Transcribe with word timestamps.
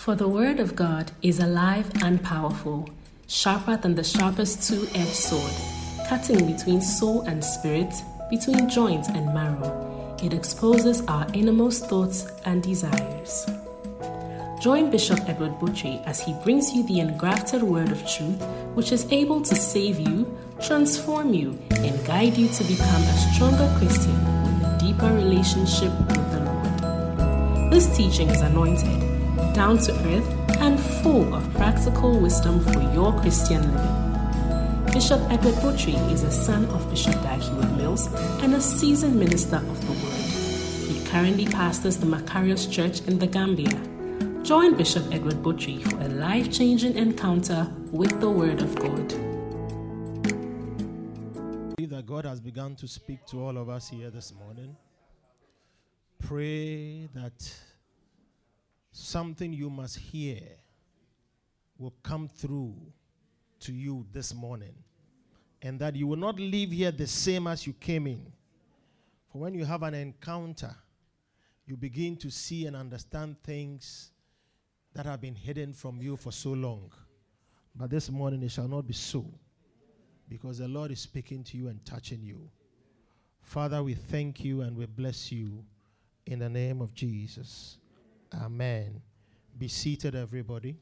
For 0.00 0.14
the 0.14 0.28
word 0.28 0.60
of 0.60 0.74
God 0.74 1.12
is 1.20 1.40
alive 1.40 1.90
and 2.02 2.22
powerful, 2.22 2.88
sharper 3.26 3.76
than 3.76 3.96
the 3.96 4.02
sharpest 4.02 4.66
two 4.66 4.88
edged 4.94 5.14
sword, 5.14 5.52
cutting 6.08 6.50
between 6.50 6.80
soul 6.80 7.20
and 7.28 7.44
spirit, 7.44 7.92
between 8.30 8.70
joint 8.70 9.08
and 9.08 9.34
marrow. 9.34 10.16
It 10.22 10.32
exposes 10.32 11.02
our 11.02 11.26
innermost 11.34 11.84
thoughts 11.84 12.26
and 12.46 12.62
desires. 12.62 13.44
Join 14.58 14.90
Bishop 14.90 15.20
Edward 15.28 15.58
Butchie 15.60 16.02
as 16.06 16.18
he 16.18 16.32
brings 16.44 16.72
you 16.72 16.82
the 16.84 17.00
engrafted 17.00 17.62
word 17.62 17.92
of 17.92 18.00
truth, 18.08 18.42
which 18.72 18.92
is 18.92 19.06
able 19.12 19.42
to 19.42 19.54
save 19.54 20.00
you, 20.00 20.34
transform 20.62 21.34
you, 21.34 21.58
and 21.72 22.06
guide 22.06 22.38
you 22.38 22.48
to 22.48 22.64
become 22.64 23.02
a 23.02 23.34
stronger 23.34 23.70
Christian 23.76 24.16
with 24.44 24.64
a 24.64 24.78
deeper 24.80 25.12
relationship 25.14 25.92
with 26.08 26.32
the 26.32 26.40
Lord. 26.40 27.70
This 27.70 27.94
teaching 27.94 28.30
is 28.30 28.40
anointed, 28.40 29.09
down 29.60 29.76
to 29.76 29.92
earth, 30.08 30.58
and 30.62 30.80
full 30.80 31.34
of 31.34 31.52
practical 31.52 32.18
wisdom 32.18 32.60
for 32.60 32.80
your 32.94 33.12
Christian 33.20 33.60
living. 33.60 34.84
Bishop 34.94 35.20
Edward 35.30 35.52
Butchie 35.56 36.00
is 36.10 36.22
a 36.22 36.30
son 36.30 36.64
of 36.70 36.88
Bishop 36.88 37.12
Dag 37.24 37.40
Heward-Mills 37.42 38.06
and 38.42 38.54
a 38.54 38.60
seasoned 38.60 39.16
minister 39.20 39.56
of 39.56 39.78
the 39.86 39.92
word. 39.92 40.88
He 40.90 41.04
currently 41.10 41.44
pastors 41.44 41.98
the 41.98 42.06
Macarius 42.06 42.72
Church 42.72 43.02
in 43.02 43.18
the 43.18 43.26
Gambia. 43.26 43.78
Join 44.42 44.78
Bishop 44.78 45.04
Edward 45.12 45.42
Butchie 45.42 45.82
for 45.90 46.00
a 46.00 46.08
life 46.08 46.50
changing 46.50 46.96
encounter 46.96 47.70
with 47.92 48.18
the 48.18 48.30
Word 48.30 48.62
of 48.62 48.74
God. 48.76 49.08
believe 51.76 51.90
that 51.90 52.06
God 52.06 52.24
has 52.24 52.40
begun 52.40 52.76
to 52.76 52.88
speak 52.88 53.26
to 53.26 53.44
all 53.44 53.58
of 53.58 53.68
us 53.68 53.90
here 53.90 54.08
this 54.08 54.32
morning. 54.32 54.74
Pray 56.18 57.08
that 57.14 57.54
something 58.92 59.52
you 59.52 59.70
must 59.70 59.98
hear 59.98 60.40
will 61.78 61.94
come 62.02 62.28
through 62.28 62.74
to 63.60 63.72
you 63.72 64.06
this 64.12 64.34
morning 64.34 64.74
and 65.62 65.78
that 65.78 65.94
you 65.94 66.06
will 66.06 66.16
not 66.16 66.36
leave 66.36 66.70
here 66.70 66.90
the 66.90 67.06
same 67.06 67.46
as 67.46 67.66
you 67.66 67.72
came 67.74 68.06
in. 68.06 68.32
For 69.30 69.38
when 69.38 69.54
you 69.54 69.64
have 69.64 69.82
an 69.82 69.94
encounter, 69.94 70.74
you 71.66 71.76
begin 71.76 72.16
to 72.16 72.30
see 72.30 72.66
and 72.66 72.74
understand 72.74 73.36
things 73.42 74.10
that 74.94 75.06
have 75.06 75.20
been 75.20 75.34
hidden 75.34 75.72
from 75.72 76.00
you 76.02 76.16
for 76.16 76.32
so 76.32 76.50
long. 76.50 76.90
But 77.74 77.90
this 77.90 78.10
morning 78.10 78.42
it 78.42 78.50
shall 78.50 78.68
not 78.68 78.86
be 78.86 78.94
so 78.94 79.24
because 80.28 80.58
the 80.58 80.68
Lord 80.68 80.90
is 80.90 81.00
speaking 81.00 81.44
to 81.44 81.56
you 81.56 81.68
and 81.68 81.84
touching 81.84 82.22
you. 82.22 82.50
Father, 83.42 83.82
we 83.82 83.94
thank 83.94 84.44
you 84.44 84.62
and 84.62 84.76
we 84.76 84.86
bless 84.86 85.30
you 85.30 85.64
in 86.26 86.38
the 86.38 86.48
name 86.48 86.80
of 86.80 86.94
Jesus. 86.94 87.76
Amen. 88.34 89.00
Be 89.58 89.68
seated, 89.68 90.14
everybody. 90.14 90.76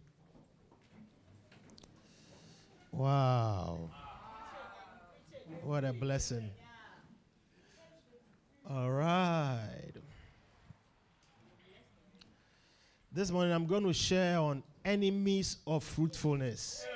Wow. 2.93 3.91
What 5.63 5.85
a 5.85 5.93
blessing. 5.93 6.51
All 8.69 8.91
right. 8.91 9.93
This 13.11 13.31
morning 13.31 13.53
I'm 13.53 13.67
going 13.67 13.85
to 13.85 13.93
share 13.93 14.39
on 14.39 14.63
enemies 14.85 15.57
of 15.67 15.83
fruitfulness. 15.83 16.87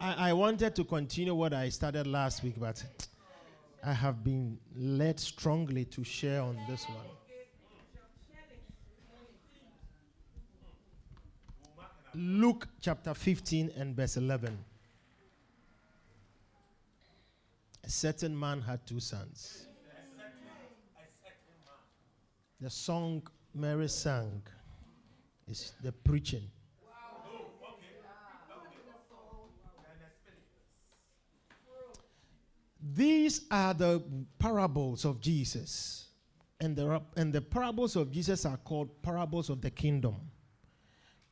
I, 0.00 0.30
I 0.30 0.32
wanted 0.32 0.76
to 0.76 0.84
continue 0.84 1.34
what 1.34 1.52
I 1.52 1.70
started 1.70 2.06
last 2.06 2.44
week, 2.44 2.54
but 2.58 2.84
I 3.84 3.92
have 3.92 4.24
been 4.24 4.58
led 4.76 5.20
strongly 5.20 5.84
to 5.86 6.04
share 6.04 6.42
on 6.42 6.58
this 6.68 6.84
one. 6.84 6.96
Luke 12.14 12.66
chapter 12.80 13.14
15 13.14 13.70
and 13.76 13.94
verse 13.94 14.16
11. 14.16 14.58
A 17.84 17.90
certain 17.90 18.38
man 18.38 18.60
had 18.60 18.84
two 18.86 18.98
sons. 18.98 19.66
The 22.60 22.70
song 22.70 23.22
Mary 23.54 23.88
sang 23.88 24.42
is 25.46 25.72
the 25.82 25.92
preaching. 25.92 26.50
These 32.80 33.46
are 33.50 33.74
the 33.74 34.02
parables 34.38 35.04
of 35.04 35.20
Jesus. 35.20 36.06
And 36.60 36.76
the, 36.76 37.00
and 37.16 37.32
the 37.32 37.40
parables 37.40 37.96
of 37.96 38.10
Jesus 38.10 38.44
are 38.44 38.56
called 38.56 39.02
parables 39.02 39.48
of 39.48 39.60
the 39.60 39.70
kingdom. 39.70 40.16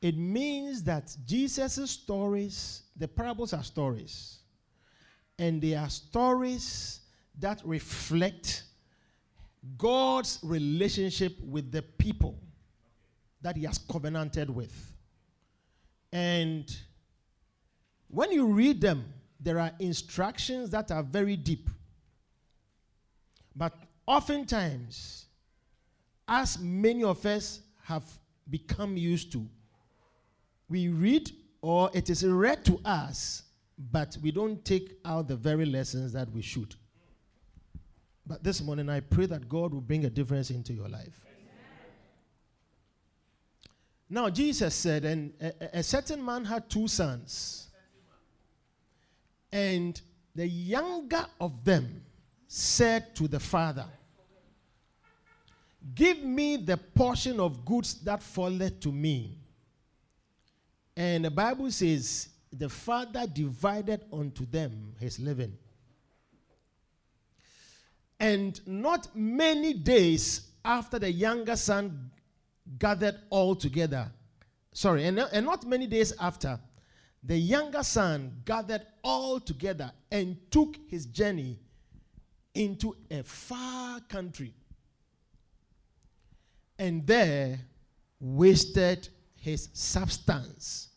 It 0.00 0.16
means 0.16 0.82
that 0.84 1.16
Jesus' 1.26 1.90
stories, 1.90 2.82
the 2.96 3.08
parables 3.08 3.52
are 3.52 3.64
stories. 3.64 4.38
And 5.38 5.60
they 5.60 5.74
are 5.74 5.88
stories 5.88 7.00
that 7.38 7.60
reflect 7.64 8.64
God's 9.76 10.38
relationship 10.42 11.38
with 11.40 11.72
the 11.72 11.82
people 11.82 12.38
that 13.42 13.56
He 13.56 13.64
has 13.64 13.78
covenanted 13.78 14.48
with. 14.48 14.92
And 16.12 16.74
when 18.08 18.32
you 18.32 18.46
read 18.46 18.80
them, 18.80 19.12
there 19.40 19.58
are 19.58 19.72
instructions 19.78 20.70
that 20.70 20.90
are 20.90 21.02
very 21.02 21.36
deep. 21.36 21.68
But 23.54 23.74
oftentimes, 24.06 25.26
as 26.28 26.58
many 26.58 27.04
of 27.04 27.24
us 27.24 27.60
have 27.84 28.04
become 28.48 28.96
used 28.96 29.32
to, 29.32 29.46
we 30.68 30.88
read 30.88 31.30
or 31.62 31.90
it 31.94 32.10
is 32.10 32.24
read 32.24 32.64
to 32.64 32.80
us, 32.84 33.42
but 33.90 34.16
we 34.22 34.30
don't 34.30 34.64
take 34.64 34.98
out 35.04 35.28
the 35.28 35.36
very 35.36 35.66
lessons 35.66 36.12
that 36.12 36.30
we 36.30 36.42
should. 36.42 36.74
But 38.26 38.42
this 38.42 38.60
morning, 38.60 38.88
I 38.88 39.00
pray 39.00 39.26
that 39.26 39.48
God 39.48 39.72
will 39.72 39.80
bring 39.80 40.04
a 40.04 40.10
difference 40.10 40.50
into 40.50 40.72
your 40.72 40.88
life. 40.88 41.24
Now, 44.08 44.30
Jesus 44.30 44.74
said, 44.74 45.04
and 45.04 45.32
a, 45.40 45.78
a 45.78 45.82
certain 45.82 46.24
man 46.24 46.44
had 46.44 46.70
two 46.70 46.86
sons. 46.86 47.65
And 49.52 50.00
the 50.34 50.46
younger 50.46 51.24
of 51.40 51.64
them 51.64 52.02
said 52.46 53.14
to 53.16 53.28
the 53.28 53.40
father, 53.40 53.86
Give 55.94 56.22
me 56.22 56.56
the 56.56 56.76
portion 56.76 57.38
of 57.38 57.64
goods 57.64 57.94
that 58.02 58.22
falleth 58.22 58.80
to 58.80 58.92
me. 58.92 59.38
And 60.96 61.24
the 61.24 61.30
Bible 61.30 61.70
says, 61.70 62.28
The 62.52 62.68
father 62.68 63.26
divided 63.26 64.04
unto 64.12 64.46
them 64.46 64.94
his 64.98 65.18
living. 65.18 65.56
And 68.18 68.60
not 68.66 69.14
many 69.14 69.74
days 69.74 70.48
after 70.64 70.98
the 70.98 71.12
younger 71.12 71.54
son 71.54 72.10
gathered 72.78 73.20
all 73.30 73.54
together, 73.54 74.10
sorry, 74.72 75.04
and, 75.04 75.18
and 75.18 75.46
not 75.46 75.66
many 75.66 75.86
days 75.86 76.12
after, 76.18 76.58
the 77.26 77.36
younger 77.36 77.82
son 77.82 78.40
gathered 78.44 78.86
all 79.02 79.40
together 79.40 79.90
and 80.12 80.36
took 80.50 80.76
his 80.88 81.06
journey 81.06 81.58
into 82.54 82.96
a 83.10 83.24
far 83.24 83.98
country. 84.00 84.54
And 86.78 87.04
there 87.04 87.58
wasted 88.20 89.08
his 89.34 89.68
substance 89.72 90.90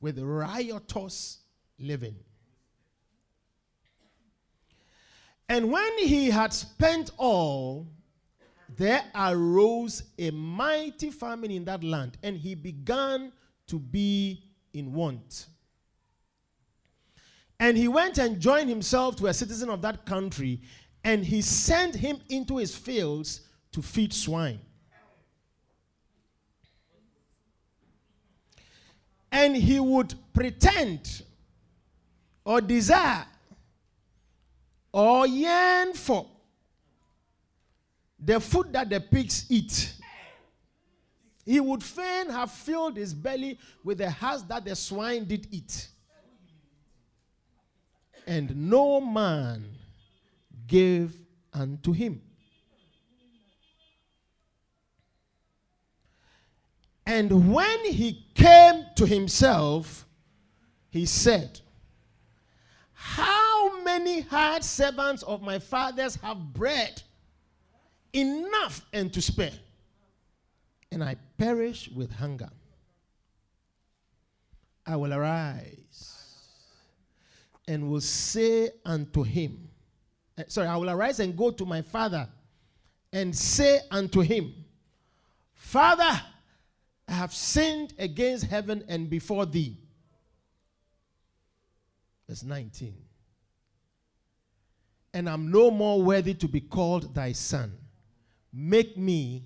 with 0.00 0.20
riotous 0.20 1.40
living. 1.80 2.14
And 5.48 5.70
when 5.70 5.98
he 5.98 6.30
had 6.30 6.52
spent 6.52 7.10
all, 7.16 7.88
there 8.76 9.02
arose 9.14 10.04
a 10.18 10.30
mighty 10.30 11.10
famine 11.10 11.50
in 11.50 11.64
that 11.64 11.82
land, 11.82 12.18
and 12.22 12.36
he 12.36 12.54
began 12.54 13.32
to 13.66 13.78
be 13.80 14.44
in 14.72 14.92
want. 14.92 15.46
And 17.62 17.76
he 17.78 17.86
went 17.86 18.18
and 18.18 18.40
joined 18.40 18.68
himself 18.68 19.14
to 19.18 19.28
a 19.28 19.32
citizen 19.32 19.70
of 19.70 19.82
that 19.82 20.04
country, 20.04 20.60
and 21.04 21.24
he 21.24 21.40
sent 21.40 21.94
him 21.94 22.18
into 22.28 22.56
his 22.56 22.74
fields 22.74 23.42
to 23.70 23.80
feed 23.80 24.12
swine. 24.12 24.58
And 29.30 29.54
he 29.54 29.78
would 29.78 30.12
pretend 30.34 31.22
or 32.44 32.60
desire 32.60 33.26
or 34.92 35.28
yearn 35.28 35.94
for 35.94 36.26
the 38.18 38.40
food 38.40 38.72
that 38.72 38.90
the 38.90 38.98
pigs 38.98 39.46
eat. 39.48 39.94
He 41.46 41.60
would 41.60 41.84
fain 41.84 42.28
have 42.28 42.50
filled 42.50 42.96
his 42.96 43.14
belly 43.14 43.56
with 43.84 43.98
the 43.98 44.10
husk 44.10 44.48
that 44.48 44.64
the 44.64 44.74
swine 44.74 45.26
did 45.26 45.46
eat. 45.52 45.90
And 48.26 48.70
no 48.70 49.00
man 49.00 49.64
gave 50.66 51.12
unto 51.52 51.92
him. 51.92 52.22
And 57.04 57.52
when 57.52 57.84
he 57.84 58.26
came 58.34 58.86
to 58.96 59.06
himself, 59.06 60.06
he 60.88 61.04
said, 61.04 61.60
How 62.92 63.82
many 63.82 64.20
hard 64.20 64.62
servants 64.62 65.22
of 65.24 65.42
my 65.42 65.58
father's 65.58 66.14
have 66.16 66.38
bread 66.52 67.02
enough 68.12 68.86
and 68.92 69.12
to 69.12 69.20
spare? 69.20 69.50
And 70.92 71.02
I 71.02 71.16
perish 71.38 71.90
with 71.94 72.12
hunger. 72.12 72.50
I 74.86 74.96
will 74.96 75.12
arise 75.12 76.21
and 77.68 77.88
will 77.88 78.00
say 78.00 78.70
unto 78.84 79.22
him, 79.22 79.68
uh, 80.38 80.42
Sorry, 80.48 80.66
I 80.66 80.76
will 80.76 80.90
arise 80.90 81.20
and 81.20 81.36
go 81.36 81.50
to 81.50 81.64
my 81.64 81.82
father 81.82 82.28
and 83.12 83.36
say 83.36 83.80
unto 83.90 84.20
him, 84.20 84.54
Father, 85.54 86.20
I 87.08 87.12
have 87.12 87.34
sinned 87.34 87.94
against 87.98 88.46
heaven 88.46 88.84
and 88.88 89.08
before 89.10 89.46
thee. 89.46 89.76
Verse 92.28 92.42
19. 92.42 92.94
And 95.14 95.28
I'm 95.28 95.50
no 95.50 95.70
more 95.70 96.02
worthy 96.02 96.34
to 96.34 96.48
be 96.48 96.60
called 96.60 97.14
thy 97.14 97.32
son. 97.32 97.76
Make 98.52 98.96
me 98.96 99.44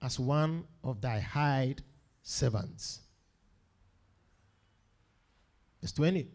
as 0.00 0.18
one 0.18 0.64
of 0.82 1.00
thy 1.00 1.20
hired 1.20 1.82
servants. 2.22 3.00
Verse 5.82 5.92
20. 5.92 6.28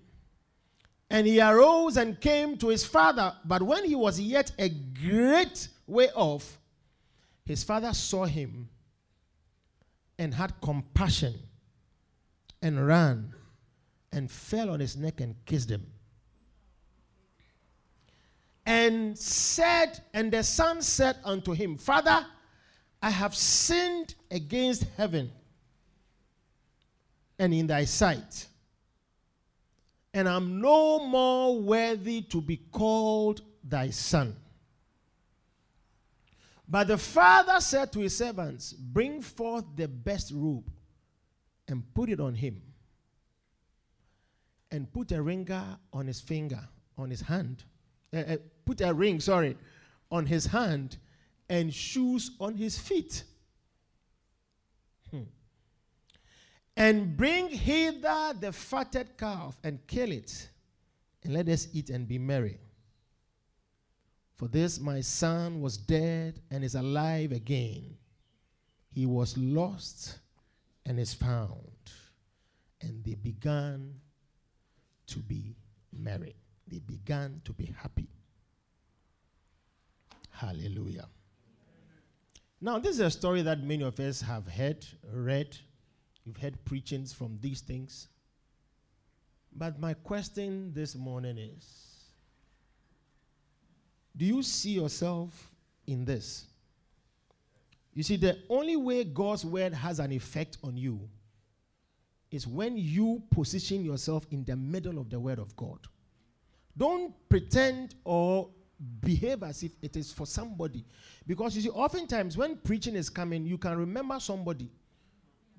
And 1.10 1.26
he 1.26 1.42
arose 1.42 1.98
and 1.98 2.20
came 2.22 2.58
to 2.58 2.68
his 2.68 2.86
father, 2.86 3.34
but 3.44 3.64
when 3.64 3.86
he 3.86 3.96
was 3.96 4.20
yet 4.20 4.52
a 4.60 4.70
great 4.70 5.68
way 5.88 6.10
off, 6.16 6.60
his 7.46 7.64
father 7.64 7.94
saw 7.94 8.26
him 8.26 8.70
and 10.20 10.34
had 10.34 10.54
compassion 10.62 11.34
and 12.62 12.86
ran 12.86 13.34
and 14.12 14.30
fell 14.30 14.70
on 14.70 14.80
his 14.80 14.96
neck 14.96 15.22
and 15.22 15.36
kissed 15.46 15.72
him. 15.72 15.88
And 18.66 19.18
said, 19.18 20.00
and 20.14 20.32
the 20.32 20.44
son 20.44 20.84
said 20.84 21.18
unto 21.24 21.54
him, 21.54 21.78
Father, 21.78 22.24
I 23.02 23.10
have 23.10 23.34
sinned 23.34 24.14
against 24.30 24.86
heaven 24.96 25.32
and 27.40 27.54
in 27.54 27.66
thy 27.66 27.86
sight, 27.86 28.48
and 30.14 30.28
I 30.28 30.36
am 30.36 30.62
no 30.62 31.06
more 31.06 31.60
worthy 31.60 32.22
to 32.24 32.42
be 32.42 32.58
called 32.58 33.42
thy 33.64 33.90
son. 33.90 34.36
But 36.68 36.88
the 36.88 36.98
father 36.98 37.60
said 37.60 37.92
to 37.94 38.00
his 38.00 38.16
servants, 38.16 38.74
Bring 38.74 39.22
forth 39.22 39.66
the 39.76 39.88
best 39.88 40.32
robe 40.34 40.70
and 41.68 41.84
put 41.94 42.10
it 42.10 42.20
on 42.20 42.36
him, 42.36 42.62
and 44.72 44.92
put 44.92 45.12
a 45.12 45.22
ringer 45.22 45.78
on 45.92 46.08
his 46.08 46.22
finger, 46.22 46.68
on 46.98 47.10
his 47.10 47.22
hand, 47.22 47.64
uh, 48.14 48.18
uh, 48.18 48.38
put 48.66 48.82
a 48.82 48.94
ring, 48.94 49.20
sorry, 49.20 49.58
on 50.12 50.26
his 50.26 50.48
hand, 50.48 50.98
and 51.50 51.74
shoes 51.74 52.32
on 52.40 52.56
his 52.56 52.78
feet. 52.78 53.24
And 56.80 57.18
bring 57.18 57.50
hither 57.50 58.34
the 58.40 58.54
fatted 58.54 59.18
calf 59.18 59.60
and 59.66 59.86
kill 59.86 60.14
it, 60.14 60.50
and 61.24 61.34
let 61.34 61.50
us 61.50 61.68
eat 61.74 61.90
and 61.90 62.08
be 62.08 62.18
merry. 62.18 62.58
For 64.38 64.48
this 64.48 64.80
my 64.80 65.02
son 65.02 65.60
was 65.60 65.76
dead 65.76 66.40
and 66.50 66.64
is 66.64 66.76
alive 66.76 67.34
again. 67.34 67.98
He 68.90 69.06
was 69.06 69.38
lost 69.38 70.20
and 70.86 70.98
is 70.98 71.14
found. 71.14 71.60
And 72.80 73.04
they 73.04 73.16
began 73.16 73.96
to 75.08 75.20
be 75.20 75.58
merry. 75.92 76.38
They 76.66 76.80
began 76.80 77.42
to 77.44 77.52
be 77.52 77.76
happy. 77.78 78.08
Hallelujah. 80.32 81.10
Now, 82.62 82.80
this 82.80 82.96
is 82.96 83.02
a 83.02 83.12
story 83.12 83.42
that 83.42 83.62
many 83.62 83.84
of 83.84 84.00
us 84.00 84.22
have 84.22 84.48
heard, 84.48 84.86
read. 85.12 85.58
You've 86.30 86.38
heard 86.38 86.64
preachings 86.64 87.12
from 87.12 87.40
these 87.42 87.62
things. 87.62 88.08
But 89.52 89.80
my 89.80 89.96
question 89.96 90.72
this 90.76 90.96
morning 90.96 91.40
is 91.40 91.96
do 94.16 94.26
you 94.26 94.44
see 94.44 94.70
yourself 94.70 95.52
in 95.88 96.06
this? 96.06 96.46
You 97.96 98.04
see, 98.04 98.16
the 98.16 98.38
only 98.48 98.76
way 98.76 99.06
God's 99.06 99.44
word 99.44 99.74
has 99.74 99.98
an 99.98 100.12
effect 100.12 100.60
on 100.64 100.78
you 100.78 101.10
is 102.30 102.46
when 102.46 102.78
you 102.78 103.24
position 103.32 103.84
yourself 103.84 104.28
in 104.30 104.46
the 104.46 104.56
middle 104.56 105.00
of 105.00 105.10
the 105.10 105.20
word 105.20 105.40
of 105.40 105.56
God. 105.56 105.80
Don't 106.78 107.12
pretend 107.28 107.96
or 108.04 108.52
behave 109.02 109.42
as 109.42 109.64
if 109.64 109.72
it 109.82 109.98
is 109.98 110.14
for 110.14 110.28
somebody. 110.28 110.86
Because 111.26 111.56
you 111.56 111.64
see, 111.64 111.70
oftentimes 111.70 112.38
when 112.38 112.56
preaching 112.58 112.96
is 112.96 113.10
coming, 113.10 113.48
you 113.48 113.58
can 113.58 113.76
remember 113.80 114.20
somebody. 114.20 114.70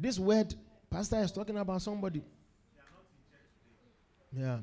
This 0.00 0.18
word, 0.18 0.54
Pastor 0.88 1.18
is 1.20 1.30
talking 1.30 1.58
about 1.58 1.82
somebody. 1.82 2.22
Yeah. 4.32 4.58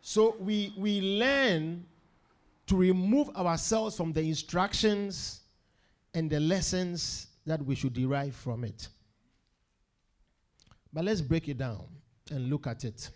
So 0.00 0.36
we 0.40 0.74
we 0.76 1.00
learn 1.00 1.86
to 2.66 2.76
remove 2.76 3.28
ourselves 3.36 3.96
from 3.96 4.12
the 4.12 4.22
instructions 4.22 5.42
and 6.14 6.28
the 6.28 6.40
lessons 6.40 7.28
that 7.46 7.64
we 7.64 7.76
should 7.76 7.92
derive 7.92 8.34
from 8.34 8.64
it. 8.64 8.88
But 10.92 11.04
let's 11.04 11.20
break 11.20 11.48
it 11.48 11.58
down 11.58 11.84
and 12.32 12.50
look 12.50 12.66
at 12.66 12.84
it. 12.84 13.08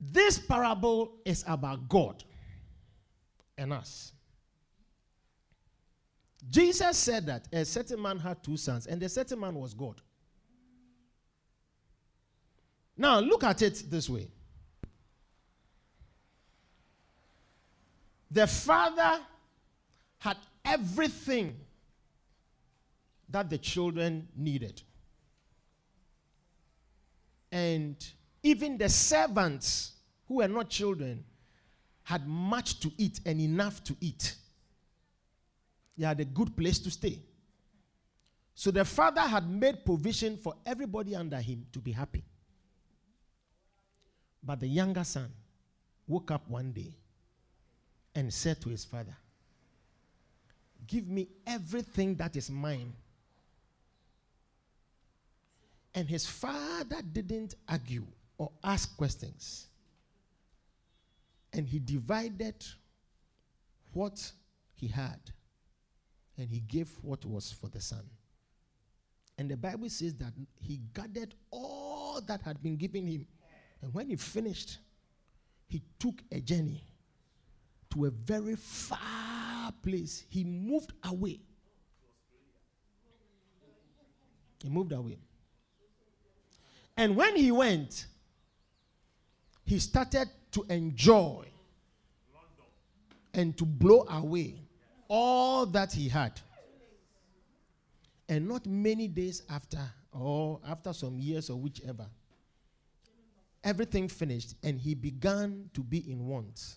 This 0.00 0.36
parable 0.36 1.12
is 1.24 1.44
about 1.46 1.88
God 1.88 2.24
and 3.56 3.72
us. 3.72 4.12
Jesus 6.50 6.98
said 6.98 7.26
that 7.26 7.48
a 7.52 7.64
certain 7.64 8.00
man 8.00 8.18
had 8.18 8.42
two 8.42 8.56
sons, 8.56 8.86
and 8.86 9.00
the 9.00 9.08
certain 9.08 9.38
man 9.38 9.54
was 9.54 9.74
God. 9.74 10.00
Now, 12.96 13.20
look 13.20 13.44
at 13.44 13.62
it 13.62 13.84
this 13.88 14.08
way 14.08 14.28
The 18.30 18.46
father 18.46 19.20
had 20.18 20.38
everything 20.64 21.54
that 23.28 23.50
the 23.50 23.58
children 23.58 24.28
needed. 24.34 24.82
And 27.50 27.96
even 28.42 28.78
the 28.78 28.88
servants 28.88 29.92
who 30.26 30.36
were 30.36 30.48
not 30.48 30.70
children 30.70 31.24
had 32.04 32.26
much 32.26 32.80
to 32.80 32.90
eat 32.96 33.20
and 33.26 33.38
enough 33.38 33.84
to 33.84 33.96
eat. 34.00 34.36
They 36.02 36.08
had 36.08 36.18
a 36.18 36.24
good 36.24 36.56
place 36.56 36.80
to 36.80 36.90
stay. 36.90 37.20
So 38.56 38.72
the 38.72 38.84
father 38.84 39.20
had 39.20 39.48
made 39.48 39.84
provision 39.84 40.36
for 40.36 40.56
everybody 40.66 41.14
under 41.14 41.36
him 41.36 41.64
to 41.72 41.78
be 41.78 41.92
happy. 41.92 42.24
But 44.42 44.58
the 44.58 44.66
younger 44.66 45.04
son 45.04 45.30
woke 46.08 46.32
up 46.32 46.50
one 46.50 46.72
day 46.72 46.92
and 48.16 48.34
said 48.34 48.60
to 48.62 48.68
his 48.70 48.84
father, 48.84 49.14
Give 50.88 51.06
me 51.06 51.28
everything 51.46 52.16
that 52.16 52.34
is 52.34 52.50
mine. 52.50 52.92
And 55.94 56.08
his 56.08 56.26
father 56.26 57.00
didn't 57.12 57.54
argue 57.68 58.06
or 58.38 58.50
ask 58.64 58.96
questions. 58.96 59.68
And 61.52 61.68
he 61.68 61.78
divided 61.78 62.56
what 63.92 64.32
he 64.74 64.88
had 64.88 65.20
and 66.42 66.50
he 66.50 66.58
gave 66.58 66.90
what 67.02 67.24
was 67.24 67.52
for 67.52 67.68
the 67.68 67.80
son. 67.80 68.02
And 69.38 69.48
the 69.48 69.56
Bible 69.56 69.88
says 69.88 70.12
that 70.14 70.32
he 70.60 70.80
gathered 70.92 71.36
all 71.52 72.20
that 72.26 72.42
had 72.42 72.60
been 72.60 72.76
given 72.76 73.06
him. 73.06 73.28
And 73.80 73.94
when 73.94 74.08
he 74.10 74.16
finished, 74.16 74.78
he 75.68 75.82
took 76.00 76.16
a 76.32 76.40
journey 76.40 76.84
to 77.90 78.06
a 78.06 78.10
very 78.10 78.56
far 78.56 79.72
place. 79.84 80.24
He 80.28 80.42
moved 80.42 80.92
away. 81.04 81.38
He 84.64 84.68
moved 84.68 84.90
away. 84.90 85.18
And 86.96 87.14
when 87.14 87.36
he 87.36 87.52
went, 87.52 88.06
he 89.64 89.78
started 89.78 90.28
to 90.50 90.66
enjoy 90.68 91.46
and 93.32 93.56
to 93.56 93.64
blow 93.64 94.04
away 94.10 94.56
all 95.14 95.66
that 95.66 95.92
he 95.92 96.08
had. 96.08 96.40
And 98.30 98.48
not 98.48 98.64
many 98.64 99.08
days 99.08 99.42
after, 99.50 99.78
or 100.10 100.58
after 100.66 100.94
some 100.94 101.18
years 101.18 101.50
or 101.50 101.58
whichever, 101.58 102.06
everything 103.62 104.08
finished 104.08 104.54
and 104.62 104.80
he 104.80 104.94
began 104.94 105.68
to 105.74 105.82
be 105.82 106.10
in 106.10 106.26
want. 106.26 106.76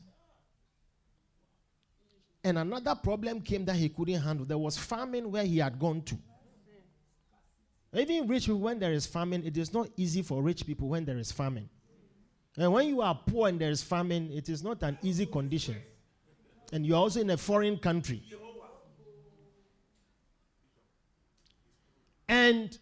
And 2.43 2.57
another 2.57 2.93
problem 2.93 3.39
came 3.39 3.63
that 3.65 3.77
he 3.77 3.87
couldn't 3.87 4.21
handle. 4.21 4.45
There 4.45 4.57
was 4.57 4.77
famine 4.77 5.31
where 5.31 5.45
he 5.45 5.59
had 5.59 5.79
gone 5.79 6.01
to. 6.01 6.17
Even 7.97 8.27
rich 8.27 8.47
people, 8.47 8.59
when 8.59 8.77
there 8.77 8.91
is 8.91 9.05
famine, 9.05 9.45
it 9.45 9.57
is 9.57 9.73
not 9.73 9.87
easy 9.95 10.21
for 10.21 10.43
rich 10.43 10.65
people 10.65 10.89
when 10.89 11.05
there 11.05 11.17
is 11.17 11.31
famine. 11.31 11.69
And 12.57 12.73
when 12.73 12.89
you 12.89 12.99
are 12.99 13.17
poor 13.25 13.47
and 13.47 13.57
there 13.57 13.71
is 13.71 13.81
famine, 13.81 14.29
it 14.33 14.49
is 14.49 14.61
not 14.61 14.83
an 14.83 14.97
easy 15.01 15.25
condition. 15.25 15.77
And 16.71 16.85
you're 16.85 16.97
also 16.97 17.21
in 17.21 17.29
a 17.29 17.37
foreign 17.37 17.77
country. 17.77 18.23
And 22.27 22.77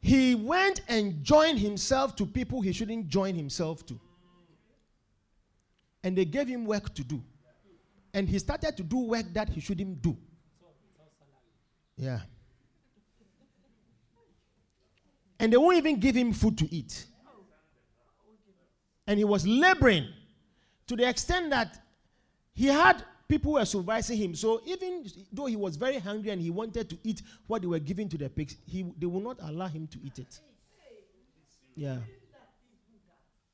he 0.00 0.34
went 0.34 0.80
and 0.88 1.22
joined 1.22 1.58
himself 1.58 2.16
to 2.16 2.24
people 2.24 2.60
he 2.62 2.72
shouldn't 2.72 3.08
join 3.08 3.34
himself 3.34 3.84
to. 3.86 4.00
And 6.02 6.16
they 6.16 6.24
gave 6.24 6.48
him 6.48 6.64
work 6.64 6.94
to 6.94 7.04
do. 7.04 7.22
And 8.14 8.28
he 8.28 8.38
started 8.38 8.76
to 8.78 8.82
do 8.82 8.98
work 9.00 9.26
that 9.34 9.50
he 9.50 9.60
shouldn't 9.60 10.00
do. 10.00 10.16
Yeah. 11.96 12.20
And 15.38 15.52
they 15.52 15.56
won't 15.56 15.76
even 15.76 16.00
give 16.00 16.14
him 16.14 16.32
food 16.32 16.56
to 16.58 16.74
eat. 16.74 17.07
And 19.08 19.18
he 19.18 19.24
was 19.24 19.46
laboring 19.46 20.06
to 20.86 20.94
the 20.94 21.08
extent 21.08 21.48
that 21.50 21.80
he 22.52 22.66
had 22.66 23.02
people 23.26 23.52
who 23.52 23.58
were 23.58 23.64
supervising 23.64 24.18
him. 24.18 24.34
So 24.34 24.60
even 24.66 25.06
though 25.32 25.46
he 25.46 25.56
was 25.56 25.76
very 25.76 25.98
hungry 25.98 26.30
and 26.30 26.40
he 26.40 26.50
wanted 26.50 26.90
to 26.90 26.98
eat 27.02 27.22
what 27.46 27.62
they 27.62 27.68
were 27.68 27.78
giving 27.78 28.10
to 28.10 28.18
the 28.18 28.28
pigs, 28.28 28.56
he, 28.66 28.84
they 28.98 29.06
would 29.06 29.24
not 29.24 29.38
allow 29.40 29.66
him 29.66 29.86
to 29.86 29.98
eat 30.04 30.18
it. 30.18 30.40
Yeah. 31.74 31.96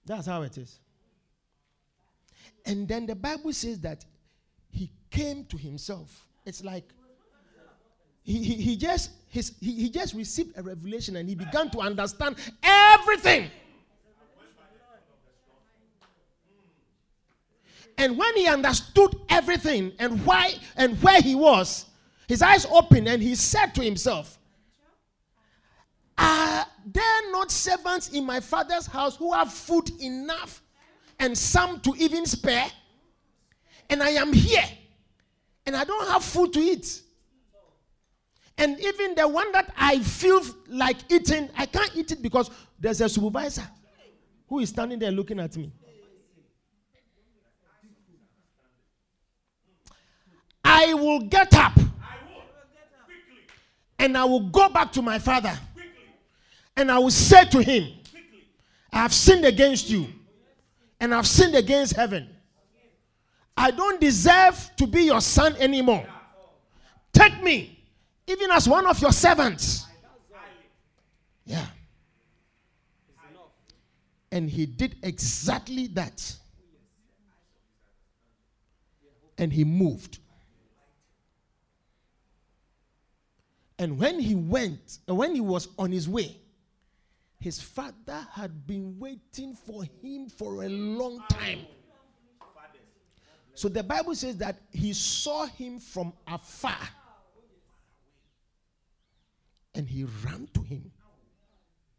That's 0.05 0.27
how 0.27 0.43
it 0.43 0.59
is. 0.59 0.81
And 2.67 2.89
then 2.89 3.07
the 3.07 3.15
Bible 3.15 3.53
says 3.53 3.79
that 3.81 4.05
he 4.71 4.91
came 5.09 5.45
to 5.45 5.57
himself. 5.57 6.27
It's 6.45 6.65
like 6.65 6.93
he, 8.25 8.43
he, 8.43 8.55
he 8.55 8.77
just 8.77 9.11
his, 9.29 9.53
he, 9.61 9.73
he 9.83 9.91
just 9.91 10.15
received 10.15 10.59
a 10.59 10.63
revelation 10.63 11.15
and 11.15 11.29
he 11.29 11.37
began 11.37 11.71
to 11.71 11.79
understand 11.79 12.37
everything. 12.63 13.51
And 17.97 18.19
when 18.19 18.37
he 18.37 18.47
understood 18.49 19.15
everything 19.29 19.93
and 19.99 20.25
why 20.27 20.55
and 20.77 21.01
where 21.03 21.21
he 21.21 21.35
was, 21.35 21.87
his 22.27 22.43
eyes 22.43 22.67
opened 22.67 23.09
and 23.09 23.23
he 23.23 23.35
said 23.35 23.75
to 23.75 23.83
himself, 23.83 24.39
Are 26.19 26.67
there 26.87 27.31
not 27.33 27.51
servants 27.51 28.09
in 28.09 28.25
my 28.25 28.41
father's 28.41 28.87
house 28.87 29.17
who 29.17 29.33
have 29.33 29.53
food 29.53 29.91
enough 30.01 30.63
and 31.19 31.37
some 31.37 31.81
to 31.81 31.95
even 31.99 32.27
spare? 32.27 32.67
And 33.89 34.03
I 34.03 34.11
am 34.11 34.33
here 34.33 34.65
and 35.67 35.77
I 35.77 35.85
don't 35.85 36.09
have 36.09 36.25
food 36.25 36.53
to 36.55 36.61
eat. 36.61 37.03
And 38.57 38.79
even 38.81 39.15
the 39.15 39.27
one 39.27 39.51
that 39.53 39.73
I 39.77 39.99
feel 40.01 40.41
like 40.69 40.97
eating, 41.11 41.51
I 41.57 41.67
can't 41.67 41.91
eat 41.97 42.13
it 42.13 42.23
because 42.23 42.51
there's 42.79 43.01
a 43.01 43.09
supervisor 43.09 43.67
who 44.49 44.61
is 44.61 44.69
standing 44.69 44.99
there 44.99 45.11
looking 45.11 45.41
at 45.41 45.57
me. 45.57 45.73
I 50.77 50.93
will 50.93 51.21
get 51.21 51.55
up 51.55 51.79
and 53.97 54.19
I 54.19 54.25
will 54.25 54.41
go 54.41 54.69
back 54.69 54.91
to 54.95 55.03
my 55.03 55.21
father 55.21 55.57
and 56.77 56.91
I 56.91 56.99
will 56.99 57.13
say 57.13 57.45
to 57.45 57.63
him, 57.63 57.93
I 58.93 58.99
have 58.99 59.15
sinned 59.15 59.45
against 59.45 59.89
you 59.89 60.09
and 60.99 61.15
I've 61.15 61.29
sinned 61.29 61.55
against 61.55 61.95
heaven. 61.95 62.29
I 63.57 63.71
don't 63.71 64.01
deserve 64.01 64.69
to 64.79 64.89
be 64.89 65.03
your 65.03 65.21
son 65.21 65.55
anymore. 65.61 66.09
Take 67.13 67.41
me, 67.41 67.79
even 68.27 68.51
as 68.51 68.69
one 68.69 68.85
of 68.85 69.01
your 69.01 69.13
servants. 69.13 69.87
Yeah. 71.47 71.67
And 74.33 74.51
he 74.51 74.67
did 74.67 74.97
exactly 75.05 75.87
that. 75.87 76.35
And 79.39 79.53
he 79.53 79.63
moved. 79.63 80.19
And 83.79 83.99
when 83.99 84.21
he 84.21 84.35
went, 84.35 84.99
uh, 85.09 85.15
when 85.15 85.35
he 85.35 85.41
was 85.41 85.69
on 85.79 85.91
his 85.91 86.09
way, 86.09 86.37
his 87.41 87.61
father 87.61 88.27
had 88.33 88.67
been 88.67 88.99
waiting 88.99 89.55
for 89.55 89.85
him 90.03 90.29
for 90.29 90.63
a 90.65 90.69
long 90.69 91.23
time. 91.29 91.61
So 93.55 93.69
the 93.69 93.83
Bible 93.83 94.15
says 94.15 94.37
that 94.39 94.61
he 94.73 94.93
saw 94.93 95.47
him 95.47 95.79
from 95.79 96.13
afar 96.27 96.77
and 99.75 99.89
he 99.89 100.05
ran 100.25 100.49
to 100.55 100.63
him. 100.63 100.91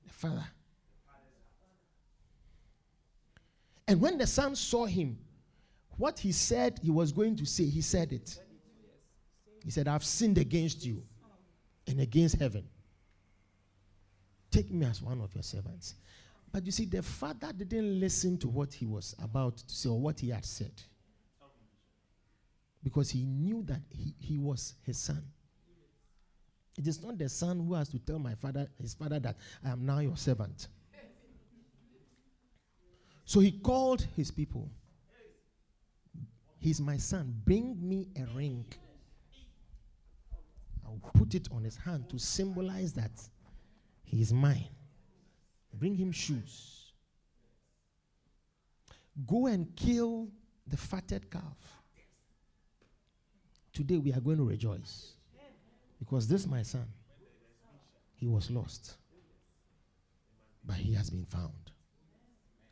The 0.06 0.14
father. 0.14 0.46
And 3.88 4.02
when 4.02 4.18
the 4.18 4.28
son 4.28 4.56
saw 4.56 4.86
him, 4.86 5.18
what 5.98 6.20
he 6.20 6.32
said 6.32 6.80
he 6.82 6.90
was 6.90 7.12
going 7.12 7.36
to 7.38 7.46
say, 7.46 7.66
he 7.66 7.82
said 7.82 8.12
it. 8.12 8.38
He 9.64 9.72
said, 9.72 9.88
I've 9.88 10.04
sinned 10.04 10.38
against 10.38 10.86
you 10.86 11.04
and 11.88 12.00
against 12.00 12.40
heaven. 12.40 12.68
Take 14.52 14.72
me 14.72 14.86
as 14.86 15.02
one 15.02 15.22
of 15.22 15.34
your 15.34 15.44
servants. 15.44 15.96
But 16.52 16.66
you 16.66 16.72
see, 16.72 16.86
the 16.86 17.02
father 17.04 17.52
didn't 17.52 18.00
listen 18.00 18.38
to 18.38 18.48
what 18.48 18.74
he 18.74 18.86
was 18.86 19.14
about 19.22 19.58
to 19.58 19.76
say 19.76 19.90
or 19.90 20.00
what 20.00 20.20
he 20.20 20.30
had 20.30 20.46
said. 20.46 20.72
Because 22.82 23.10
he 23.10 23.24
knew 23.24 23.64
that 23.64 23.82
he, 23.90 24.16
he 24.20 24.38
was 24.38 24.76
his 24.84 24.98
son. 24.98 25.24
It 26.78 26.88
is 26.88 27.02
not 27.02 27.18
the 27.18 27.30
son 27.30 27.60
who 27.60 27.74
has 27.74 27.90
to 27.90 28.00
tell 28.00 28.20
my 28.20 28.36
father, 28.36 28.68
his 28.82 28.94
father, 28.94 29.20
that 29.20 29.36
I 29.64 29.72
am 29.72 29.86
now 29.86 30.00
your 30.00 30.18
servant. 30.18 30.68
So 33.26 33.40
he 33.40 33.52
called 33.52 34.06
his 34.16 34.30
people. 34.30 34.70
He's 36.60 36.80
my 36.80 36.98
son. 36.98 37.34
Bring 37.44 37.78
me 37.82 38.08
a 38.16 38.26
ring. 38.36 38.66
I'll 40.86 41.12
put 41.14 41.36
it 41.36 41.48
on 41.52 41.64
his 41.64 41.76
hand 41.78 42.10
to 42.10 42.20
symbolize 42.20 42.94
that 42.94 43.12
he 44.04 44.22
is 44.22 44.32
mine. 44.32 44.70
Bring 45.74 45.96
him 45.96 46.12
shoes. 46.12 46.92
Go 49.26 49.48
and 49.48 49.76
kill 49.76 50.30
the 50.68 50.78
fatted 50.78 51.30
calf. 51.30 51.82
Today 53.74 53.98
we 53.98 54.14
are 54.14 54.22
going 54.22 54.38
to 54.38 54.44
rejoice. 54.44 55.14
Because 56.00 56.28
this 56.28 56.46
my 56.46 56.62
son, 56.62 56.86
he 58.16 58.28
was 58.28 58.52
lost, 58.52 58.96
but 60.66 60.76
he 60.76 60.94
has 60.94 61.10
been 61.10 61.26
found. 61.26 61.72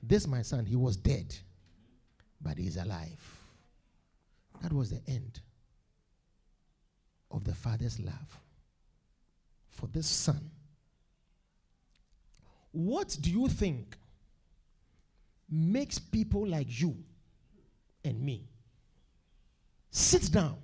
This 0.02 0.28
my 0.28 0.42
son, 0.42 0.66
he 0.66 0.76
was 0.76 0.98
dead, 0.98 1.34
but 2.42 2.58
he 2.58 2.68
is 2.68 2.78
alive. 2.78 3.22
That 4.62 4.74
was 4.74 4.90
the 4.90 5.02
end 5.08 5.40
of 7.34 7.44
the 7.44 7.54
Father's 7.54 8.00
love 8.00 8.40
for 9.70 9.88
this 9.88 10.08
Son. 10.08 10.50
What 12.72 13.18
do 13.20 13.30
you 13.30 13.48
think 13.50 13.98
makes 15.50 16.00
people 16.00 16.48
like 16.48 16.80
you 16.80 16.96
and 18.06 18.22
me 18.22 18.48
sit 19.92 20.32
down 20.32 20.58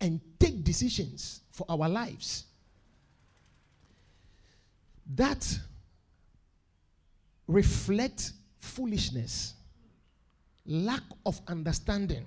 and 0.00 0.20
take 0.40 0.64
decisions 0.64 1.40
for 1.50 1.66
our 1.68 1.88
lives 1.88 2.44
that 5.14 5.58
reflect 7.46 8.32
foolishness, 8.58 9.54
lack 10.66 11.02
of 11.26 11.40
understanding, 11.46 12.24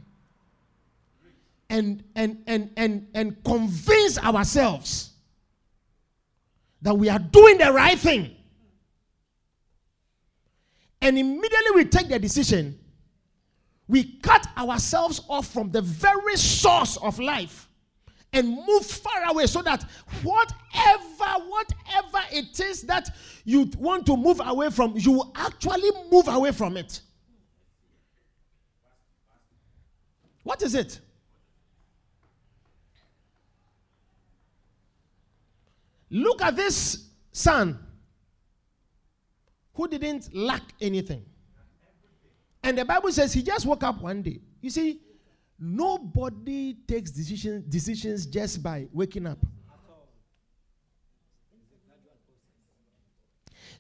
and, 1.69 2.03
and, 2.15 2.43
and, 2.47 2.71
and, 2.77 3.07
and 3.13 3.43
convince 3.43 4.17
ourselves 4.19 5.11
that 6.81 6.97
we 6.97 7.09
are 7.09 7.19
doing 7.19 7.57
the 7.57 7.71
right 7.71 7.97
thing. 7.97 8.35
And 11.01 11.17
immediately 11.17 11.71
we 11.75 11.85
take 11.85 12.07
the 12.07 12.19
decision, 12.19 12.79
we 13.87 14.19
cut 14.19 14.47
ourselves 14.57 15.21
off 15.29 15.47
from 15.53 15.71
the 15.71 15.81
very 15.81 16.35
source 16.35 16.97
of 16.97 17.19
life 17.19 17.67
and 18.33 18.49
move 18.49 18.85
far 18.85 19.29
away 19.29 19.47
so 19.47 19.61
that 19.61 19.83
whatever, 20.21 21.45
whatever 21.47 22.25
it 22.31 22.59
is 22.59 22.83
that 22.83 23.09
you 23.45 23.69
want 23.77 24.05
to 24.05 24.17
move 24.17 24.41
away 24.43 24.69
from, 24.69 24.93
you 24.95 25.23
actually 25.35 25.89
move 26.11 26.27
away 26.27 26.51
from 26.51 26.77
it. 26.77 27.01
What 30.43 30.61
is 30.61 30.75
it? 30.75 30.99
Look 36.09 36.41
at 36.41 36.55
this 36.55 37.09
son 37.31 37.79
who 39.73 39.87
didn't 39.87 40.33
lack 40.33 40.63
anything. 40.81 41.23
And 42.63 42.77
the 42.77 42.85
Bible 42.85 43.11
says 43.11 43.33
he 43.33 43.43
just 43.43 43.65
woke 43.65 43.83
up 43.83 44.01
one 44.01 44.21
day. 44.21 44.41
You 44.61 44.69
see, 44.69 45.01
nobody 45.59 46.75
takes 46.87 47.11
decisions 47.11 47.63
decisions 47.69 48.25
just 48.25 48.61
by 48.61 48.87
waking 48.91 49.27
up. 49.27 49.37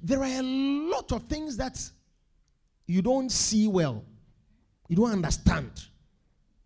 There 0.01 0.19
are 0.19 0.39
a 0.39 0.43
lot 0.43 1.11
of 1.11 1.23
things 1.23 1.57
that 1.57 1.77
you 2.85 3.01
don't 3.01 3.31
see 3.31 3.67
well, 3.67 4.05
you 4.87 4.95
don't 4.95 5.11
understand, 5.11 5.71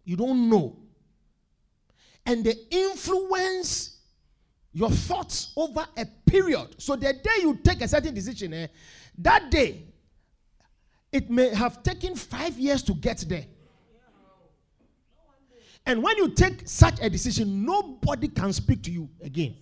you 0.04 0.16
don't 0.16 0.50
know. 0.50 0.78
And 2.26 2.44
the 2.44 2.56
influence 2.70 3.91
your 4.74 4.90
thoughts 4.90 5.52
over 5.56 5.86
a 5.98 6.06
period. 6.26 6.76
So 6.78 6.96
the 6.96 7.14
day 7.14 7.42
you 7.42 7.60
take 7.64 7.82
a 7.82 7.88
certain 7.88 8.14
decision, 8.14 8.54
eh, 8.54 8.68
that 9.18 9.52
day, 9.52 9.84
it 11.12 11.30
may 11.30 11.54
have 11.54 11.84
taken 11.84 12.16
five 12.16 12.58
years 12.58 12.82
to 12.84 12.94
get 12.94 13.24
there. 13.28 13.46
And 15.86 16.02
when 16.02 16.16
you 16.18 16.30
take 16.30 16.68
such 16.68 17.00
a 17.02 17.10
decision, 17.10 17.66
nobody 17.66 18.28
can 18.28 18.54
speak 18.54 18.84
to 18.84 18.92
you 18.92 19.10
again. 19.22 19.56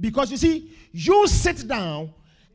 Because 0.00 0.30
you 0.30 0.36
see, 0.36 0.72
you 0.92 1.26
sit 1.26 1.66
down 1.66 2.12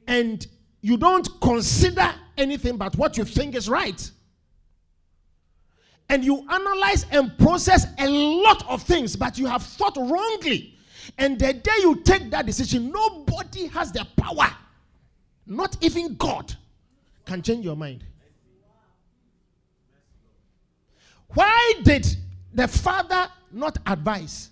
and 0.08 0.46
you 0.82 0.96
don't 0.96 1.28
consider 1.42 2.14
anything 2.38 2.78
but 2.78 2.96
what 2.98 3.18
you 3.18 3.26
think 3.26 3.56
is 3.56 3.68
right. 3.68 4.12
And 6.08 6.24
you 6.24 6.46
analyze 6.50 7.06
and 7.12 7.38
process 7.38 7.86
a 8.00 8.08
lot 8.08 8.68
of 8.68 8.84
things, 8.84 9.16
but 9.16 9.38
you 9.38 9.46
have 9.48 9.64
thought 9.64 9.96
wrongly. 9.98 10.76
And 11.18 11.40
the 11.40 11.54
day 11.54 11.72
you 11.82 11.96
take 11.98 12.30
that 12.32 12.46
decision, 12.46 12.92
nobody 12.92 13.68
has 13.68 13.92
the 13.92 14.06
power, 14.16 14.50
not 15.46 15.78
even 15.82 16.16
God, 16.16 16.56
can 17.26 17.42
change 17.42 17.66
your 17.66 17.76
mind. 17.76 18.04
Why 21.30 21.74
did 21.84 22.08
the 22.54 22.68
father 22.68 23.30
not 23.52 23.78
advise? 23.86 24.50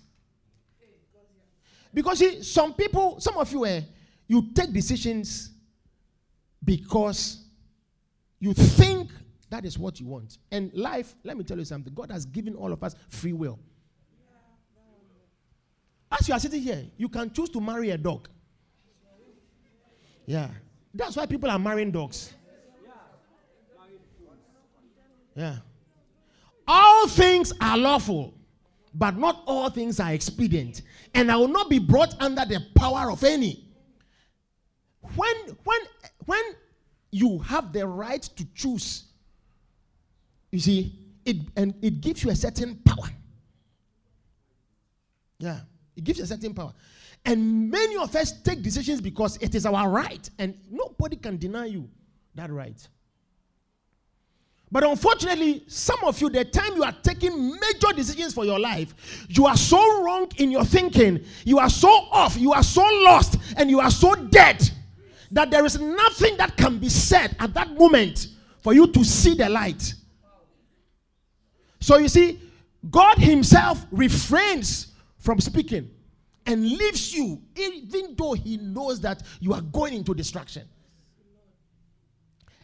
Because 1.92 2.18
see, 2.18 2.42
some 2.42 2.74
people, 2.74 3.18
some 3.20 3.36
of 3.36 3.50
you, 3.52 3.66
eh, 3.66 3.80
you 4.28 4.50
take 4.54 4.72
decisions 4.72 5.50
because 6.64 7.42
you 8.38 8.52
think 8.52 9.10
that 9.50 9.64
is 9.64 9.78
what 9.78 9.98
you 9.98 10.06
want. 10.06 10.38
And 10.52 10.72
life, 10.74 11.14
let 11.24 11.36
me 11.36 11.44
tell 11.44 11.58
you 11.58 11.64
something 11.64 11.92
God 11.94 12.12
has 12.12 12.26
given 12.26 12.54
all 12.54 12.72
of 12.72 12.82
us 12.84 12.94
free 13.08 13.32
will. 13.32 13.58
As 16.10 16.26
you 16.26 16.34
are 16.34 16.40
sitting 16.40 16.62
here, 16.62 16.84
you 16.96 17.08
can 17.08 17.30
choose 17.32 17.50
to 17.50 17.60
marry 17.60 17.90
a 17.90 17.98
dog. 17.98 18.28
Yeah. 20.26 20.48
That's 20.94 21.16
why 21.16 21.26
people 21.26 21.50
are 21.50 21.58
marrying 21.58 21.90
dogs. 21.90 22.32
Yeah. 25.34 25.56
All 26.66 27.06
things 27.08 27.52
are 27.60 27.78
lawful, 27.78 28.34
but 28.92 29.16
not 29.16 29.42
all 29.46 29.70
things 29.70 30.00
are 30.00 30.12
expedient. 30.12 30.82
And 31.14 31.30
I 31.30 31.36
will 31.36 31.48
not 31.48 31.70
be 31.70 31.78
brought 31.78 32.14
under 32.20 32.44
the 32.44 32.60
power 32.74 33.10
of 33.10 33.22
any. 33.22 33.64
When, 35.14 35.34
when, 35.64 35.80
when 36.26 36.42
you 37.10 37.38
have 37.38 37.72
the 37.72 37.86
right 37.86 38.22
to 38.22 38.44
choose, 38.54 39.04
you 40.50 40.58
see, 40.58 40.98
it, 41.24 41.36
and 41.56 41.74
it 41.82 42.00
gives 42.00 42.24
you 42.24 42.30
a 42.30 42.36
certain 42.36 42.76
power. 42.84 43.08
Yeah, 45.38 45.60
it 45.98 46.04
gives 46.04 46.20
a 46.20 46.26
certain 46.26 46.54
power. 46.54 46.72
And 47.26 47.70
many 47.70 47.96
of 47.96 48.14
us 48.14 48.40
take 48.40 48.62
decisions 48.62 49.00
because 49.00 49.36
it 49.38 49.54
is 49.56 49.66
our 49.66 49.90
right, 49.90 50.30
and 50.38 50.54
nobody 50.70 51.16
can 51.16 51.36
deny 51.36 51.66
you 51.66 51.90
that 52.36 52.50
right. 52.50 52.88
But 54.70 54.84
unfortunately, 54.84 55.64
some 55.66 55.98
of 56.04 56.20
you, 56.20 56.30
the 56.30 56.44
time 56.44 56.76
you 56.76 56.84
are 56.84 56.94
taking 57.02 57.50
major 57.50 57.92
decisions 57.96 58.32
for 58.32 58.44
your 58.44 58.60
life, 58.60 59.26
you 59.28 59.46
are 59.46 59.56
so 59.56 60.02
wrong 60.02 60.30
in 60.36 60.52
your 60.52 60.64
thinking, 60.64 61.24
you 61.44 61.58
are 61.58 61.70
so 61.70 61.88
off, 61.88 62.36
you 62.36 62.52
are 62.52 62.62
so 62.62 62.82
lost, 63.02 63.38
and 63.56 63.68
you 63.68 63.80
are 63.80 63.90
so 63.90 64.14
dead 64.14 64.70
that 65.32 65.50
there 65.50 65.64
is 65.64 65.80
nothing 65.80 66.36
that 66.36 66.56
can 66.56 66.78
be 66.78 66.88
said 66.88 67.34
at 67.40 67.52
that 67.54 67.72
moment 67.72 68.28
for 68.60 68.72
you 68.72 68.86
to 68.86 69.04
see 69.04 69.34
the 69.34 69.48
light. 69.48 69.94
So 71.80 71.96
you 71.96 72.08
see, 72.08 72.38
God 72.88 73.18
Himself 73.18 73.84
refrains 73.90 74.87
from 75.18 75.40
speaking 75.40 75.90
and 76.46 76.62
leaves 76.62 77.14
you, 77.14 77.42
even 77.56 78.14
though 78.16 78.32
He 78.32 78.56
knows 78.56 79.00
that 79.02 79.22
you 79.40 79.52
are 79.52 79.60
going 79.60 79.94
into 79.94 80.14
destruction. 80.14 80.66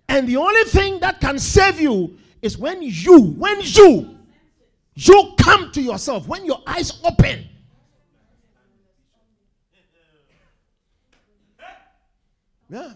And 0.09 0.29
the 0.29 0.37
only 0.37 0.64
thing 0.64 1.01
that 1.01 1.21
can 1.21 1.38
save 1.38 1.81
you 1.81 2.17
is 2.40 2.57
when 2.57 2.83
you, 2.83 3.21
when 3.21 3.61
you, 3.62 4.19
you 4.95 5.33
come 5.38 5.73
to 5.73 5.83
yourself, 5.83 6.27
when 6.29 6.45
your 6.45 6.62
eyes 6.67 7.01
open. 7.05 7.49
Yeah. 12.71 12.93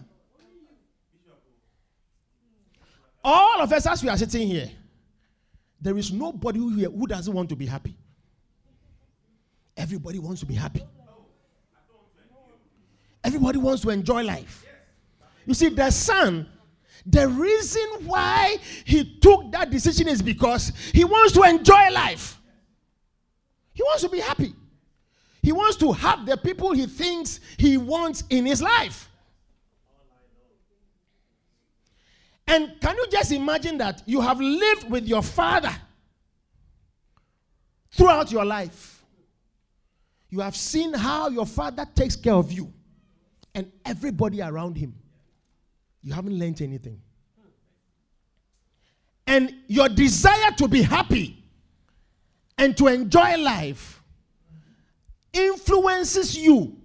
All 3.23 3.61
of 3.61 3.71
us, 3.71 3.85
as 3.85 4.01
we 4.01 4.09
are 4.09 4.17
sitting 4.17 4.47
here, 4.47 4.71
there 5.81 5.97
is 5.97 6.11
nobody 6.11 6.59
here 6.75 6.89
who 6.89 7.05
doesn't 7.05 7.33
want 7.33 7.49
to 7.49 7.55
be 7.55 7.65
happy. 7.65 7.95
Everybody 9.79 10.19
wants 10.19 10.41
to 10.41 10.45
be 10.45 10.53
happy. 10.53 10.83
Everybody 13.23 13.57
wants 13.57 13.81
to 13.81 13.89
enjoy 13.89 14.23
life. 14.23 14.65
You 15.45 15.55
see, 15.55 15.69
the 15.69 15.89
son 15.89 16.47
the 17.05 17.27
reason 17.27 17.87
why 18.05 18.57
he 18.85 19.17
took 19.19 19.51
that 19.51 19.69
decision 19.69 20.07
is 20.07 20.21
because 20.21 20.71
he 20.93 21.03
wants 21.03 21.33
to 21.33 21.43
enjoy 21.43 21.89
life. 21.91 22.39
He 23.73 23.81
wants 23.83 24.03
to 24.03 24.09
be 24.09 24.19
happy. 24.19 24.53
He 25.41 25.51
wants 25.51 25.77
to 25.77 25.91
have 25.93 26.25
the 26.25 26.35
people 26.35 26.73
he 26.73 26.85
thinks 26.85 27.39
he 27.57 27.77
wants 27.77 28.23
in 28.29 28.45
his 28.45 28.61
life. 28.61 29.09
And 32.45 32.73
can 32.81 32.95
you 32.95 33.07
just 33.09 33.31
imagine 33.31 33.77
that 33.77 34.03
you 34.05 34.21
have 34.21 34.39
lived 34.39 34.89
with 34.89 35.07
your 35.07 35.21
father 35.21 35.73
throughout 37.91 38.31
your 38.31 38.43
life? 38.43 38.98
You 40.29 40.41
have 40.41 40.55
seen 40.55 40.93
how 40.93 41.29
your 41.29 41.45
father 41.45 41.85
takes 41.95 42.15
care 42.15 42.33
of 42.35 42.51
you 42.51 42.71
and 43.55 43.71
everybody 43.85 44.41
around 44.41 44.77
him 44.77 44.93
you 46.01 46.13
haven't 46.13 46.37
learned 46.37 46.61
anything. 46.61 47.01
And 49.27 49.53
your 49.67 49.89
desire 49.89 50.51
to 50.57 50.67
be 50.67 50.81
happy 50.81 51.43
and 52.57 52.75
to 52.77 52.87
enjoy 52.87 53.37
life 53.37 54.01
influences 55.33 56.37
you 56.37 56.77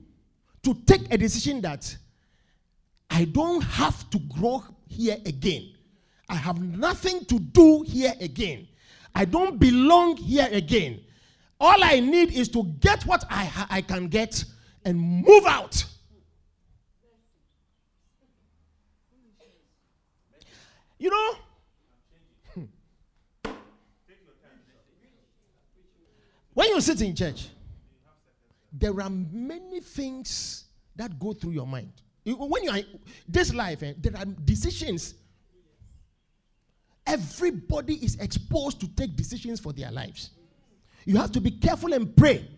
to 0.63 0.75
take 0.87 1.13
a 1.13 1.17
decision 1.17 1.61
that 1.63 1.97
I 3.09 3.25
don't 3.25 3.63
have 3.63 4.09
to 4.11 4.19
grow 4.19 4.63
here 4.89 5.17
again. 5.25 5.71
I 6.29 6.35
have 6.35 6.61
nothing 6.61 7.25
to 7.27 7.39
do 7.39 7.83
here 7.83 8.13
again. 8.21 8.69
I 9.15 9.25
don't 9.25 9.59
belong 9.59 10.17
here 10.17 10.49
again. 10.51 11.01
All 11.61 11.83
I 11.83 12.01
need 12.01 12.33
is 12.33 12.49
to 12.51 12.65
get 12.81 13.05
what 13.05 13.25
I, 13.31 13.67
I 13.71 13.83
can 13.83 14.09
get 14.09 14.45
and 14.85 14.99
move 14.99 15.47
out. 15.47 15.85
You 20.99 21.11
know, 21.11 21.35
when 26.55 26.69
you 26.69 26.81
sit 26.81 27.01
in 27.03 27.15
church, 27.15 27.49
there 28.73 29.01
are 29.01 29.11
many 29.11 29.81
things 29.81 30.65
that 30.97 31.19
go 31.19 31.33
through 31.33 31.53
your 31.53 31.67
mind. 31.67 31.93
When 32.25 32.65
you 32.65 32.71
are 32.71 32.81
this 33.29 33.53
life, 33.53 33.83
eh, 33.83 33.93
there 33.99 34.17
are 34.17 34.25
decisions. 34.25 35.15
Everybody 37.07 37.97
is 37.97 38.17
exposed 38.17 38.81
to 38.81 38.89
take 38.89 39.15
decisions 39.15 39.61
for 39.61 39.73
their 39.73 39.91
lives. 39.91 40.31
You 41.05 41.17
have 41.17 41.33
to 41.33 41.41
be 41.41 41.51
careful 41.51 41.93
and 41.93 42.17
pray 42.17 42.49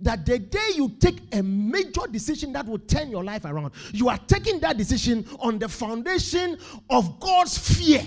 that 0.00 0.26
the 0.26 0.38
day 0.38 0.70
you 0.74 0.90
take 0.98 1.20
a 1.32 1.42
major 1.42 2.06
decision 2.10 2.52
that 2.52 2.66
will 2.66 2.78
turn 2.80 3.10
your 3.10 3.22
life 3.22 3.44
around, 3.44 3.72
you 3.92 4.08
are 4.08 4.18
taking 4.26 4.58
that 4.60 4.76
decision 4.76 5.24
on 5.38 5.58
the 5.58 5.68
foundation 5.68 6.58
of 6.90 7.20
God's 7.20 7.56
fear 7.56 8.04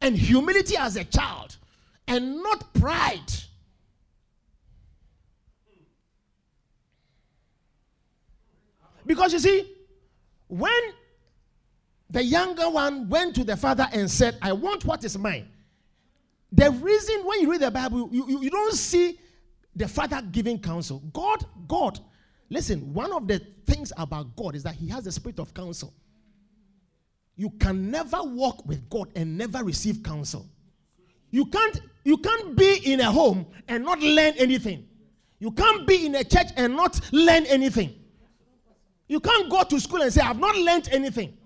and 0.00 0.16
humility 0.16 0.76
as 0.76 0.96
a 0.96 1.04
child 1.04 1.56
and 2.08 2.42
not 2.42 2.74
pride. 2.74 3.32
Because 9.06 9.32
you 9.32 9.38
see, 9.38 9.70
when 10.48 10.82
the 12.10 12.22
younger 12.22 12.68
one 12.70 13.08
went 13.08 13.34
to 13.36 13.44
the 13.44 13.56
father 13.56 13.86
and 13.92 14.10
said, 14.10 14.36
I 14.42 14.52
want 14.52 14.84
what 14.84 15.04
is 15.04 15.16
mine, 15.18 15.48
the 16.54 16.70
reason 16.70 17.24
when 17.26 17.40
you 17.40 17.50
read 17.50 17.62
the 17.62 17.70
Bible, 17.70 18.08
you, 18.12 18.26
you, 18.28 18.42
you 18.42 18.50
don't 18.50 18.74
see 18.74 19.18
the 19.74 19.88
father 19.88 20.22
giving 20.30 20.58
counsel. 20.60 21.00
God, 21.12 21.44
God, 21.66 21.98
listen, 22.48 22.94
one 22.94 23.12
of 23.12 23.26
the 23.26 23.40
things 23.66 23.92
about 23.96 24.36
God 24.36 24.54
is 24.54 24.62
that 24.62 24.76
he 24.76 24.88
has 24.88 25.04
the 25.04 25.12
spirit 25.12 25.40
of 25.40 25.52
counsel. 25.52 25.92
you 27.36 27.50
can 27.50 27.90
never 27.90 28.22
walk 28.22 28.66
with 28.66 28.88
God 28.88 29.10
and 29.16 29.36
never 29.36 29.64
receive 29.64 30.02
counsel. 30.02 30.46
You 31.30 31.46
can't 31.46 31.80
you 32.04 32.18
can't 32.18 32.56
be 32.56 32.92
in 32.92 33.00
a 33.00 33.10
home 33.10 33.46
and 33.66 33.84
not 33.84 34.00
learn 34.00 34.34
anything. 34.36 34.86
You 35.40 35.50
can't 35.50 35.86
be 35.86 36.06
in 36.06 36.14
a 36.14 36.24
church 36.24 36.48
and 36.56 36.76
not 36.76 37.00
learn 37.12 37.46
anything. 37.46 37.94
You 39.08 39.20
can't 39.20 39.50
go 39.50 39.64
to 39.64 39.80
school 39.80 40.02
and 40.02 40.12
say 40.12 40.20
I've 40.20 40.38
not 40.38 40.56
learned 40.56 40.88
anything. 40.92 41.36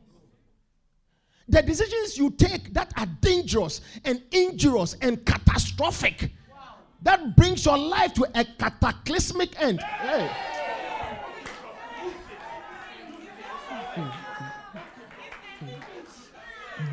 The 1.49 1.63
decisions 1.63 2.19
you 2.19 2.31
take 2.31 2.75
that 2.75 2.93
are 2.97 3.07
dangerous 3.07 3.81
and 4.05 4.23
injurious 4.31 4.95
and 5.01 5.25
catastrophic 5.25 6.31
wow. 6.51 6.75
that 7.03 7.37
brings 7.37 7.65
your 7.65 7.79
life 7.79 8.13
to 8.15 8.27
a 8.35 8.45
cataclysmic 8.45 9.61
end. 9.61 9.81
Hey. 9.81 10.31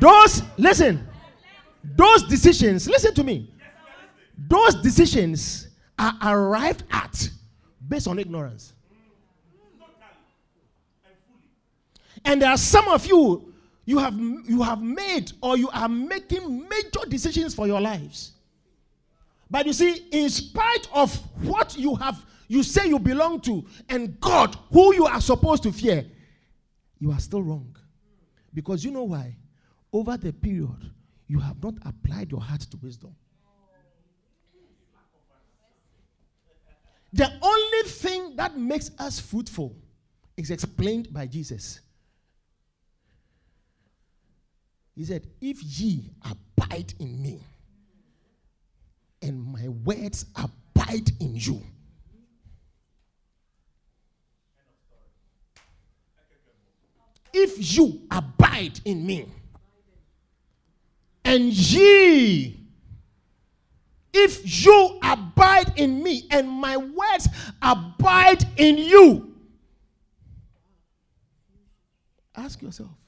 Those, 0.00 0.42
listen, 0.56 1.06
those 1.82 2.24
decisions, 2.24 2.88
listen 2.88 3.14
to 3.14 3.24
me. 3.24 3.50
Those 4.36 4.74
decisions 4.76 5.68
are 5.98 6.14
arrived 6.22 6.84
at 6.90 7.30
based 7.88 8.08
on 8.08 8.18
ignorance. 8.18 8.74
And 12.24 12.42
there 12.42 12.50
are 12.50 12.56
some 12.56 12.88
of 12.88 13.06
you, 13.06 13.54
you 13.86 13.98
have, 13.98 14.14
you 14.18 14.62
have 14.62 14.82
made 14.82 15.32
or 15.40 15.56
you 15.56 15.70
are 15.70 15.88
making 15.88 16.68
major 16.68 17.06
decisions 17.08 17.54
for 17.54 17.66
your 17.66 17.80
lives. 17.80 18.32
But 19.50 19.64
you 19.64 19.72
see, 19.72 20.06
in 20.10 20.28
spite 20.28 20.88
of 20.92 21.14
what 21.42 21.78
you 21.78 21.94
have, 21.94 22.26
you 22.48 22.62
say 22.62 22.86
you 22.88 22.98
belong 22.98 23.40
to, 23.42 23.64
and 23.88 24.20
God, 24.20 24.54
who 24.70 24.94
you 24.94 25.06
are 25.06 25.20
supposed 25.20 25.62
to 25.62 25.72
fear, 25.72 26.04
you 26.98 27.10
are 27.10 27.20
still 27.20 27.42
wrong. 27.42 27.74
Because 28.52 28.84
you 28.84 28.90
know 28.90 29.04
why? 29.04 29.36
over 29.96 30.16
the 30.16 30.32
period, 30.32 30.90
you 31.26 31.38
have 31.38 31.62
not 31.62 31.74
applied 31.84 32.30
your 32.30 32.40
heart 32.40 32.60
to 32.60 32.76
wisdom. 32.82 33.14
The 37.12 37.32
only 37.40 37.88
thing 37.88 38.36
that 38.36 38.58
makes 38.58 38.90
us 38.98 39.18
fruitful 39.18 39.74
is 40.36 40.50
explained 40.50 41.12
by 41.12 41.26
Jesus. 41.26 41.80
He 44.96 45.04
said, 45.04 45.26
If 45.40 45.62
ye 45.62 46.10
abide 46.22 46.94
in 46.98 47.22
me, 47.22 47.40
and 49.20 49.42
my 49.42 49.68
words 49.68 50.24
abide 50.34 51.10
in 51.20 51.36
you. 51.36 51.62
If 57.32 57.76
you 57.76 58.00
abide 58.10 58.80
in 58.86 59.04
me, 59.04 59.26
and 61.24 61.52
ye, 61.52 62.58
if 64.14 64.64
you 64.64 64.98
abide 65.02 65.78
in 65.78 66.02
me 66.02 66.26
and 66.30 66.48
my 66.48 66.78
words 66.78 67.28
abide 67.60 68.44
in 68.56 68.78
you, 68.78 69.34
ask 72.34 72.62
yourself, 72.62 73.05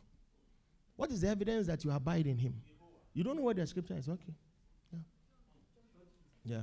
what 0.99 1.13
is 1.13 1.21
the 1.21 1.29
evidence 1.29 1.69
that 1.69 1.85
you 1.85 1.93
abide 1.93 2.27
in 2.27 2.37
him? 2.37 2.61
You 3.15 3.23
don't 3.23 3.37
know 3.37 3.43
what 3.43 3.55
the 3.55 3.65
scripture 3.69 3.95
is? 3.97 4.09
Okay. 4.09 4.35
Yeah. 4.93 4.99
Yeah. 6.45 6.63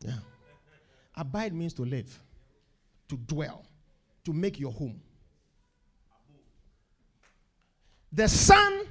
Yeah. 0.00 0.14
Abide 1.14 1.52
means 1.52 1.74
to 1.74 1.82
live, 1.82 2.18
to 3.06 3.18
dwell, 3.18 3.66
to 4.24 4.32
make 4.32 4.58
your 4.58 4.72
home. 4.72 4.98
The 8.10 8.26
Son 8.26 8.88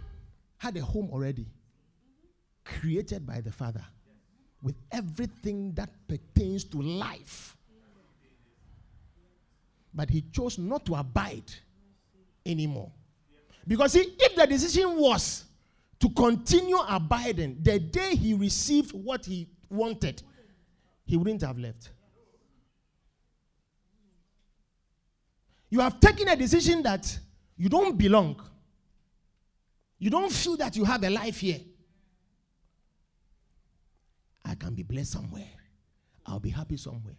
had 0.60 0.78
a 0.78 0.82
home 0.82 1.10
already, 1.12 1.48
created 2.64 3.26
by 3.26 3.42
the 3.42 3.52
Father, 3.52 3.84
with 4.62 4.76
everything 4.92 5.74
that 5.74 5.90
pertains 6.08 6.64
to 6.66 6.80
life. 6.80 7.58
But 9.96 10.12
he 10.12 10.22
chose 10.32 10.60
not 10.60 10.86
to 10.86 10.94
abide 10.94 11.52
anymore. 12.46 12.92
Because 13.68 13.94
see, 13.94 14.16
if 14.20 14.36
the 14.36 14.48
decision 14.48 14.98
was 14.98 15.46
to 16.00 16.10
continue 16.10 16.78
abiding, 16.78 17.58
the 17.62 17.80
day 17.80 18.16
he 18.16 18.34
received 18.34 18.92
what 18.92 19.26
he 19.26 19.48
wanted, 19.70 20.22
he 21.06 21.18
wouldn't 21.18 21.42
have 21.42 21.58
left. 21.58 21.90
You 25.70 25.80
have 25.80 26.00
taken 26.00 26.28
a 26.28 26.36
decision 26.36 26.84
that 26.84 27.18
you 27.56 27.70
don't 27.70 27.98
belong 27.98 28.42
you 30.02 30.10
don't 30.10 30.32
feel 30.32 30.58
that 30.58 30.76
you 30.76 30.84
have 30.84 31.04
a 31.04 31.12
life 31.12 31.38
here. 31.42 31.60
I 34.44 34.56
can 34.56 34.74
be 34.74 34.82
blessed 34.82 35.12
somewhere. 35.12 35.48
I'll 36.26 36.40
be 36.40 36.50
happy 36.50 36.76
somewhere. 36.76 37.14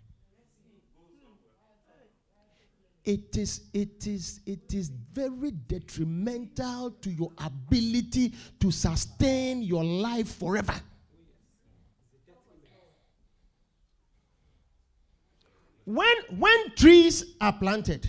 It 3.05 3.37
is, 3.37 3.63
it 3.75 4.07
is, 4.07 4.41
it 4.47 4.73
is 4.73 4.89
very 5.13 5.51
detrimental 5.51 6.93
to 7.01 7.11
your 7.11 7.33
ability 7.39 8.33
to 8.61 8.71
sustain 8.71 9.63
your 9.63 9.83
life 9.83 10.37
forever. 10.37 10.75
When, 15.85 16.17
when 16.39 16.75
trees 16.77 17.25
are 17.41 17.53
planted, 17.53 18.09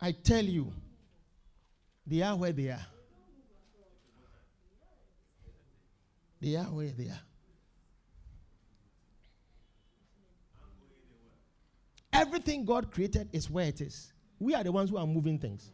I 0.00 0.10
tell 0.10 0.44
you, 0.44 0.72
they 2.04 2.22
are 2.22 2.36
where 2.36 2.52
they 2.52 2.70
are. 2.70 2.86
They 6.40 6.56
are 6.56 6.64
where 6.64 6.90
they 6.90 7.08
are. 7.08 7.25
Everything 12.16 12.64
God 12.64 12.90
created 12.90 13.28
is 13.32 13.50
where 13.50 13.66
it 13.66 13.80
is. 13.80 14.12
We 14.38 14.54
are 14.54 14.64
the 14.64 14.72
ones 14.72 14.90
who 14.90 14.96
are 14.96 15.06
moving 15.06 15.38
things. 15.38 15.70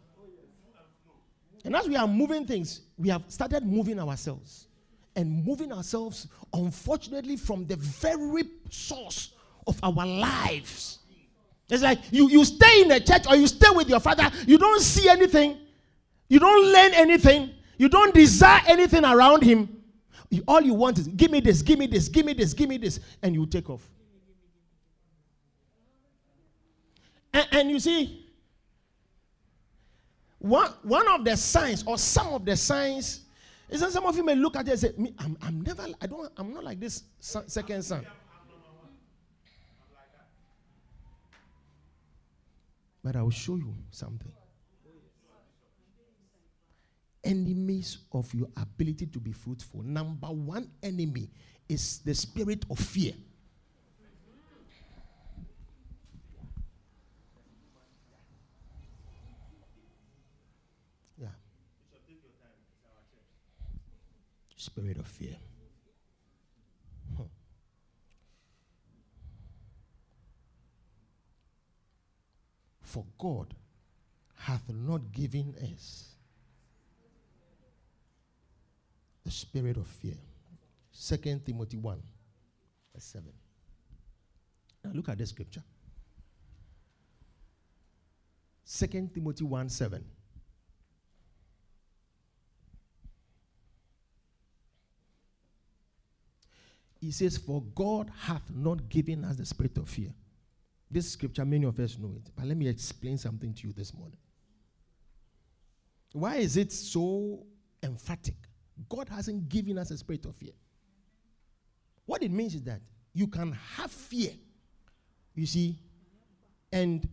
And 1.64 1.76
as 1.76 1.88
we 1.88 1.96
are 1.96 2.08
moving 2.08 2.44
things, 2.44 2.82
we 2.96 3.08
have 3.08 3.22
started 3.28 3.64
moving 3.64 3.98
ourselves. 3.98 4.66
And 5.14 5.44
moving 5.44 5.72
ourselves, 5.72 6.26
unfortunately, 6.52 7.36
from 7.36 7.66
the 7.66 7.76
very 7.76 8.44
source 8.70 9.34
of 9.66 9.78
our 9.82 10.06
lives. 10.06 10.98
It's 11.68 11.82
like 11.82 12.00
you, 12.10 12.28
you 12.28 12.44
stay 12.44 12.82
in 12.82 12.88
the 12.88 13.00
church 13.00 13.26
or 13.28 13.36
you 13.36 13.46
stay 13.46 13.68
with 13.70 13.88
your 13.88 14.00
father, 14.00 14.30
you 14.46 14.58
don't 14.58 14.80
see 14.80 15.08
anything, 15.08 15.58
you 16.28 16.38
don't 16.38 16.72
learn 16.72 16.92
anything, 16.94 17.50
you 17.78 17.88
don't 17.88 18.14
desire 18.14 18.60
anything 18.66 19.04
around 19.04 19.42
him 19.42 19.82
all 20.48 20.60
you 20.60 20.74
want 20.74 20.98
is 20.98 21.08
give 21.08 21.30
me 21.30 21.40
this, 21.40 21.62
give 21.62 21.78
me 21.78 21.86
this, 21.86 22.08
give 22.08 22.24
me 22.24 22.32
this, 22.32 22.54
give 22.54 22.68
me 22.68 22.78
this, 22.78 23.00
and 23.22 23.34
you 23.34 23.46
take 23.46 23.68
off. 23.68 23.88
And, 27.32 27.48
and 27.52 27.70
you 27.70 27.80
see, 27.80 28.26
one, 30.38 30.70
one 30.82 31.08
of 31.08 31.24
the 31.24 31.36
signs, 31.36 31.84
or 31.86 31.98
some 31.98 32.28
of 32.28 32.44
the 32.44 32.56
signs, 32.56 33.20
is 33.68 33.80
that 33.80 33.92
some 33.92 34.04
of 34.04 34.16
you 34.16 34.24
may 34.24 34.34
look 34.34 34.56
at 34.56 34.66
it 34.66 34.72
and 34.72 34.80
say, 34.80 34.92
Me, 34.96 35.14
I'm, 35.18 35.36
I'm 35.40 35.60
never, 35.62 35.86
I 36.00 36.06
don't, 36.06 36.30
I'm 36.36 36.52
not 36.52 36.64
like 36.64 36.80
this 36.80 37.04
son, 37.20 37.48
second 37.48 37.82
son. 37.82 38.06
But 43.04 43.16
I 43.16 43.22
will 43.22 43.30
show 43.30 43.56
you 43.56 43.74
something 43.90 44.32
enemies 47.24 47.98
of 48.12 48.32
your 48.34 48.48
ability 48.56 49.06
to 49.06 49.18
be 49.18 49.32
fruitful. 49.32 49.82
Number 49.82 50.28
one 50.28 50.70
enemy 50.82 51.28
is 51.68 51.98
the 51.98 52.14
spirit 52.14 52.64
of 52.70 52.78
fear. 52.78 53.12
Spirit 64.62 64.96
of 64.96 65.08
fear. 65.08 65.36
For 72.80 73.04
God 73.18 73.54
hath 74.36 74.62
not 74.68 75.10
given 75.10 75.56
us 75.60 76.14
the 79.24 79.32
spirit 79.32 79.76
of 79.78 79.88
fear. 79.88 80.14
Second 80.92 81.44
Timothy 81.44 81.78
1, 81.78 82.00
verse 82.94 83.04
7. 83.04 83.32
Now 84.84 84.92
look 84.94 85.08
at 85.08 85.18
this 85.18 85.30
scripture. 85.30 85.64
Second 88.64 89.12
Timothy 89.12 89.42
1 89.42 89.68
7. 89.70 90.04
He 97.02 97.10
says, 97.10 97.36
For 97.36 97.60
God 97.74 98.12
hath 98.16 98.48
not 98.54 98.88
given 98.88 99.24
us 99.24 99.34
the 99.34 99.44
spirit 99.44 99.76
of 99.76 99.88
fear, 99.88 100.14
This 100.88 101.10
scripture, 101.10 101.44
many 101.44 101.66
of 101.66 101.78
us 101.80 101.98
know 101.98 102.12
it, 102.14 102.30
but 102.36 102.46
let 102.46 102.56
me 102.56 102.68
explain 102.68 103.18
something 103.18 103.52
to 103.54 103.66
you 103.66 103.72
this 103.72 103.92
morning. 103.92 104.18
Why 106.12 106.36
is 106.36 106.56
it 106.56 106.70
so 106.70 107.44
emphatic? 107.82 108.36
God 108.88 109.08
hasn't 109.08 109.48
given 109.48 109.78
us 109.78 109.90
a 109.90 109.98
spirit 109.98 110.24
of 110.26 110.36
fear. 110.36 110.52
What 112.06 112.22
it 112.22 112.30
means 112.30 112.54
is 112.54 112.62
that 112.62 112.80
you 113.12 113.26
can 113.26 113.50
have 113.76 113.90
fear, 113.90 114.30
you 115.34 115.46
see, 115.46 115.80
and 116.72 117.08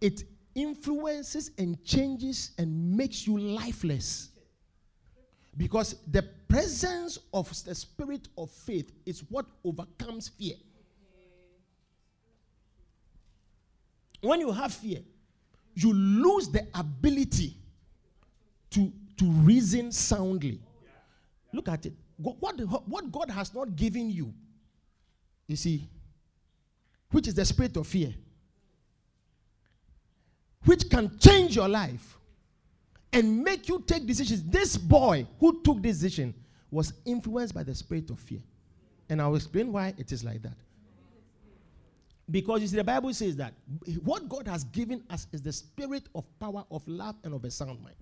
it 0.00 0.22
influences 0.54 1.50
and 1.58 1.84
changes 1.84 2.52
and 2.56 2.96
makes 2.96 3.26
you 3.26 3.38
lifeless. 3.38 4.30
Because 5.54 5.96
the 6.10 6.22
presence 6.52 7.18
of 7.32 7.48
the 7.64 7.74
spirit 7.74 8.28
of 8.36 8.50
faith 8.50 8.92
is 9.06 9.24
what 9.30 9.46
overcomes 9.64 10.28
fear. 10.28 10.54
When 14.20 14.40
you 14.40 14.52
have 14.52 14.74
fear, 14.74 14.98
you 15.74 15.94
lose 15.94 16.50
the 16.50 16.66
ability 16.74 17.56
to, 18.70 18.92
to 19.16 19.24
reason 19.24 19.90
soundly. 19.92 20.60
Look 21.54 21.68
at 21.68 21.86
it. 21.86 21.94
What, 22.18 22.60
what 22.86 23.10
God 23.10 23.30
has 23.30 23.54
not 23.54 23.74
given 23.74 24.10
you, 24.10 24.34
you 25.46 25.56
see, 25.56 25.88
which 27.10 27.28
is 27.28 27.34
the 27.34 27.46
spirit 27.46 27.78
of 27.78 27.86
fear, 27.86 28.12
which 30.66 30.88
can 30.90 31.18
change 31.18 31.56
your 31.56 31.68
life 31.68 32.18
and 33.12 33.42
make 33.44 33.68
you 33.68 33.82
take 33.86 34.06
decisions. 34.06 34.42
This 34.44 34.76
boy 34.76 35.26
who 35.38 35.62
took 35.62 35.82
this 35.82 35.98
decision 35.98 36.34
was 36.70 36.92
influenced 37.04 37.54
by 37.54 37.62
the 37.62 37.74
spirit 37.74 38.10
of 38.10 38.18
fear. 38.18 38.40
And 39.08 39.20
I'll 39.20 39.34
explain 39.34 39.72
why 39.72 39.94
it 39.98 40.10
is 40.12 40.24
like 40.24 40.42
that. 40.42 40.56
Because 42.30 42.62
you 42.62 42.68
see, 42.68 42.76
the 42.76 42.84
Bible 42.84 43.12
says 43.12 43.36
that 43.36 43.52
what 44.02 44.28
God 44.28 44.48
has 44.48 44.64
given 44.64 45.02
us 45.10 45.26
is 45.32 45.42
the 45.42 45.52
spirit 45.52 46.04
of 46.14 46.24
power, 46.38 46.64
of 46.70 46.86
love, 46.88 47.16
and 47.24 47.34
of 47.34 47.44
a 47.44 47.50
sound 47.50 47.82
mind. 47.82 47.96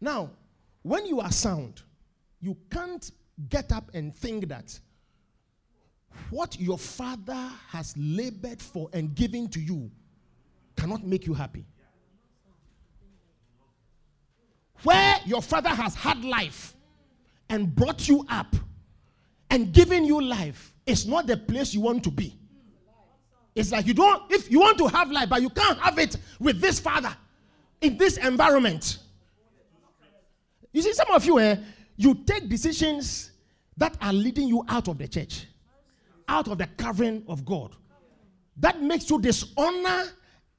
Now, 0.00 0.30
when 0.82 1.04
you 1.04 1.20
are 1.20 1.30
sound, 1.30 1.82
you 2.40 2.56
can't 2.70 3.10
get 3.50 3.72
up 3.72 3.90
and 3.92 4.14
think 4.14 4.48
that 4.48 4.78
what 6.30 6.58
your 6.58 6.78
father 6.78 7.50
has 7.68 7.94
labored 7.96 8.62
for 8.62 8.88
and 8.92 9.14
given 9.14 9.48
to 9.48 9.60
you 9.60 9.90
cannot 10.76 11.04
make 11.04 11.26
you 11.26 11.34
happy. 11.34 11.66
Where 14.82 15.16
your 15.24 15.42
father 15.42 15.70
has 15.70 15.94
had 15.94 16.24
life 16.24 16.74
and 17.48 17.74
brought 17.74 18.08
you 18.08 18.24
up 18.28 18.54
and 19.50 19.72
given 19.72 20.04
you 20.04 20.20
life 20.20 20.74
is 20.86 21.06
not 21.06 21.26
the 21.26 21.36
place 21.36 21.74
you 21.74 21.80
want 21.80 22.04
to 22.04 22.10
be. 22.10 22.34
It's 23.54 23.72
like 23.72 23.86
you 23.86 23.94
don't, 23.94 24.30
if 24.30 24.50
you 24.50 24.60
want 24.60 24.78
to 24.78 24.86
have 24.86 25.10
life, 25.10 25.28
but 25.28 25.42
you 25.42 25.50
can't 25.50 25.78
have 25.80 25.98
it 25.98 26.16
with 26.38 26.60
this 26.60 26.78
father 26.78 27.14
in 27.80 27.96
this 27.96 28.16
environment. 28.16 28.98
You 30.72 30.82
see, 30.82 30.92
some 30.92 31.10
of 31.10 31.24
you, 31.24 31.38
eh, 31.40 31.56
you 31.96 32.14
take 32.14 32.48
decisions 32.48 33.32
that 33.76 33.96
are 34.00 34.12
leading 34.12 34.48
you 34.48 34.64
out 34.68 34.88
of 34.88 34.98
the 34.98 35.08
church, 35.08 35.46
out 36.28 36.48
of 36.48 36.58
the 36.58 36.66
covering 36.76 37.24
of 37.26 37.44
God. 37.44 37.74
That 38.58 38.82
makes 38.82 39.08
you 39.10 39.20
dishonor 39.20 40.04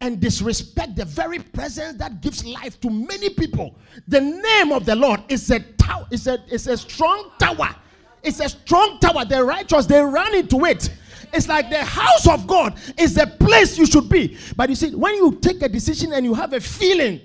and 0.02 0.22
disrespect 0.22 0.96
the 0.96 1.04
very 1.04 1.40
presence 1.40 1.98
that 1.98 2.22
gives 2.22 2.46
life 2.46 2.80
to 2.80 2.90
many 2.90 3.30
people. 3.30 3.76
The 4.08 4.22
name 4.22 4.72
of 4.72 4.86
the 4.86 4.96
Lord 4.96 5.22
is 5.28 5.52
a 5.52 5.60
tower, 5.60 6.08
it's 6.10 6.26
a, 6.26 6.42
it's 6.48 6.68
a 6.68 6.78
strong 6.78 7.32
tower. 7.38 7.76
It's 8.24 8.40
a 8.40 8.48
strong 8.50 9.00
tower. 9.00 9.26
The 9.26 9.44
righteous, 9.44 9.86
they 9.86 10.02
run 10.02 10.36
into 10.36 10.66
it. 10.66 10.90
It's 11.34 11.48
like 11.48 11.70
the 11.70 11.84
house 11.84 12.28
of 12.28 12.48
God 12.48 12.80
is 12.98 13.14
the 13.14 13.28
place 13.28 13.78
you 13.78 13.86
should 13.86 14.10
be. 14.10 14.38
But 14.56 14.70
you 14.70 14.76
see, 14.76 14.96
when 14.96 15.16
you 15.16 15.38
take 15.42 15.62
a 15.62 15.70
decision 15.70 16.14
and 16.14 16.26
you 16.26 16.34
have 16.34 16.54
a 16.54 16.60
feeling 16.62 17.22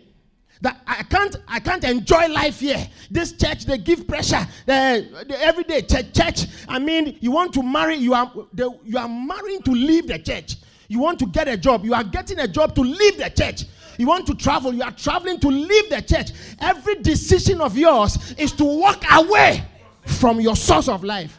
that 0.60 0.80
I 0.87 1.02
can't, 1.04 1.37
I 1.46 1.60
can't 1.60 1.84
enjoy 1.84 2.28
life 2.28 2.60
here. 2.60 2.88
This 3.10 3.32
church, 3.32 3.66
they 3.66 3.78
give 3.78 4.06
pressure. 4.06 4.46
The, 4.66 5.24
the 5.28 5.40
everyday 5.40 5.82
church, 5.82 6.12
church. 6.12 6.46
I 6.68 6.78
mean, 6.78 7.18
you 7.20 7.30
want 7.30 7.52
to 7.54 7.62
marry, 7.62 7.96
you 7.96 8.14
are, 8.14 8.32
the, 8.52 8.76
you 8.84 8.98
are 8.98 9.08
marrying 9.08 9.62
to 9.62 9.70
leave 9.70 10.08
the 10.08 10.18
church. 10.18 10.56
You 10.88 10.99
want 10.99 11.18
to 11.20 11.27
get 11.27 11.49
a 11.49 11.57
job, 11.57 11.85
you 11.85 11.94
are 11.94 12.05
getting 12.05 12.38
a 12.38 12.49
job 12.49 12.75
to 12.75 12.81
leave 12.83 13.18
the 13.18 13.31
church. 13.31 13.64
You 13.99 14.07
want 14.07 14.27
to 14.27 14.35
travel, 14.35 14.75
you 14.75 14.83
are 14.83 14.90
traveling 14.92 15.38
to 15.40 15.49
leave 15.49 15.88
the 15.90 16.03
church. 16.03 16.31
Every 16.61 16.97
decision 16.97 17.61
of 17.61 17.77
yours 17.77 18.35
is 18.38 18.53
to 18.53 18.64
walk 18.64 19.03
away 19.11 19.64
from 20.05 20.40
your 20.40 20.57
source 20.57 20.88
of 20.88 21.05
life. 21.05 21.38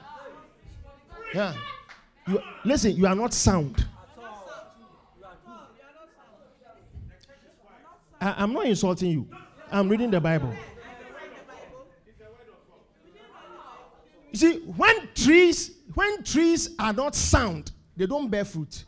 Yeah. 1.33 1.53
You, 2.27 2.41
listen, 2.63 2.95
you 2.95 3.05
are 3.07 3.15
not 3.15 3.33
sound. 3.33 3.85
I, 8.19 8.43
am 8.43 8.53
not 8.53 8.65
insulting 8.65 9.11
you. 9.11 9.27
I'm 9.71 9.89
reading 9.89 10.09
the 10.09 10.21
Bible. 10.21 10.53
You 14.31 14.37
see, 14.39 14.59
when 14.61 15.09
trees, 15.13 15.71
when 15.93 16.23
trees 16.23 16.69
are 16.79 16.93
not 16.93 17.15
sound, 17.15 17.71
they 17.95 18.05
don't 18.05 18.29
bear 18.29 18.45
fruit. 18.45 18.83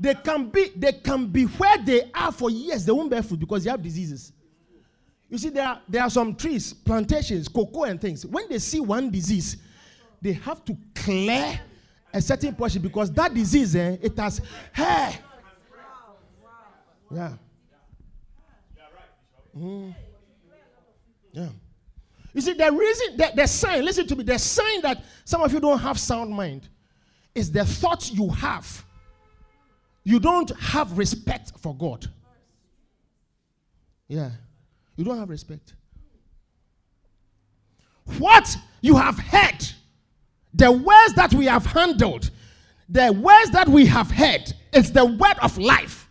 They 0.00 0.14
can 0.14 0.48
be, 0.48 0.70
they 0.74 0.92
can 0.92 1.26
be 1.26 1.44
where 1.44 1.76
they 1.76 2.10
are 2.14 2.32
for 2.32 2.50
years, 2.50 2.86
they 2.86 2.92
won't 2.92 3.10
bear 3.10 3.22
fruit 3.22 3.38
because 3.38 3.64
they 3.64 3.70
have 3.70 3.82
diseases. 3.82 4.32
You 5.28 5.36
see, 5.36 5.50
there 5.50 5.68
are, 5.68 5.82
there 5.86 6.02
are 6.02 6.10
some 6.10 6.34
trees, 6.34 6.72
plantations, 6.72 7.48
cocoa 7.48 7.84
and 7.84 8.00
things. 8.00 8.24
When 8.24 8.48
they 8.48 8.58
see 8.58 8.80
one 8.80 9.10
disease, 9.10 9.58
they 10.22 10.32
have 10.32 10.64
to 10.64 10.76
clear 10.94 11.60
a 12.12 12.20
certain 12.22 12.54
portion 12.54 12.80
because 12.80 13.12
that 13.12 13.32
disease, 13.34 13.76
eh, 13.76 13.98
it 14.00 14.18
has 14.18 14.40
hair. 14.72 15.18
Yeah. 17.10 17.32
Mm. 19.56 19.94
Yeah. 21.32 21.48
You 22.32 22.40
see, 22.40 22.54
the 22.54 22.72
reason, 22.72 23.16
the, 23.18 23.32
the 23.36 23.46
sign, 23.46 23.84
listen 23.84 24.06
to 24.06 24.16
me, 24.16 24.24
the 24.24 24.38
sign 24.38 24.80
that 24.80 25.04
some 25.24 25.42
of 25.42 25.52
you 25.52 25.60
don't 25.60 25.78
have 25.78 25.98
sound 25.98 26.32
mind 26.32 26.68
is 27.34 27.52
the 27.52 27.64
thoughts 27.66 28.10
you 28.10 28.28
have. 28.30 28.84
You 30.04 30.18
don't 30.20 30.50
have 30.58 30.96
respect 30.96 31.52
for 31.58 31.74
God. 31.74 32.06
Yeah. 34.08 34.30
You 34.96 35.04
don't 35.04 35.18
have 35.18 35.30
respect. 35.30 35.74
What 38.18 38.56
you 38.80 38.96
have 38.96 39.18
heard 39.18 39.66
the 40.54 40.70
words 40.70 41.14
that 41.14 41.32
we 41.32 41.46
have 41.46 41.64
handled, 41.64 42.30
the 42.88 43.12
words 43.12 43.50
that 43.52 43.68
we 43.68 43.86
have 43.86 44.10
heard, 44.10 44.52
it's 44.72 44.90
the 44.90 45.04
word 45.04 45.36
of 45.42 45.56
life. 45.58 46.08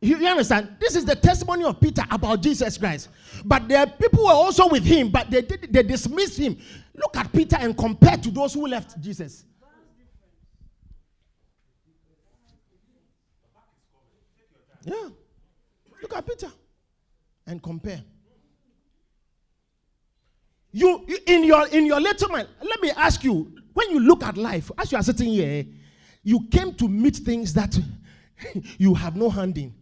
You, 0.00 0.18
you, 0.18 0.26
understand? 0.26 0.76
This 0.80 0.96
is 0.96 1.04
the 1.04 1.16
testimony 1.16 1.64
of 1.64 1.80
Peter 1.80 2.02
about 2.10 2.42
Jesus 2.42 2.76
Christ. 2.76 3.08
But 3.44 3.70
are 3.72 3.86
people 3.86 4.24
were 4.24 4.32
also 4.32 4.68
with 4.68 4.84
him, 4.84 5.08
but 5.08 5.30
they, 5.30 5.42
did, 5.42 5.72
they 5.72 5.82
dismissed 5.82 6.38
him. 6.38 6.58
Look 6.94 7.16
at 7.16 7.32
Peter 7.32 7.56
and 7.58 7.76
compare 7.76 8.16
to 8.18 8.30
those 8.30 8.52
who 8.52 8.66
left 8.66 9.00
Jesus. 9.00 9.44
Yeah. 14.84 15.08
Look 16.02 16.14
at 16.14 16.26
Peter 16.26 16.50
and 17.46 17.62
compare. 17.62 18.02
You, 20.72 21.06
in 21.26 21.44
your 21.44 21.68
in 21.68 21.86
your 21.86 22.00
little 22.00 22.28
mind, 22.30 22.48
let 22.60 22.80
me 22.82 22.90
ask 22.90 23.22
you, 23.22 23.52
when 23.72 23.90
you 23.90 24.00
look 24.00 24.24
at 24.24 24.36
life, 24.36 24.70
as 24.76 24.90
you 24.90 24.98
are 24.98 25.02
sitting 25.02 25.28
here, 25.28 25.64
you 26.22 26.48
came 26.50 26.74
to 26.74 26.88
meet 26.88 27.16
things 27.16 27.54
that 27.54 27.78
you 28.78 28.94
have 28.94 29.14
no 29.14 29.30
hand 29.30 29.56
in. 29.56 29.72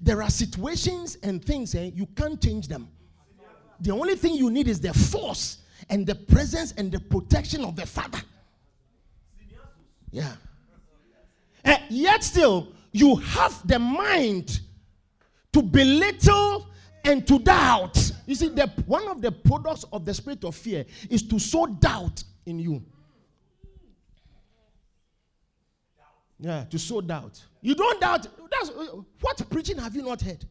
There 0.00 0.22
are 0.22 0.30
situations 0.30 1.16
and 1.22 1.42
things 1.42 1.74
eh, 1.74 1.90
you 1.94 2.06
can't 2.06 2.40
change 2.42 2.68
them. 2.68 2.88
The 3.80 3.92
only 3.92 4.16
thing 4.16 4.34
you 4.34 4.50
need 4.50 4.68
is 4.68 4.80
the 4.80 4.92
force 4.92 5.58
and 5.88 6.06
the 6.06 6.14
presence 6.14 6.72
and 6.72 6.90
the 6.90 7.00
protection 7.00 7.64
of 7.64 7.76
the 7.76 7.86
Father. 7.86 8.20
Yeah. 10.10 10.32
Uh, 11.64 11.76
yet 11.90 12.24
still, 12.24 12.72
you 12.96 13.16
have 13.16 13.66
the 13.66 13.78
mind 13.78 14.60
to 15.52 15.60
belittle 15.60 16.66
and 17.04 17.26
to 17.26 17.38
doubt. 17.38 18.10
You 18.26 18.34
see, 18.34 18.48
the, 18.48 18.66
one 18.86 19.06
of 19.08 19.20
the 19.20 19.30
products 19.30 19.84
of 19.92 20.04
the 20.04 20.14
spirit 20.14 20.44
of 20.44 20.54
fear 20.54 20.84
is 21.10 21.22
to 21.24 21.38
sow 21.38 21.66
doubt 21.66 22.24
in 22.46 22.58
you. 22.58 22.82
Yeah, 26.38 26.64
to 26.64 26.78
sow 26.78 27.00
doubt. 27.00 27.42
You 27.60 27.74
don't 27.74 28.00
doubt. 28.00 28.26
That's 28.50 28.70
what 29.20 29.50
preaching 29.50 29.78
have 29.78 29.94
you 29.94 30.02
not 30.02 30.20
heard? 30.20 30.44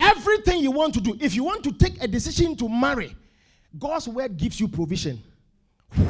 Everything 0.00 0.60
you 0.60 0.70
want 0.70 0.94
to 0.94 1.00
do, 1.00 1.16
if 1.20 1.34
you 1.34 1.44
want 1.44 1.62
to 1.64 1.72
take 1.72 2.02
a 2.02 2.08
decision 2.08 2.56
to 2.56 2.68
marry, 2.68 3.14
God's 3.78 4.08
word 4.08 4.36
gives 4.36 4.58
you 4.58 4.68
provision. 4.68 5.22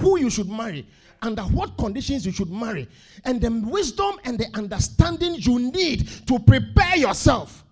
Who 0.01 0.19
you 0.19 0.31
should 0.31 0.49
marry, 0.49 0.87
under 1.23 1.43
what 1.43 1.79
conditions 1.79 2.27
you 2.27 2.33
should 2.33 2.51
marry, 2.51 2.89
and 3.25 3.41
the 3.41 3.51
wisdom 3.51 4.17
and 4.25 4.39
the 4.39 4.47
understanding 4.55 5.37
you 5.39 5.59
need 5.59 6.09
to 6.27 6.39
prepare 6.41 6.97
yourself. 6.97 7.65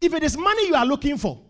If 0.00 0.14
it 0.14 0.22
is 0.22 0.36
money 0.36 0.68
you 0.68 0.74
are 0.74 0.86
looking 0.86 1.18
for, 1.18 1.40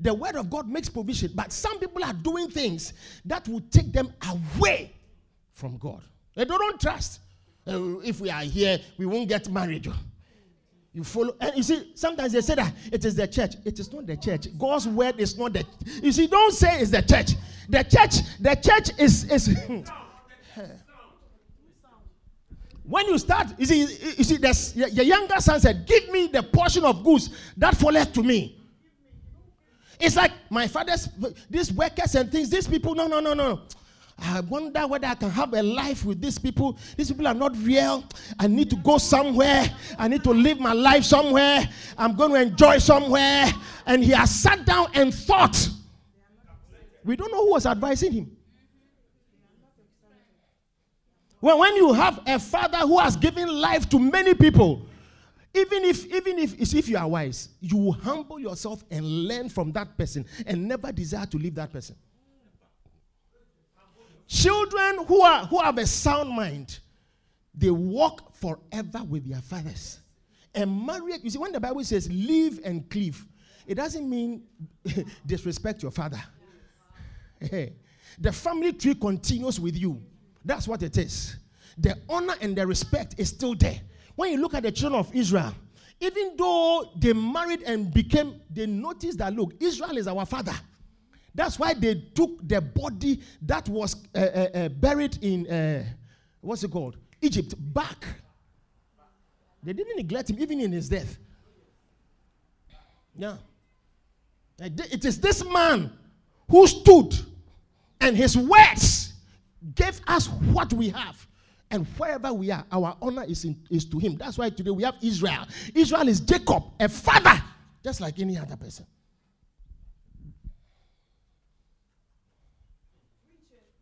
The 0.00 0.14
word 0.14 0.36
of 0.36 0.48
God 0.48 0.68
makes 0.68 0.88
provision, 0.88 1.32
but 1.34 1.52
some 1.52 1.78
people 1.78 2.04
are 2.04 2.12
doing 2.12 2.48
things 2.48 2.92
that 3.24 3.48
will 3.48 3.62
take 3.70 3.92
them 3.92 4.12
away 4.30 4.92
from 5.52 5.76
God. 5.76 6.02
They 6.34 6.44
don't 6.44 6.80
trust. 6.80 7.20
Uh, 7.66 7.98
if 8.00 8.20
we 8.20 8.30
are 8.30 8.42
here, 8.42 8.78
we 8.96 9.06
won't 9.06 9.28
get 9.28 9.50
married. 9.50 9.92
You 10.92 11.04
follow, 11.04 11.36
and 11.40 11.56
you 11.56 11.62
see, 11.62 11.92
sometimes 11.94 12.32
they 12.32 12.40
say 12.40 12.54
that 12.54 12.72
it 12.90 13.04
is 13.04 13.14
the 13.14 13.28
church. 13.28 13.54
It 13.64 13.78
is 13.78 13.92
not 13.92 14.06
the 14.06 14.16
church. 14.16 14.48
God's 14.58 14.88
word 14.88 15.20
is 15.20 15.36
not 15.36 15.52
the. 15.52 15.64
You 16.02 16.12
see, 16.12 16.26
don't 16.26 16.52
say 16.52 16.80
it's 16.80 16.90
the 16.90 17.02
church. 17.02 17.32
The 17.68 17.82
church, 17.82 18.14
the 18.40 18.54
church 18.54 18.90
is 18.98 19.24
is. 19.30 19.48
when 22.84 23.06
you 23.06 23.18
start, 23.18 23.48
you 23.58 23.66
see, 23.66 23.80
you 23.80 24.24
see, 24.24 24.38
your 24.78 25.04
younger 25.04 25.40
son 25.40 25.60
said, 25.60 25.86
"Give 25.86 26.08
me 26.10 26.28
the 26.28 26.42
portion 26.42 26.84
of 26.84 27.04
goods 27.04 27.30
that 27.56 27.76
falleth 27.76 28.12
to 28.14 28.22
me." 28.22 28.54
It's 30.00 30.16
like 30.16 30.32
my 30.48 30.68
father's 30.68 31.08
these 31.50 31.72
workers 31.72 32.14
and 32.14 32.30
things. 32.32 32.48
These 32.48 32.66
people, 32.68 32.94
no, 32.94 33.06
no, 33.06 33.20
no, 33.20 33.34
no. 33.34 33.60
I 34.20 34.40
wonder 34.40 34.86
whether 34.86 35.06
I 35.06 35.14
can 35.14 35.30
have 35.30 35.54
a 35.54 35.62
life 35.62 36.04
with 36.04 36.20
these 36.20 36.38
people. 36.38 36.76
These 36.96 37.10
people 37.12 37.28
are 37.28 37.34
not 37.34 37.56
real. 37.58 38.04
I 38.38 38.48
need 38.48 38.68
to 38.70 38.76
go 38.76 38.98
somewhere. 38.98 39.64
I 39.98 40.08
need 40.08 40.24
to 40.24 40.30
live 40.30 40.58
my 40.58 40.72
life 40.72 41.04
somewhere. 41.04 41.68
I'm 41.96 42.16
going 42.16 42.32
to 42.32 42.40
enjoy 42.42 42.78
somewhere. 42.78 43.46
And 43.86 44.02
he 44.02 44.10
has 44.10 44.34
sat 44.34 44.66
down 44.66 44.88
and 44.94 45.14
thought. 45.14 45.68
We 47.04 47.16
don't 47.16 47.30
know 47.30 47.44
who 47.44 47.52
was 47.52 47.64
advising 47.64 48.12
him. 48.12 48.36
Well, 51.40 51.60
when 51.60 51.76
you 51.76 51.92
have 51.92 52.20
a 52.26 52.38
father 52.40 52.78
who 52.78 52.98
has 52.98 53.16
given 53.16 53.48
life 53.48 53.88
to 53.90 53.98
many 53.98 54.34
people, 54.34 54.86
even 55.54 55.84
if 55.84 56.04
even 56.06 56.38
if 56.38 56.60
if 56.74 56.88
you 56.88 56.98
are 56.98 57.08
wise, 57.08 57.50
you 57.60 57.76
will 57.76 57.92
humble 57.92 58.40
yourself 58.40 58.84
and 58.90 59.04
learn 59.04 59.48
from 59.48 59.70
that 59.72 59.96
person 59.96 60.26
and 60.46 60.66
never 60.66 60.90
desire 60.90 61.26
to 61.26 61.38
leave 61.38 61.54
that 61.54 61.72
person. 61.72 61.94
Children 64.28 65.06
who, 65.06 65.22
are, 65.22 65.46
who 65.46 65.58
have 65.58 65.78
a 65.78 65.86
sound 65.86 66.30
mind, 66.30 66.78
they 67.54 67.70
walk 67.70 68.36
forever 68.36 69.02
with 69.08 69.28
their 69.28 69.40
fathers. 69.40 69.98
And 70.54 70.84
marriage, 70.84 71.20
you 71.22 71.30
see, 71.30 71.38
when 71.38 71.50
the 71.50 71.60
Bible 71.60 71.82
says 71.82 72.12
live 72.12 72.60
and 72.62 72.88
cleave, 72.90 73.26
it 73.66 73.76
doesn't 73.76 74.08
mean 74.08 74.42
disrespect 75.26 75.82
your 75.82 75.90
father. 75.90 76.20
the 77.40 78.32
family 78.32 78.74
tree 78.74 78.94
continues 78.94 79.58
with 79.58 79.76
you. 79.76 80.02
That's 80.44 80.68
what 80.68 80.82
it 80.82 80.98
is. 80.98 81.36
The 81.78 81.96
honor 82.08 82.34
and 82.40 82.54
the 82.54 82.66
respect 82.66 83.14
is 83.16 83.30
still 83.30 83.54
there. 83.54 83.80
When 84.14 84.32
you 84.32 84.38
look 84.38 84.52
at 84.54 84.62
the 84.62 84.72
children 84.72 85.00
of 85.00 85.14
Israel, 85.14 85.54
even 86.00 86.36
though 86.36 86.90
they 86.96 87.12
married 87.12 87.62
and 87.62 87.92
became, 87.92 88.40
they 88.50 88.66
noticed 88.66 89.18
that 89.18 89.34
look, 89.34 89.54
Israel 89.60 89.96
is 89.96 90.06
our 90.06 90.26
father. 90.26 90.54
That's 91.38 91.56
why 91.56 91.72
they 91.72 91.94
took 91.94 92.48
the 92.48 92.60
body 92.60 93.20
that 93.42 93.68
was 93.68 93.94
uh, 94.12 94.18
uh, 94.18 94.48
uh, 94.52 94.68
buried 94.70 95.22
in, 95.22 95.46
uh, 95.46 95.84
what's 96.40 96.64
it 96.64 96.70
called? 96.72 96.96
Egypt 97.22 97.54
back. 97.56 98.04
They 99.62 99.72
didn't 99.72 99.96
neglect 99.98 100.30
him 100.30 100.40
even 100.40 100.60
in 100.60 100.72
his 100.72 100.88
death. 100.88 101.16
Yeah. 103.16 103.36
It 104.58 105.04
is 105.04 105.20
this 105.20 105.44
man 105.44 105.92
who 106.50 106.66
stood 106.66 107.14
and 108.00 108.16
his 108.16 108.36
words 108.36 109.12
gave 109.76 110.00
us 110.08 110.26
what 110.26 110.72
we 110.72 110.88
have. 110.88 111.24
And 111.70 111.86
wherever 111.98 112.32
we 112.32 112.50
are, 112.50 112.64
our 112.72 112.96
honor 113.00 113.22
is, 113.28 113.44
in, 113.44 113.56
is 113.70 113.84
to 113.84 114.00
him. 114.00 114.16
That's 114.16 114.38
why 114.38 114.50
today 114.50 114.72
we 114.72 114.82
have 114.82 114.96
Israel. 115.00 115.46
Israel 115.72 116.08
is 116.08 116.18
Jacob, 116.18 116.64
a 116.80 116.88
father, 116.88 117.40
just 117.84 118.00
like 118.00 118.18
any 118.18 118.36
other 118.36 118.56
person. 118.56 118.86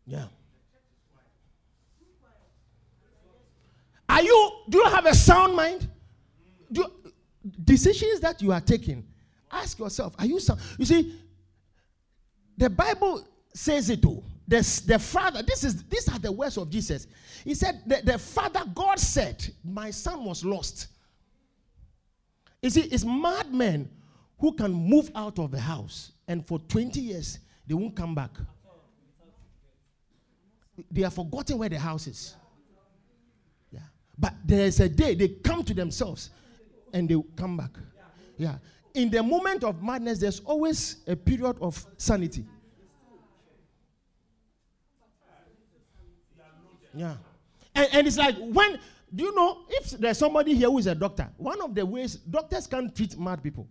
Yeah. 0.07 0.25
Are 4.09 4.23
you, 4.23 4.51
do 4.69 4.77
you 4.77 4.85
have 4.85 5.05
a 5.05 5.13
sound 5.13 5.53
mind? 5.55 5.87
Do 6.71 6.85
decisions 7.63 8.21
that 8.21 8.41
you 8.41 8.51
are 8.53 8.61
taking, 8.61 9.05
ask 9.51 9.77
yourself, 9.77 10.15
are 10.17 10.25
you 10.25 10.39
sound? 10.39 10.61
You 10.77 10.85
see, 10.85 11.19
the 12.57 12.69
Bible 12.69 13.27
says 13.53 13.89
it 13.89 14.05
all. 14.05 14.23
The, 14.47 14.83
the 14.87 14.97
father, 14.97 15.43
this 15.43 15.65
is 15.65 15.83
these 15.83 16.07
are 16.07 16.17
the 16.19 16.31
words 16.31 16.57
of 16.57 16.69
Jesus. 16.69 17.05
He 17.43 17.53
said, 17.53 17.81
the, 17.85 18.01
the 18.01 18.17
father, 18.17 18.61
God 18.73 18.97
said, 18.97 19.45
My 19.63 19.91
son 19.91 20.23
was 20.23 20.45
lost. 20.45 20.87
You 22.61 22.69
see, 22.69 22.81
it's 22.83 23.03
madmen 23.03 23.89
who 24.39 24.53
can 24.53 24.71
move 24.71 25.11
out 25.15 25.37
of 25.37 25.51
the 25.51 25.59
house 25.59 26.13
and 26.27 26.45
for 26.45 26.59
20 26.59 26.99
years 26.99 27.39
they 27.67 27.73
won't 27.73 27.95
come 27.95 28.15
back 28.15 28.31
they 30.91 31.01
have 31.01 31.13
forgotten 31.13 31.57
where 31.57 31.69
the 31.69 31.79
house 31.79 32.07
is. 32.07 32.35
Yeah. 33.71 33.79
But 34.17 34.33
there's 34.45 34.79
a 34.79 34.89
day 34.89 35.15
they 35.15 35.29
come 35.29 35.63
to 35.63 35.73
themselves 35.73 36.29
and 36.93 37.09
they 37.09 37.15
come 37.35 37.57
back. 37.57 37.71
Yeah. 38.37 38.57
In 38.93 39.09
the 39.09 39.21
moment 39.21 39.63
of 39.63 39.81
madness, 39.81 40.19
there's 40.19 40.39
always 40.41 40.97
a 41.07 41.15
period 41.15 41.57
of 41.61 41.85
sanity. 41.97 42.45
Yeah. 46.93 47.15
And, 47.75 47.87
and 47.93 48.07
it's 48.07 48.17
like 48.17 48.35
when, 48.37 48.79
do 49.13 49.25
you 49.25 49.35
know, 49.35 49.59
if 49.69 49.91
there's 49.91 50.17
somebody 50.17 50.55
here 50.55 50.67
who 50.69 50.79
is 50.79 50.87
a 50.87 50.95
doctor, 50.95 51.29
one 51.37 51.61
of 51.61 51.75
the 51.75 51.85
ways 51.85 52.15
doctors 52.15 52.65
can't 52.65 52.95
treat 52.95 53.17
mad 53.17 53.43
people 53.43 53.67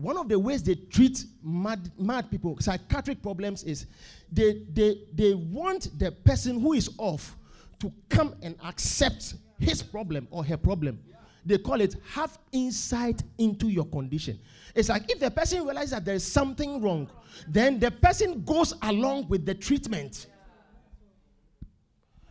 one 0.00 0.16
of 0.16 0.28
the 0.28 0.38
ways 0.38 0.62
they 0.62 0.76
treat 0.76 1.24
mad, 1.42 1.90
mad 1.98 2.30
people, 2.30 2.56
psychiatric 2.60 3.20
problems, 3.20 3.64
is 3.64 3.86
they, 4.30 4.62
they, 4.72 5.02
they 5.12 5.34
want 5.34 5.98
the 5.98 6.12
person 6.12 6.60
who 6.60 6.72
is 6.74 6.88
off 6.98 7.36
to 7.80 7.92
come 8.08 8.32
and 8.42 8.54
accept 8.64 9.34
his 9.58 9.82
problem 9.82 10.28
or 10.30 10.44
her 10.44 10.56
problem. 10.56 11.00
They 11.44 11.58
call 11.58 11.80
it 11.80 11.96
have 12.12 12.38
insight 12.52 13.22
into 13.38 13.68
your 13.68 13.86
condition. 13.86 14.38
It's 14.72 14.88
like 14.88 15.10
if 15.10 15.18
the 15.18 15.32
person 15.32 15.64
realizes 15.64 15.90
that 15.90 16.04
there 16.04 16.14
is 16.14 16.24
something 16.24 16.80
wrong, 16.80 17.10
then 17.48 17.80
the 17.80 17.90
person 17.90 18.44
goes 18.44 18.74
along 18.82 19.28
with 19.28 19.46
the 19.46 19.54
treatment. 19.54 20.26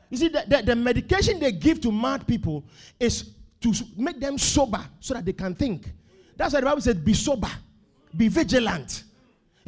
You 0.09 0.17
see, 0.17 0.29
the, 0.29 0.45
the, 0.47 0.61
the 0.61 0.75
medication 0.75 1.37
they 1.37 1.51
give 1.51 1.81
to 1.81 1.91
mad 1.91 2.25
people 2.25 2.63
is 2.97 3.31
to 3.59 3.73
make 3.97 4.21
them 4.21 4.37
sober 4.37 4.85
so 5.01 5.15
that 5.15 5.25
they 5.25 5.33
can 5.33 5.53
think. 5.53 5.91
That's 6.37 6.53
why 6.53 6.59
the 6.61 6.65
Bible 6.67 6.81
says, 6.81 6.95
be 6.95 7.13
sober, 7.13 7.49
be 8.15 8.27
vigilant. 8.27 9.03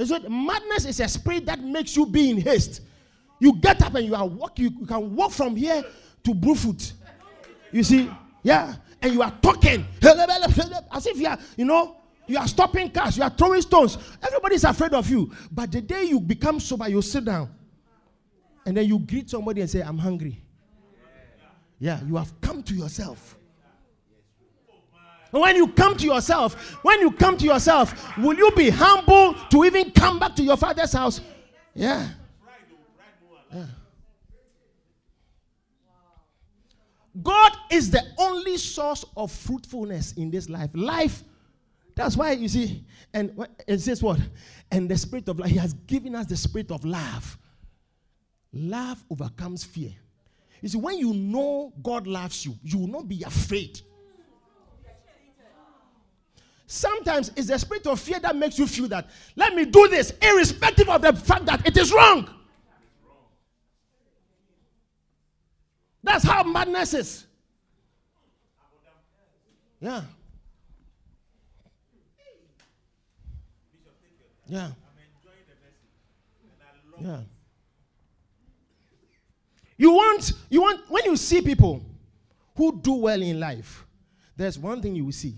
So 0.06 0.20
madness 0.30 0.86
is 0.86 1.00
a 1.02 1.08
spirit 1.08 1.46
that 1.48 1.60
makes 1.60 1.98
you 1.98 2.06
be 2.06 2.30
in 2.30 2.40
haste. 2.40 2.82
You 3.40 3.56
get 3.56 3.82
up 3.84 3.96
and 3.96 4.06
you 4.06 4.16
are 4.16 4.28
walk, 4.28 4.60
you, 4.60 4.70
you 4.80 4.86
can 4.86 5.16
walk 5.16 5.32
from 5.32 5.56
here 5.56 5.84
to 6.24 6.34
Brewfoot. 6.34 6.94
You 7.72 7.84
see, 7.84 8.10
yeah, 8.44 8.76
and 9.02 9.14
you 9.14 9.22
are 9.22 9.34
talking 9.42 9.86
as 10.02 11.08
if 11.08 11.18
you 11.18 11.28
are, 11.28 11.38
you 11.58 11.66
know, 11.66 11.98
you 12.28 12.38
are 12.38 12.48
stopping 12.48 12.92
cars, 12.92 13.18
you 13.18 13.24
are 13.24 13.30
throwing 13.30 13.62
stones. 13.62 13.98
Everybody 14.22 14.56
is 14.56 14.64
afraid 14.64 14.94
of 14.94 15.10
you. 15.10 15.32
But 15.52 15.72
the 15.72 15.82
day 15.82 16.04
you 16.04 16.20
become 16.20 16.60
sober, 16.60 16.88
you 16.88 17.02
sit 17.02 17.26
down 17.26 17.50
and 18.66 18.78
then 18.78 18.86
you 18.86 19.00
greet 19.00 19.30
somebody 19.30 19.62
and 19.62 19.70
say, 19.70 19.82
I'm 19.82 19.98
hungry. 19.98 20.42
Yeah, 21.80 22.00
you 22.06 22.18
have 22.18 22.40
come 22.42 22.62
to 22.64 22.74
yourself. 22.76 23.39
When 25.32 25.56
you 25.56 25.68
come 25.68 25.96
to 25.98 26.06
yourself, 26.06 26.56
when 26.84 27.02
you 27.02 27.12
come 27.12 27.38
to 27.38 27.46
yourself, 27.46 28.18
will 28.18 28.36
you 28.36 28.52
be 28.52 28.70
humble 28.70 29.36
to 29.52 29.64
even 29.64 29.92
come 29.92 30.20
back 30.20 30.36
to 30.38 30.44
your 30.44 30.58
father's 30.58 30.94
house? 30.94 31.22
Yeah. 31.76 32.08
yeah. 33.54 33.66
God 37.22 37.52
is 37.70 37.92
the 37.92 38.04
only 38.18 38.58
source 38.58 39.06
of 39.16 39.32
fruitfulness 39.32 40.14
in 40.14 40.32
this 40.32 40.50
life. 40.50 40.70
Life, 40.74 41.24
that's 41.96 42.16
why 42.16 42.32
you 42.32 42.48
see, 42.48 42.86
and 43.14 43.46
it 43.68 43.80
says 43.80 44.02
what? 44.02 44.20
And 44.72 44.90
the 44.90 44.98
spirit 44.98 45.28
of 45.28 45.40
life, 45.40 45.50
He 45.52 45.58
has 45.58 45.74
given 45.74 46.16
us 46.16 46.28
the 46.28 46.38
spirit 46.38 46.72
of 46.72 46.86
love. 46.86 47.38
Love 48.54 49.04
overcomes 49.12 49.64
fear. 49.64 49.92
You 50.62 50.70
see, 50.70 50.78
when 50.78 50.98
you 50.98 51.14
know 51.14 51.74
God 51.82 52.08
loves 52.08 52.46
you, 52.46 52.56
you 52.64 52.80
will 52.80 52.88
not 52.88 53.08
be 53.08 53.24
afraid. 53.24 53.82
Sometimes 56.72 57.32
it's 57.36 57.48
the 57.48 57.58
spirit 57.58 57.88
of 57.88 58.00
fear 58.00 58.20
that 58.20 58.36
makes 58.36 58.60
you 58.60 58.68
feel 58.68 58.88
that, 58.90 59.10
let 59.36 59.56
me 59.56 59.66
do 59.66 59.88
this, 59.88 60.14
irrespective 60.22 60.88
of 60.88 61.02
the 61.02 61.14
fact 61.14 61.48
that 61.48 61.66
it 61.68 61.76
is 61.76 61.92
wrong. 61.92 62.30
That's 66.04 66.24
how 66.24 66.44
madness 66.44 66.94
is. 66.94 67.26
Yeah. 69.82 70.04
Yeah. 74.48 74.70
Yeah. 77.02 77.22
You 79.76 79.92
want, 79.92 80.34
you 80.52 80.62
want, 80.62 80.82
when 80.88 81.06
you 81.06 81.18
see 81.18 81.42
people 81.42 81.84
who 82.56 82.80
do 82.80 82.94
well 82.94 83.20
in 83.20 83.40
life, 83.40 83.88
there's 84.38 84.60
one 84.60 84.84
thing 84.84 84.96
you 84.96 85.06
will 85.06 85.12
see 85.12 85.34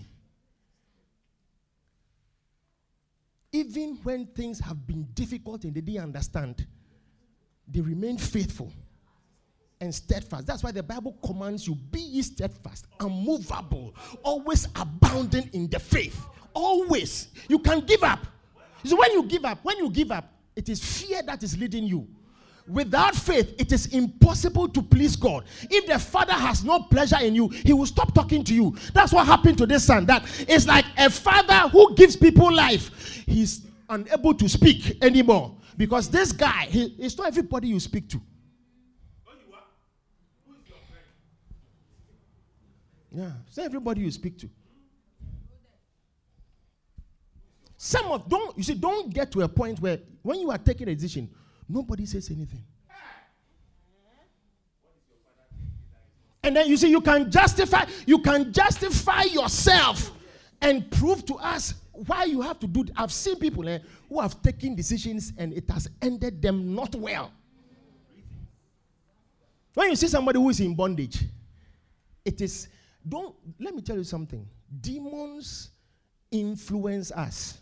even 3.51 3.99
when 4.03 4.25
things 4.27 4.59
have 4.59 4.85
been 4.87 5.07
difficult 5.13 5.63
and 5.63 5.73
they 5.73 5.81
didn't 5.81 6.03
understand, 6.03 6.65
they 7.67 7.81
remain 7.81 8.17
faithful 8.17 8.71
and 9.79 9.93
steadfast. 9.93 10.45
That's 10.45 10.63
why 10.63 10.71
the 10.71 10.83
Bible 10.83 11.17
commands 11.23 11.67
you 11.67 11.75
be 11.75 11.99
ye 11.99 12.21
steadfast, 12.21 12.85
unmovable, 12.99 13.95
always 14.23 14.67
abounding 14.75 15.49
in 15.53 15.69
the 15.69 15.79
faith. 15.79 16.25
Always. 16.53 17.29
You 17.47 17.59
can 17.59 17.81
give 17.81 18.03
up. 18.03 18.25
So 18.83 18.95
when 18.97 19.11
you 19.11 19.23
give 19.23 19.45
up, 19.45 19.59
when 19.63 19.77
you 19.77 19.89
give 19.89 20.11
up, 20.11 20.31
it 20.55 20.69
is 20.69 20.83
fear 20.83 21.21
that 21.23 21.43
is 21.43 21.57
leading 21.57 21.85
you. 21.85 22.07
Without 22.71 23.15
faith, 23.15 23.53
it 23.59 23.71
is 23.73 23.87
impossible 23.87 24.69
to 24.69 24.81
please 24.81 25.17
God. 25.17 25.43
If 25.69 25.87
the 25.87 25.99
father 25.99 26.33
has 26.33 26.63
no 26.63 26.83
pleasure 26.83 27.17
in 27.21 27.35
you, 27.35 27.49
he 27.49 27.73
will 27.73 27.85
stop 27.85 28.13
talking 28.13 28.45
to 28.45 28.53
you. 28.53 28.75
That's 28.93 29.11
what 29.11 29.25
happened 29.25 29.57
to 29.57 29.65
this 29.65 29.83
son. 29.83 30.05
That 30.05 30.25
is 30.47 30.65
like 30.67 30.85
a 30.97 31.09
father 31.09 31.67
who 31.69 31.93
gives 31.95 32.15
people 32.15 32.53
life. 32.53 33.25
He's 33.27 33.67
unable 33.89 34.33
to 34.35 34.47
speak 34.47 35.03
anymore 35.03 35.57
because 35.75 36.09
this 36.09 36.31
guy, 36.31 36.67
he, 36.69 36.95
it's 36.97 37.17
not 37.17 37.27
everybody 37.27 37.67
you 37.67 37.79
speak 37.79 38.07
to. 38.09 38.21
Yeah, 43.13 43.31
it's 43.45 43.57
everybody 43.57 44.01
you 44.01 44.11
speak 44.11 44.37
to. 44.39 44.49
Some 47.75 48.05
of 48.05 48.29
don't 48.29 48.57
you 48.57 48.63
see 48.63 48.75
don't 48.75 49.13
get 49.13 49.31
to 49.33 49.41
a 49.41 49.49
point 49.49 49.81
where 49.81 49.99
when 50.21 50.39
you 50.39 50.49
are 50.49 50.57
taking 50.57 50.87
a 50.87 50.95
decision, 50.95 51.29
nobody 51.71 52.05
says 52.05 52.29
anything. 52.29 52.63
And 56.43 56.55
then 56.55 56.67
you 56.67 56.75
see 56.77 56.89
you 56.89 57.01
can 57.01 57.29
justify 57.29 57.85
you 58.05 58.19
can 58.19 58.51
justify 58.51 59.23
yourself 59.23 60.11
and 60.61 60.89
prove 60.91 61.25
to 61.27 61.35
us 61.35 61.75
why 61.91 62.23
you 62.23 62.41
have 62.41 62.59
to 62.59 62.67
do. 62.67 62.85
I've 62.95 63.11
seen 63.11 63.35
people 63.37 63.67
eh, 63.67 63.79
who 64.09 64.19
have 64.19 64.41
taken 64.41 64.75
decisions 64.75 65.33
and 65.37 65.53
it 65.53 65.69
has 65.69 65.87
ended 66.01 66.41
them 66.41 66.73
not 66.73 66.95
well. 66.95 67.31
When 69.73 69.89
you 69.89 69.95
see 69.95 70.07
somebody 70.07 70.39
who 70.39 70.49
is 70.49 70.59
in 70.59 70.75
bondage, 70.75 71.23
it 72.25 72.41
is 72.41 72.67
don't 73.07 73.35
let 73.59 73.75
me 73.75 73.81
tell 73.81 73.97
you 73.97 74.03
something. 74.03 74.47
Demons 74.79 75.69
influence 76.31 77.11
us. 77.11 77.59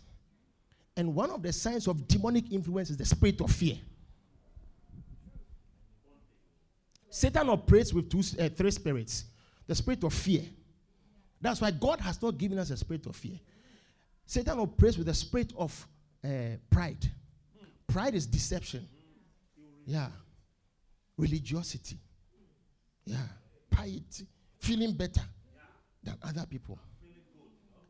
And 0.96 1.14
one 1.14 1.30
of 1.30 1.42
the 1.42 1.52
signs 1.52 1.86
of 1.86 2.06
demonic 2.06 2.52
influence 2.52 2.90
is 2.90 2.96
the 2.96 3.04
spirit 3.04 3.40
of 3.40 3.50
fear. 3.50 3.76
Satan 7.10 7.48
operates 7.48 7.92
with 7.92 8.08
two, 8.08 8.22
uh, 8.40 8.48
three 8.48 8.70
spirits 8.70 9.24
the 9.66 9.74
spirit 9.74 10.02
of 10.04 10.12
fear. 10.12 10.42
That's 11.40 11.60
why 11.60 11.70
God 11.70 12.00
has 12.00 12.20
not 12.20 12.36
given 12.36 12.58
us 12.58 12.70
a 12.70 12.76
spirit 12.76 13.06
of 13.06 13.16
fear. 13.16 13.38
Satan 14.26 14.58
operates 14.58 14.96
with 14.96 15.06
the 15.06 15.14
spirit 15.14 15.52
of 15.56 15.86
uh, 16.24 16.28
pride. 16.70 17.08
Pride 17.86 18.14
is 18.14 18.26
deception. 18.26 18.88
Yeah. 19.86 20.08
Religiosity. 21.16 21.98
Yeah. 23.04 23.26
Piety 23.70 24.26
feeling 24.58 24.92
better 24.92 25.22
than 26.02 26.16
other 26.22 26.46
people. 26.46 26.78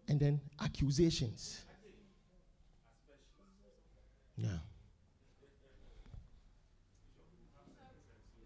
And 0.09 0.18
then 0.18 0.41
accusations. 0.61 1.62
Yeah. 4.37 4.49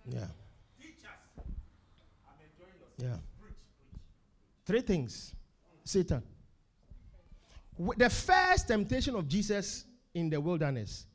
Yeah. 0.08 0.26
Yeah. 2.96 3.16
Three 4.64 4.80
things. 4.80 5.34
Satan. 5.84 6.22
The 7.96 8.08
first 8.08 8.68
temptation 8.68 9.14
of 9.16 9.26
Jesus 9.28 9.84
in 10.14 10.30
the 10.30 10.40
wilderness, 10.40 11.06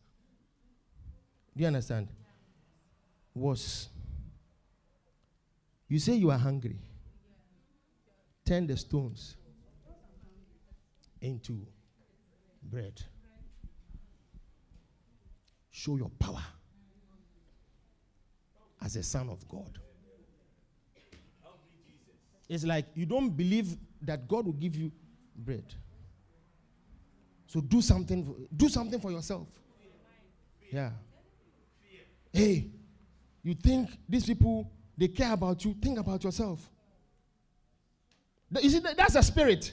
do 1.55 1.61
you 1.61 1.67
understand? 1.67 2.09
Was 3.33 3.87
you 5.87 5.97
say 5.99 6.15
you 6.15 6.29
are 6.29 6.37
hungry 6.37 6.77
turn 8.49 8.65
the 8.65 8.75
stones 8.75 9.35
into 11.21 11.67
bread. 12.63 12.99
Show 15.69 15.97
your 15.97 16.09
power 16.17 16.43
as 18.81 18.95
a 18.95 19.03
son 19.03 19.29
of 19.29 19.47
God. 19.47 19.77
It's 22.49 22.65
like 22.65 22.87
you 22.95 23.05
don't 23.05 23.29
believe 23.29 23.77
that 24.01 24.27
God 24.27 24.47
will 24.47 24.53
give 24.53 24.75
you 24.75 24.91
bread. 25.35 25.63
So 27.47 27.61
do 27.61 27.81
something 27.81 28.47
do 28.55 28.67
something 28.67 28.99
for 28.99 29.11
yourself. 29.11 29.47
Yeah. 30.71 30.91
Hey, 32.33 32.67
you 33.43 33.53
think 33.53 33.89
these 34.07 34.25
people 34.25 34.69
they 34.97 35.07
care 35.07 35.31
about 35.31 35.63
you, 35.63 35.73
think 35.81 35.97
about 35.97 36.23
yourself. 36.23 36.69
You 38.61 38.69
see, 38.69 38.79
that's 38.79 39.15
a 39.15 39.23
spirit. 39.23 39.71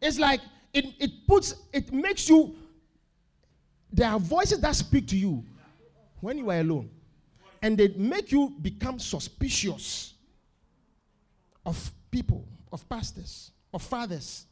It's 0.00 0.20
like 0.20 0.40
it, 0.72 0.84
it 1.00 1.26
puts, 1.26 1.54
it 1.72 1.92
makes 1.92 2.28
you, 2.28 2.54
there 3.92 4.08
are 4.08 4.20
voices 4.20 4.60
that 4.60 4.76
speak 4.76 5.08
to 5.08 5.16
you 5.16 5.44
when 6.20 6.38
you 6.38 6.48
are 6.50 6.60
alone. 6.60 6.90
And 7.60 7.76
they 7.76 7.88
make 7.88 8.30
you 8.30 8.54
become 8.62 9.00
suspicious 9.00 10.14
of 11.68 11.92
people, 12.10 12.48
of 12.72 12.88
pastors, 12.88 13.50
of 13.74 13.82
fathers. 13.82 14.46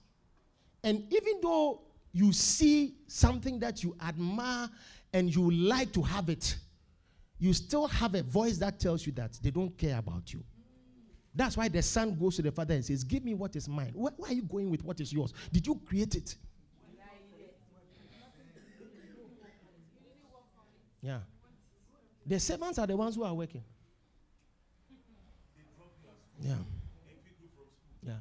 And 0.84 1.10
even 1.10 1.40
though 1.40 1.80
you 2.12 2.30
see 2.30 2.94
something 3.06 3.58
that 3.60 3.82
you 3.82 3.96
admire 4.06 4.68
and 5.14 5.34
you 5.34 5.50
like 5.50 5.92
to 5.92 6.02
have 6.02 6.28
it, 6.28 6.56
you 7.38 7.54
still 7.54 7.86
have 7.88 8.14
a 8.14 8.22
voice 8.22 8.58
that 8.58 8.78
tells 8.78 9.06
you 9.06 9.12
that 9.12 9.38
they 9.42 9.50
don't 9.50 9.74
care 9.78 9.98
about 9.98 10.30
you. 10.34 10.44
That's 11.34 11.56
why 11.56 11.68
the 11.68 11.80
son 11.80 12.14
goes 12.18 12.36
to 12.36 12.42
the 12.42 12.52
father 12.52 12.74
and 12.74 12.84
says, 12.84 13.02
Give 13.02 13.24
me 13.24 13.32
what 13.32 13.56
is 13.56 13.66
mine. 13.66 13.92
Why, 13.94 14.10
why 14.18 14.28
are 14.28 14.34
you 14.34 14.42
going 14.42 14.70
with 14.70 14.84
what 14.84 15.00
is 15.00 15.10
yours? 15.10 15.32
Did 15.50 15.66
you 15.66 15.80
create 15.86 16.14
it? 16.16 16.36
Yeah. 21.00 21.20
The 22.26 22.38
servants 22.40 22.78
are 22.78 22.86
the 22.86 22.96
ones 22.96 23.14
who 23.16 23.24
are 23.24 23.34
working. 23.34 23.62
Yeah. 26.40 26.54
Yeah. 28.06 28.14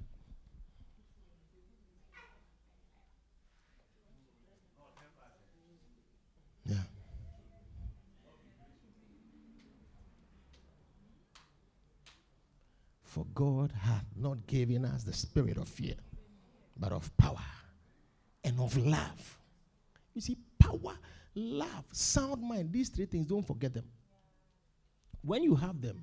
Yeah. 6.65 6.75
For 13.15 13.25
God 13.33 13.71
hath 13.71 14.03
not 14.17 14.45
given 14.45 14.83
us 14.83 15.05
the 15.05 15.13
spirit 15.13 15.55
of 15.55 15.69
fear, 15.69 15.93
but 16.75 16.91
of 16.91 17.15
power 17.15 17.39
and 18.43 18.59
of 18.59 18.75
love. 18.75 19.39
You 20.13 20.19
see, 20.19 20.37
power, 20.59 20.97
love, 21.33 21.85
sound 21.93 22.41
mind, 22.41 22.73
these 22.73 22.89
three 22.89 23.05
things, 23.05 23.27
don't 23.27 23.47
forget 23.47 23.73
them. 23.73 23.85
When 25.21 25.43
you 25.43 25.55
have 25.55 25.79
them, 25.79 26.01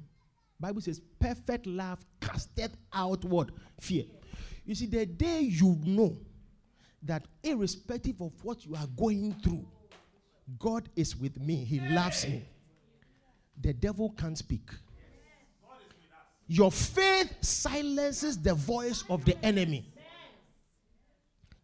Bible 0.58 0.80
says, 0.80 1.02
perfect 1.20 1.66
love 1.66 2.02
casteth 2.18 2.78
out 2.94 3.22
what? 3.26 3.50
Fear. 3.78 4.04
You 4.64 4.74
see, 4.74 4.86
the 4.86 5.04
day 5.04 5.40
you 5.40 5.78
know 5.84 6.16
that 7.02 7.26
irrespective 7.42 8.22
of 8.22 8.32
what 8.42 8.64
you 8.64 8.74
are 8.74 8.86
going 8.96 9.34
through, 9.44 9.66
God 10.58 10.88
is 10.96 11.14
with 11.14 11.38
me, 11.38 11.56
He 11.56 11.78
loves 11.78 12.26
me, 12.26 12.48
the 13.60 13.74
devil 13.74 14.14
can't 14.16 14.38
speak. 14.38 14.70
Your 16.52 16.70
faith 16.70 17.32
silences 17.40 18.36
the 18.36 18.52
voice 18.52 19.04
of 19.08 19.24
the 19.24 19.42
enemy. 19.42 19.90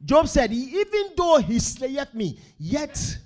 Job 0.03 0.27
said, 0.29 0.51
Even 0.51 1.11
though 1.15 1.37
he 1.37 1.59
slayeth 1.59 2.15
me, 2.15 2.39
yet 2.59 3.19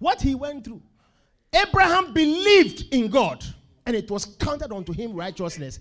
what 0.00 0.20
he 0.20 0.34
went 0.34 0.64
through. 0.64 0.82
Abraham 1.52 2.12
believed 2.12 2.92
in 2.92 3.08
God 3.08 3.44
and 3.86 3.94
it 3.94 4.10
was 4.10 4.24
counted 4.24 4.72
unto 4.72 4.92
him 4.92 5.14
righteousness. 5.14 5.78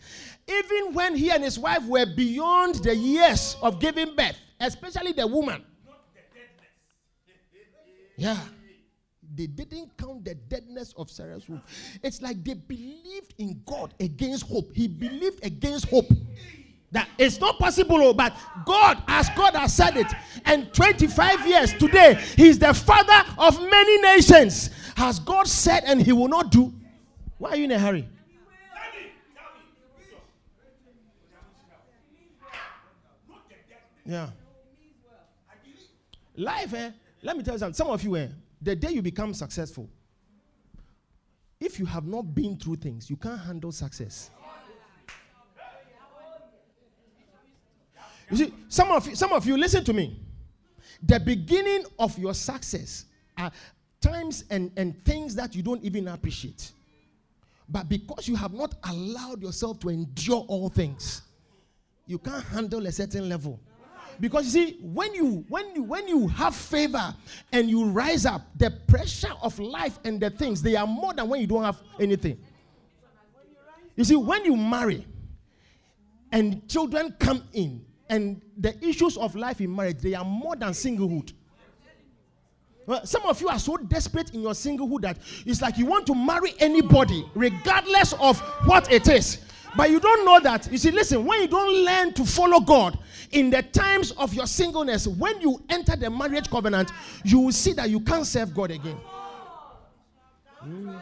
Even 0.47 0.93
when 0.93 1.15
he 1.15 1.31
and 1.31 1.43
his 1.43 1.57
wife 1.57 1.83
were 1.87 2.05
beyond 2.05 2.75
the 2.83 2.95
years 2.95 3.57
of 3.63 3.79
giving 3.79 4.15
birth, 4.15 4.37
especially 4.59 5.13
the 5.13 5.25
woman. 5.25 5.65
Yeah 8.15 8.37
they 9.35 9.47
didn't 9.47 9.97
count 9.97 10.25
the 10.25 10.35
deadness 10.35 10.93
of 10.97 11.09
Sarah's 11.09 11.47
womb. 11.49 11.61
It's 12.03 12.21
like 12.21 12.43
they 12.43 12.53
believed 12.53 13.33
in 13.37 13.61
God 13.65 13.93
against 13.99 14.45
hope. 14.47 14.71
He 14.73 14.87
believed 14.87 15.43
against 15.45 15.89
hope. 15.89 16.11
That 16.91 17.09
it's 17.17 17.39
not 17.39 17.57
possible, 17.57 17.97
oh, 18.03 18.13
but 18.13 18.37
God, 18.65 19.01
as 19.07 19.27
God 19.29 19.55
has 19.55 19.75
said 19.75 19.97
it, 19.97 20.07
and 20.45 20.71
25 20.73 21.47
years 21.47 21.73
today, 21.73 22.23
He's 22.35 22.59
the 22.59 22.71
father 22.73 23.27
of 23.39 23.59
many 23.59 24.01
nations. 24.01 24.69
Has 24.95 25.19
God 25.19 25.47
said 25.47 25.83
and 25.87 25.99
He 25.99 26.11
will 26.11 26.27
not 26.27 26.51
do? 26.51 26.71
Why 27.39 27.51
are 27.51 27.55
you 27.55 27.63
in 27.63 27.71
a 27.71 27.79
hurry? 27.79 28.07
Yeah. 34.05 34.29
Life, 36.35 36.73
eh? 36.73 36.91
Let 37.21 37.37
me 37.37 37.43
tell 37.43 37.55
you 37.55 37.59
something. 37.59 37.73
Some 37.73 37.87
of 37.87 38.03
you, 38.03 38.17
eh, 38.17 38.27
the 38.63 38.75
day 38.75 38.91
you 38.91 39.01
become 39.01 39.33
successful, 39.33 39.89
if 41.59 41.79
you 41.79 41.85
have 41.85 42.05
not 42.05 42.33
been 42.33 42.57
through 42.57 42.77
things, 42.77 43.09
you 43.09 43.17
can't 43.17 43.39
handle 43.39 43.71
success. 43.71 44.31
You 48.29 48.37
see, 48.37 48.53
some 48.69 48.91
of 48.91 49.07
you, 49.07 49.15
some 49.15 49.33
of 49.33 49.45
you, 49.45 49.57
listen 49.57 49.83
to 49.83 49.93
me. 49.93 50.19
The 51.01 51.19
beginning 51.19 51.85
of 51.99 52.17
your 52.17 52.33
success 52.33 53.05
are 53.37 53.51
times 53.99 54.45
and, 54.49 54.71
and 54.77 55.03
things 55.03 55.35
that 55.35 55.55
you 55.55 55.61
don't 55.61 55.83
even 55.83 56.07
appreciate. 56.07 56.71
But 57.67 57.89
because 57.89 58.27
you 58.27 58.35
have 58.35 58.53
not 58.53 58.75
allowed 58.83 59.41
yourself 59.41 59.79
to 59.81 59.89
endure 59.89 60.45
all 60.47 60.69
things, 60.69 61.21
you 62.07 62.17
can't 62.17 62.43
handle 62.45 62.85
a 62.85 62.91
certain 62.91 63.27
level. 63.27 63.59
Because 64.19 64.45
you 64.45 64.51
see, 64.51 64.77
when 64.81 65.13
you 65.13 65.45
when 65.49 65.75
you 65.75 65.83
when 65.83 66.07
you 66.07 66.27
have 66.27 66.55
favor 66.55 67.15
and 67.51 67.69
you 67.69 67.85
rise 67.85 68.25
up, 68.25 68.41
the 68.57 68.71
pressure 68.87 69.33
of 69.41 69.57
life 69.59 69.99
and 70.03 70.19
the 70.19 70.29
things 70.29 70.61
they 70.61 70.75
are 70.75 70.87
more 70.87 71.13
than 71.13 71.27
when 71.29 71.41
you 71.41 71.47
don't 71.47 71.63
have 71.63 71.81
anything. 71.99 72.37
You 73.95 74.03
see, 74.03 74.15
when 74.15 74.45
you 74.45 74.55
marry 74.55 75.05
and 76.31 76.67
children 76.67 77.15
come 77.19 77.43
in, 77.53 77.85
and 78.09 78.41
the 78.57 78.75
issues 78.85 79.17
of 79.17 79.35
life 79.35 79.61
in 79.61 79.75
marriage, 79.75 79.99
they 79.99 80.13
are 80.13 80.25
more 80.25 80.55
than 80.55 80.69
singlehood. 80.69 81.33
Well, 82.85 83.05
some 83.05 83.23
of 83.23 83.39
you 83.39 83.47
are 83.47 83.59
so 83.59 83.77
desperate 83.77 84.31
in 84.31 84.41
your 84.41 84.51
singlehood 84.51 85.01
that 85.01 85.17
it's 85.45 85.61
like 85.61 85.77
you 85.77 85.85
want 85.85 86.05
to 86.07 86.15
marry 86.15 86.53
anybody, 86.59 87.25
regardless 87.33 88.13
of 88.13 88.39
what 88.65 88.91
it 88.91 89.07
is. 89.07 89.39
But 89.75 89.89
you 89.89 89.99
don't 89.99 90.25
know 90.25 90.39
that. 90.39 90.71
You 90.71 90.77
see, 90.77 90.91
listen, 90.91 91.25
when 91.25 91.41
you 91.41 91.47
don't 91.47 91.83
learn 91.83 92.13
to 92.13 92.25
follow 92.25 92.59
God 92.59 92.97
in 93.31 93.49
the 93.49 93.63
times 93.63 94.11
of 94.11 94.33
your 94.33 94.45
singleness, 94.45 95.07
when 95.07 95.41
you 95.41 95.61
enter 95.69 95.95
the 95.95 96.09
marriage 96.09 96.49
covenant, 96.49 96.91
you 97.23 97.39
will 97.39 97.51
see 97.51 97.73
that 97.73 97.89
you 97.89 97.99
can't 97.99 98.25
serve 98.25 98.53
God 98.53 98.71
again. 98.71 98.97
Mm. 100.63 101.01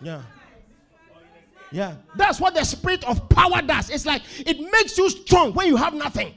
Yeah. 0.00 0.22
Yeah. 1.70 1.96
That's 2.16 2.40
what 2.40 2.54
the 2.54 2.64
spirit 2.64 3.04
of 3.04 3.28
power 3.28 3.60
does. 3.62 3.90
It's 3.90 4.06
like 4.06 4.22
it 4.46 4.60
makes 4.60 4.96
you 4.96 5.10
strong 5.10 5.52
when 5.52 5.66
you 5.66 5.76
have 5.76 5.94
nothing. 5.94 6.34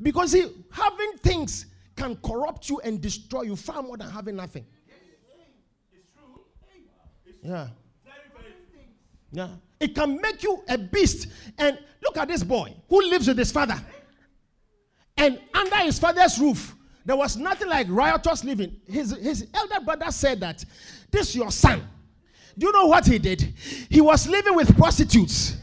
Because 0.00 0.32
see, 0.32 0.46
having 0.70 1.12
things 1.18 1.66
can 1.96 2.16
corrupt 2.16 2.70
you 2.70 2.80
and 2.80 3.00
destroy 3.00 3.42
you 3.42 3.56
far 3.56 3.82
more 3.82 3.96
than 3.96 4.08
having 4.08 4.36
nothing. 4.36 4.64
Yeah. 7.42 7.68
Yeah. 9.32 9.48
It 9.78 9.94
can 9.94 10.20
make 10.20 10.42
you 10.42 10.62
a 10.68 10.76
beast. 10.76 11.28
And 11.58 11.78
look 12.02 12.16
at 12.16 12.28
this 12.28 12.42
boy 12.42 12.74
who 12.88 13.00
lives 13.02 13.28
with 13.28 13.38
his 13.38 13.52
father. 13.52 13.80
And 15.16 15.40
under 15.54 15.76
his 15.76 15.98
father's 15.98 16.38
roof, 16.38 16.74
there 17.04 17.16
was 17.16 17.36
nothing 17.36 17.68
like 17.68 17.86
riotous 17.90 18.44
living. 18.44 18.76
His, 18.86 19.10
his 19.16 19.46
elder 19.54 19.80
brother 19.84 20.10
said 20.10 20.40
that 20.40 20.64
this 21.10 21.34
your 21.34 21.50
son. 21.50 21.86
Do 22.58 22.66
you 22.66 22.72
know 22.72 22.86
what 22.86 23.06
he 23.06 23.18
did? 23.18 23.40
He 23.88 24.00
was 24.00 24.28
living 24.28 24.54
with 24.54 24.76
prostitutes 24.76 25.56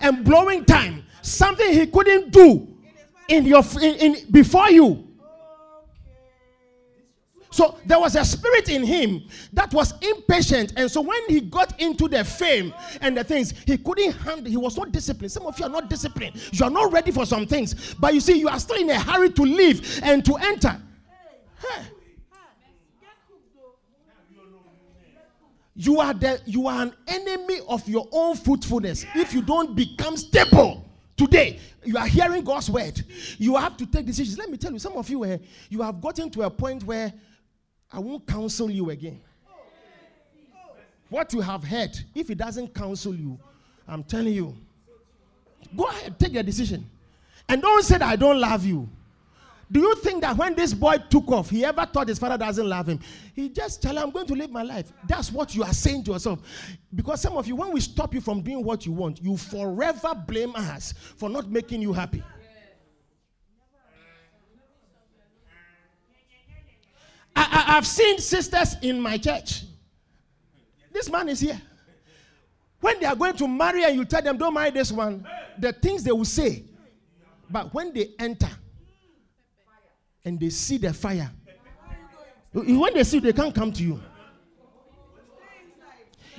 and 0.00 0.24
blowing 0.24 0.64
time. 0.64 1.04
Something 1.22 1.72
he 1.72 1.86
couldn't 1.86 2.30
do 2.30 2.76
in 3.28 3.44
your 3.44 3.62
in, 3.80 3.94
in 3.96 4.30
before 4.30 4.70
you. 4.70 5.08
So 7.54 7.78
there 7.86 8.00
was 8.00 8.16
a 8.16 8.24
spirit 8.24 8.68
in 8.68 8.82
him 8.82 9.28
that 9.52 9.72
was 9.72 9.94
impatient. 10.02 10.72
And 10.76 10.90
so 10.90 11.00
when 11.00 11.20
he 11.28 11.40
got 11.40 11.80
into 11.80 12.08
the 12.08 12.24
fame 12.24 12.74
and 13.00 13.16
the 13.16 13.22
things, 13.22 13.54
he 13.64 13.78
couldn't 13.78 14.10
handle, 14.10 14.50
he 14.50 14.56
was 14.56 14.76
not 14.76 14.90
disciplined. 14.90 15.30
Some 15.30 15.46
of 15.46 15.56
you 15.60 15.66
are 15.66 15.70
not 15.70 15.88
disciplined. 15.88 16.34
You 16.50 16.64
are 16.64 16.70
not 16.70 16.92
ready 16.92 17.12
for 17.12 17.24
some 17.24 17.46
things. 17.46 17.94
But 17.94 18.12
you 18.12 18.18
see, 18.18 18.40
you 18.40 18.48
are 18.48 18.58
still 18.58 18.78
in 18.78 18.90
a 18.90 18.98
hurry 18.98 19.30
to 19.30 19.42
leave 19.42 20.00
and 20.02 20.24
to 20.24 20.34
enter. 20.34 20.82
Hey. 21.60 21.84
You 25.76 26.00
are 26.00 26.12
the 26.12 26.40
you 26.46 26.66
are 26.66 26.82
an 26.82 26.94
enemy 27.06 27.60
of 27.68 27.88
your 27.88 28.08
own 28.10 28.34
fruitfulness 28.34 29.06
if 29.14 29.32
you 29.32 29.42
don't 29.42 29.76
become 29.76 30.16
stable. 30.16 30.84
Today, 31.16 31.60
you 31.84 31.96
are 31.98 32.06
hearing 32.08 32.42
God's 32.42 32.68
word. 32.68 33.00
You 33.38 33.54
have 33.54 33.76
to 33.76 33.86
take 33.86 34.06
decisions. 34.06 34.38
Let 34.38 34.50
me 34.50 34.56
tell 34.56 34.72
you, 34.72 34.80
some 34.80 34.94
of 34.94 35.08
you, 35.08 35.22
uh, 35.22 35.38
you 35.68 35.82
have 35.82 36.00
gotten 36.00 36.30
to 36.30 36.42
a 36.42 36.50
point 36.50 36.82
where 36.82 37.12
I 37.94 38.00
won't 38.00 38.26
counsel 38.26 38.68
you 38.68 38.90
again. 38.90 39.20
What 41.08 41.32
you 41.32 41.40
have 41.40 41.62
heard, 41.62 41.96
if 42.12 42.28
it 42.28 42.38
doesn't 42.38 42.74
counsel 42.74 43.14
you, 43.14 43.38
I'm 43.86 44.02
telling 44.02 44.32
you, 44.32 44.56
go 45.76 45.84
ahead, 45.84 46.18
take 46.18 46.32
your 46.32 46.42
decision. 46.42 46.90
And 47.48 47.62
don't 47.62 47.84
say 47.84 47.98
that 47.98 48.08
I 48.08 48.16
don't 48.16 48.40
love 48.40 48.64
you. 48.64 48.88
Do 49.70 49.80
you 49.80 49.94
think 49.96 50.22
that 50.22 50.36
when 50.36 50.54
this 50.54 50.74
boy 50.74 50.96
took 51.08 51.28
off, 51.28 51.50
he 51.50 51.64
ever 51.64 51.86
thought 51.86 52.08
his 52.08 52.18
father 52.18 52.36
doesn't 52.36 52.68
love 52.68 52.88
him? 52.88 52.98
He 53.32 53.48
just 53.48 53.80
tell 53.80 53.96
him, 53.96 54.02
I'm 54.02 54.10
going 54.10 54.26
to 54.26 54.34
live 54.34 54.50
my 54.50 54.62
life. 54.62 54.92
That's 55.06 55.30
what 55.30 55.54
you 55.54 55.62
are 55.62 55.72
saying 55.72 56.04
to 56.04 56.12
yourself. 56.12 56.40
Because 56.92 57.20
some 57.20 57.36
of 57.36 57.46
you, 57.46 57.54
when 57.54 57.72
we 57.72 57.80
stop 57.80 58.12
you 58.12 58.20
from 58.20 58.42
doing 58.42 58.64
what 58.64 58.84
you 58.84 58.92
want, 58.92 59.22
you 59.22 59.36
forever 59.36 60.14
blame 60.26 60.54
us 60.56 60.94
for 61.16 61.30
not 61.30 61.48
making 61.48 61.80
you 61.80 61.92
happy. 61.92 62.24
I, 67.36 67.64
I, 67.68 67.72
have 67.72 67.86
seen 67.86 68.18
sisters 68.18 68.76
in 68.82 69.00
my 69.00 69.18
church. 69.18 69.64
This 70.92 71.10
man 71.10 71.28
is 71.28 71.40
here. 71.40 71.60
When 72.80 73.00
they 73.00 73.06
are 73.06 73.16
going 73.16 73.34
to 73.36 73.48
marry 73.48 73.82
and 73.84 73.96
you 73.96 74.04
tell 74.04 74.22
them, 74.22 74.36
don't 74.36 74.54
marry 74.54 74.70
this 74.70 74.92
one, 74.92 75.26
the 75.58 75.72
things 75.72 76.04
they 76.04 76.12
will 76.12 76.24
say. 76.24 76.64
But 77.50 77.72
when 77.74 77.92
they 77.92 78.10
enter 78.18 78.50
and 80.24 80.38
they 80.38 80.50
see 80.50 80.78
the 80.78 80.92
fire, 80.92 81.30
when 82.52 82.94
they 82.94 83.04
see, 83.04 83.18
they 83.18 83.32
can't 83.32 83.54
come 83.54 83.72
to 83.72 83.82
you. 83.82 84.00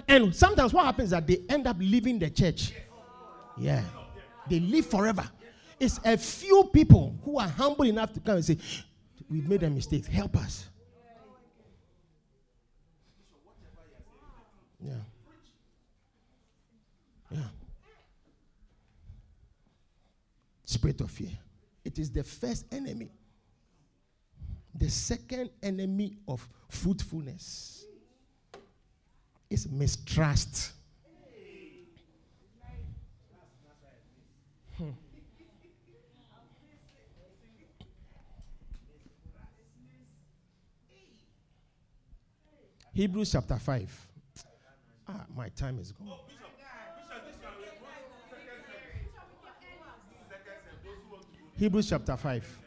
And 0.08 0.34
sometimes 0.36 0.72
what 0.72 0.86
happens 0.86 1.08
is 1.08 1.12
that 1.12 1.28
they 1.28 1.42
end 1.50 1.68
up 1.68 1.78
leaving 1.80 2.20
the 2.20 2.30
church. 2.30 2.74
Yeah. 3.58 3.84
They 4.50 4.60
live 4.60 4.86
forever. 4.86 5.30
It's 5.80 6.00
a 6.06 6.18
few 6.18 6.70
people 6.72 7.18
who 7.24 7.40
are 7.40 7.48
humble 7.48 7.86
enough 7.86 8.14
to 8.14 8.20
come 8.20 8.36
and 8.36 8.46
say, 8.46 8.58
We've 9.30 9.48
made 9.48 9.64
a 9.64 9.70
mistake. 9.70 10.06
Help 10.06 10.38
us. 10.38 10.70
Yeah. 14.86 14.94
Yeah. 17.32 17.40
Spirit 20.64 21.02
of 21.02 21.12
fear. 21.12 21.32
It 21.84 22.00
is 22.00 22.12
the 22.12 22.24
first 22.24 22.66
enemy. 22.72 23.12
The 24.74 24.90
second 24.90 25.50
enemy 25.64 26.18
of 26.28 26.48
fruitfulness 26.70 27.86
is 29.50 29.70
mistrust. 29.70 30.74
Hmm. 34.78 34.90
Hebrews 42.94 43.32
chapter 43.32 43.58
5. 43.58 44.08
Ah, 45.08 45.26
my 45.36 45.50
time 45.50 45.80
is 45.80 45.92
gone. 45.92 46.08
Hebrews 51.58 51.90
chapter 51.90 52.18
5, 52.18 52.60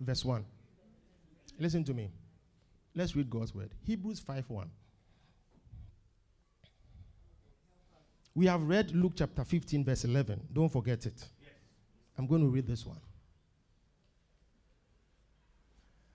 verse 0.00 0.24
1. 0.24 0.44
Listen 1.58 1.84
to 1.84 1.94
me. 1.94 2.10
Let's 2.94 3.16
read 3.16 3.30
God's 3.30 3.54
word. 3.54 3.70
Hebrews 3.84 4.20
5 4.20 4.50
1. 4.50 4.70
We 8.34 8.46
have 8.46 8.62
read 8.62 8.94
Luke 8.94 9.12
chapter 9.16 9.44
15, 9.44 9.84
verse 9.84 10.04
11. 10.04 10.48
Don't 10.52 10.68
forget 10.68 11.06
it. 11.06 11.24
I'm 12.18 12.26
going 12.26 12.42
to 12.42 12.48
read 12.48 12.66
this 12.66 12.84
one. 12.84 13.00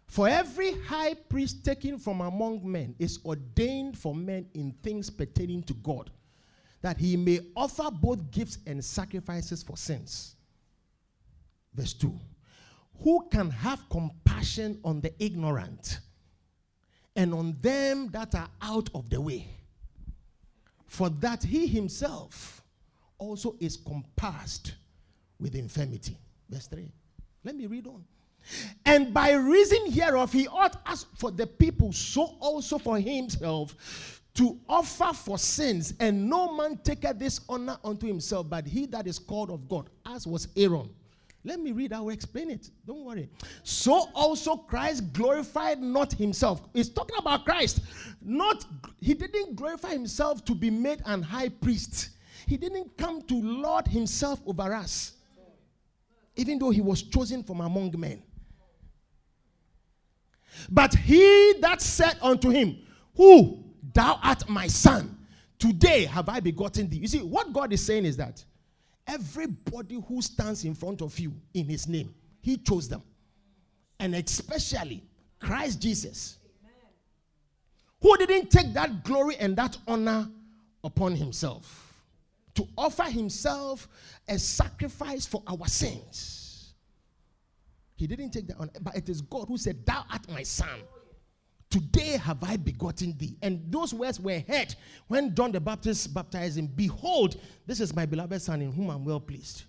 For 0.08 0.30
every 0.30 0.80
high 0.82 1.16
priest 1.16 1.66
taken 1.66 1.98
from 1.98 2.22
among 2.22 2.70
men 2.70 2.96
is 3.00 3.20
ordained 3.26 3.98
for 3.98 4.16
men 4.16 4.48
in 4.54 4.72
things 4.84 5.10
pertaining 5.10 5.64
to 5.64 5.74
God, 5.74 6.12
that 6.82 6.98
he 6.98 7.18
may 7.18 7.40
offer 7.56 7.90
both 7.92 8.32
gifts 8.32 8.60
and 8.66 8.84
sacrifices 8.84 9.64
for 9.64 9.76
sins. 9.76 10.36
Verse 11.74 11.94
2 11.94 12.14
Who 13.02 13.28
can 13.30 13.50
have 13.50 13.90
compassion 13.90 14.80
on 14.84 15.02
the 15.02 15.14
ignorant 15.20 16.00
and 17.16 17.34
on 17.34 17.58
them 17.62 18.10
that 18.10 18.36
are 18.36 18.50
out 18.62 18.90
of 18.94 19.10
the 19.10 19.20
way? 19.20 19.48
For 20.86 21.10
that 21.10 21.44
he 21.44 21.68
himself 21.68 22.62
also 23.18 23.56
is 23.60 23.76
compassed 23.76 24.76
with 25.40 25.56
infirmity. 25.56 26.18
Verse 26.50 26.68
3. 26.68 26.92
Let 27.44 27.56
me 27.56 27.66
read 27.66 27.88
on. 27.88 28.06
And 28.86 29.14
by 29.14 29.34
reason 29.34 29.92
hereof, 29.92 30.32
he 30.32 30.48
ought 30.48 30.82
as 30.86 31.06
for 31.18 31.32
the 31.32 31.48
people, 31.48 31.92
so 31.92 32.36
also 32.40 32.78
for 32.78 33.00
himself, 33.00 34.22
to 34.36 34.60
offer 34.68 35.14
for 35.14 35.38
sins. 35.38 35.94
And 36.00 36.30
no 36.30 36.56
man 36.56 36.78
taketh 36.84 37.18
this 37.18 37.42
honor 37.50 37.78
unto 37.84 38.06
himself, 38.06 38.50
but 38.50 38.68
he 38.68 38.86
that 38.88 39.08
is 39.08 39.18
called 39.18 39.50
of 39.50 39.68
God, 39.68 39.90
as 40.06 40.28
was 40.28 40.48
Aaron. 40.56 40.90
Let 41.46 41.60
me 41.60 41.72
read, 41.72 41.94
I 41.94 42.00
will 42.02 42.10
explain 42.10 42.50
it. 42.50 42.72
Don't 42.88 43.06
worry. 43.06 43.30
So 43.62 44.10
also 44.16 44.56
Christ 44.56 45.14
glorified 45.14 45.80
not 45.80 46.12
himself. 46.12 46.62
He's 46.74 46.90
talking 46.90 47.16
about 47.20 47.46
Christ. 47.46 47.82
Not 48.20 48.66
he 49.00 49.14
didn't 49.14 49.56
glorify 49.56 49.92
himself 49.92 50.44
to 50.46 50.56
be 50.56 50.72
made 50.72 51.04
an 51.06 51.22
high 51.22 51.50
priest. 51.50 52.10
He 52.48 52.58
didn't 52.58 52.98
come 52.98 53.22
to 53.24 53.36
lord 53.36 53.88
himself 53.88 54.42
over 54.48 54.74
us. 54.74 55.14
Even 56.36 56.58
though 56.58 56.72
he 56.72 56.82
was 56.82 57.04
chosen 57.04 57.44
from 57.44 57.62
among 57.62 57.94
men. 57.96 58.24
But 60.70 60.94
he 60.94 61.56
that 61.62 61.82
said 61.82 62.18
unto 62.22 62.50
him, 62.50 62.78
Who? 63.16 63.64
Thou 63.94 64.20
art 64.22 64.50
my 64.50 64.68
son. 64.68 65.18
Today 65.58 66.06
have 66.06 66.28
I 66.28 66.40
begotten 66.40 66.90
thee. 66.90 66.98
You 66.98 67.08
see, 67.08 67.22
what 67.22 67.54
God 67.54 67.72
is 67.72 67.86
saying 67.86 68.06
is 68.06 68.18
that 68.18 68.44
Everybody 69.08 70.02
who 70.08 70.22
stands 70.22 70.66
in 70.66 70.74
front 70.74 71.02
of 71.02 71.18
you 71.20 71.34
in 71.54 71.66
his 71.66 71.88
name, 71.88 72.14
he 72.42 72.58
chose 72.58 72.90
them. 72.90 73.04
And 74.00 74.16
especially 74.16 75.04
Christ 75.40 75.82
Jesus, 75.82 76.38
who 78.02 78.18
didn't 78.18 78.50
take 78.50 78.74
that 78.74 79.04
glory 79.04 79.36
and 79.38 79.56
that 79.58 79.78
honor 79.88 80.28
upon 80.84 81.16
himself 81.16 81.94
to 82.56 82.68
offer 82.78 83.04
himself 83.04 83.88
a 84.28 84.40
sacrifice 84.40 85.26
for 85.26 85.44
our 85.48 85.68
sins. 85.68 86.45
He 87.96 88.08
didn't 88.08 88.32
take 88.32 88.48
that 88.48 88.58
on, 88.58 88.70
but 88.82 88.96
it 88.96 89.08
is 89.10 89.22
God 89.22 89.48
who 89.48 89.58
said, 89.58 89.86
Thou 89.86 90.04
art 90.12 90.30
my 90.30 90.44
son. 90.44 90.82
Today 91.70 92.18
have 92.18 92.44
I 92.44 92.58
begotten 92.58 93.18
thee. 93.18 93.38
And 93.42 93.64
those 93.70 93.94
words 93.94 94.20
were 94.20 94.42
heard 94.48 94.76
when 95.08 95.34
John 95.34 95.52
the 95.52 95.60
Baptist 95.60 96.14
baptized 96.14 96.58
him. 96.58 96.68
Behold, 96.68 97.40
this 97.66 97.80
is 97.80 97.96
my 97.96 98.06
beloved 98.06 98.42
son 98.42 98.62
in 98.62 98.72
whom 98.72 98.90
I'm 98.90 99.04
well 99.04 99.20
pleased. 99.20 99.64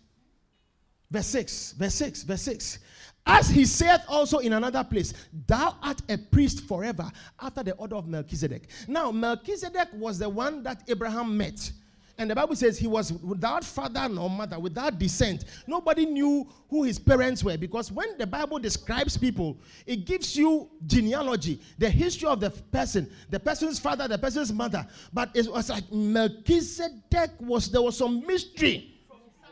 Verse 1.11 1.27
6, 1.27 1.73
verse 1.73 1.95
6, 1.95 2.23
verse 2.25 2.43
6. 2.43 2.79
As 3.27 3.49
he 3.49 3.65
saith 3.65 4.03
also 4.09 4.39
in 4.39 4.53
another 4.53 4.85
place, 4.85 5.15
Thou 5.47 5.77
art 5.83 6.01
a 6.09 6.19
priest 6.19 6.67
forever 6.69 7.11
after 7.41 7.63
the 7.63 7.75
order 7.75 7.97
of 7.97 8.07
Melchizedek. 8.07 8.69
Now, 8.87 9.11
Melchizedek 9.11 9.89
was 9.95 10.19
the 10.19 10.29
one 10.29 10.63
that 10.63 10.83
Abraham 10.89 11.37
met. 11.37 11.73
And 12.19 12.31
the 12.31 12.35
Bible 12.35 12.57
says 12.57 12.79
he 12.79 12.87
was 12.87 13.13
without 13.13 13.63
father 13.63 14.09
nor 14.09 14.31
mother, 14.31 14.59
without 14.59 14.99
descent. 14.99 15.45
Nobody 15.67 16.07
knew 16.07 16.49
who 16.71 16.85
his 16.85 16.99
parents 16.99 17.45
were 17.45 17.59
because 17.59 17.93
when 17.93 18.17
the 18.17 18.27
Bible 18.27 18.59
describes 18.59 19.19
people, 19.19 19.59
it 19.85 20.07
gives 20.07 20.35
you 20.35 20.71
genealogy, 20.87 21.61
the 21.79 21.91
history 21.91 22.29
of 22.29 22.41
the 22.41 22.51
person, 22.51 23.11
the 23.29 23.39
person's 23.39 23.79
father, 23.79 24.09
the 24.09 24.17
person's 24.17 24.51
mother. 24.51 24.87
But 25.13 25.31
it 25.35 25.47
was 25.47 25.69
like 25.69 25.93
Melchizedek 25.93 27.33
was 27.41 27.71
there 27.71 27.83
was 27.83 27.99
some 27.99 28.27
mystery. 28.27 28.95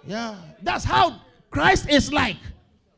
Yeah, 0.07 0.37
that's 0.63 0.85
how 0.85 1.21
Christ 1.51 1.91
is 1.91 2.13
like. 2.13 2.39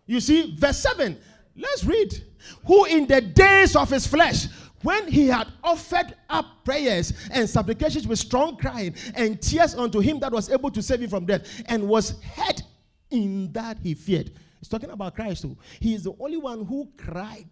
You 0.07 0.21
see, 0.21 0.57
verse 0.57 0.79
7. 0.79 1.19
Let's 1.57 1.85
read. 1.85 2.23
Who 2.67 2.85
in 2.85 3.07
the 3.07 3.21
days 3.21 3.75
of 3.75 3.91
his 3.91 4.07
flesh 4.07 4.47
when 4.87 5.09
he 5.09 5.27
had 5.27 5.49
offered 5.65 6.15
up 6.31 6.65
prayers 6.65 7.13
and 7.33 7.51
supplications 7.51 8.07
with 8.07 8.21
strong 8.21 8.57
crying 8.57 8.95
and 9.17 9.43
tears 9.43 9.75
unto 9.75 9.99
him 9.99 10.21
that 10.21 10.31
was 10.31 10.49
able 10.49 10.71
to 10.71 10.81
save 10.81 11.01
him 11.03 11.11
from 11.11 11.27
death, 11.27 11.65
and 11.67 11.89
was 11.89 12.21
heard 12.23 12.63
in 13.11 13.51
that 13.53 13.81
he 13.81 13.95
feared. 13.95 14.31
He's 14.61 14.69
talking 14.69 14.91
about 14.91 15.17
Christ 15.17 15.43
too. 15.43 15.57
He 15.81 15.93
is 15.95 16.05
the 16.05 16.15
only 16.21 16.37
one 16.37 16.65
who 16.65 16.89
cried 16.97 17.51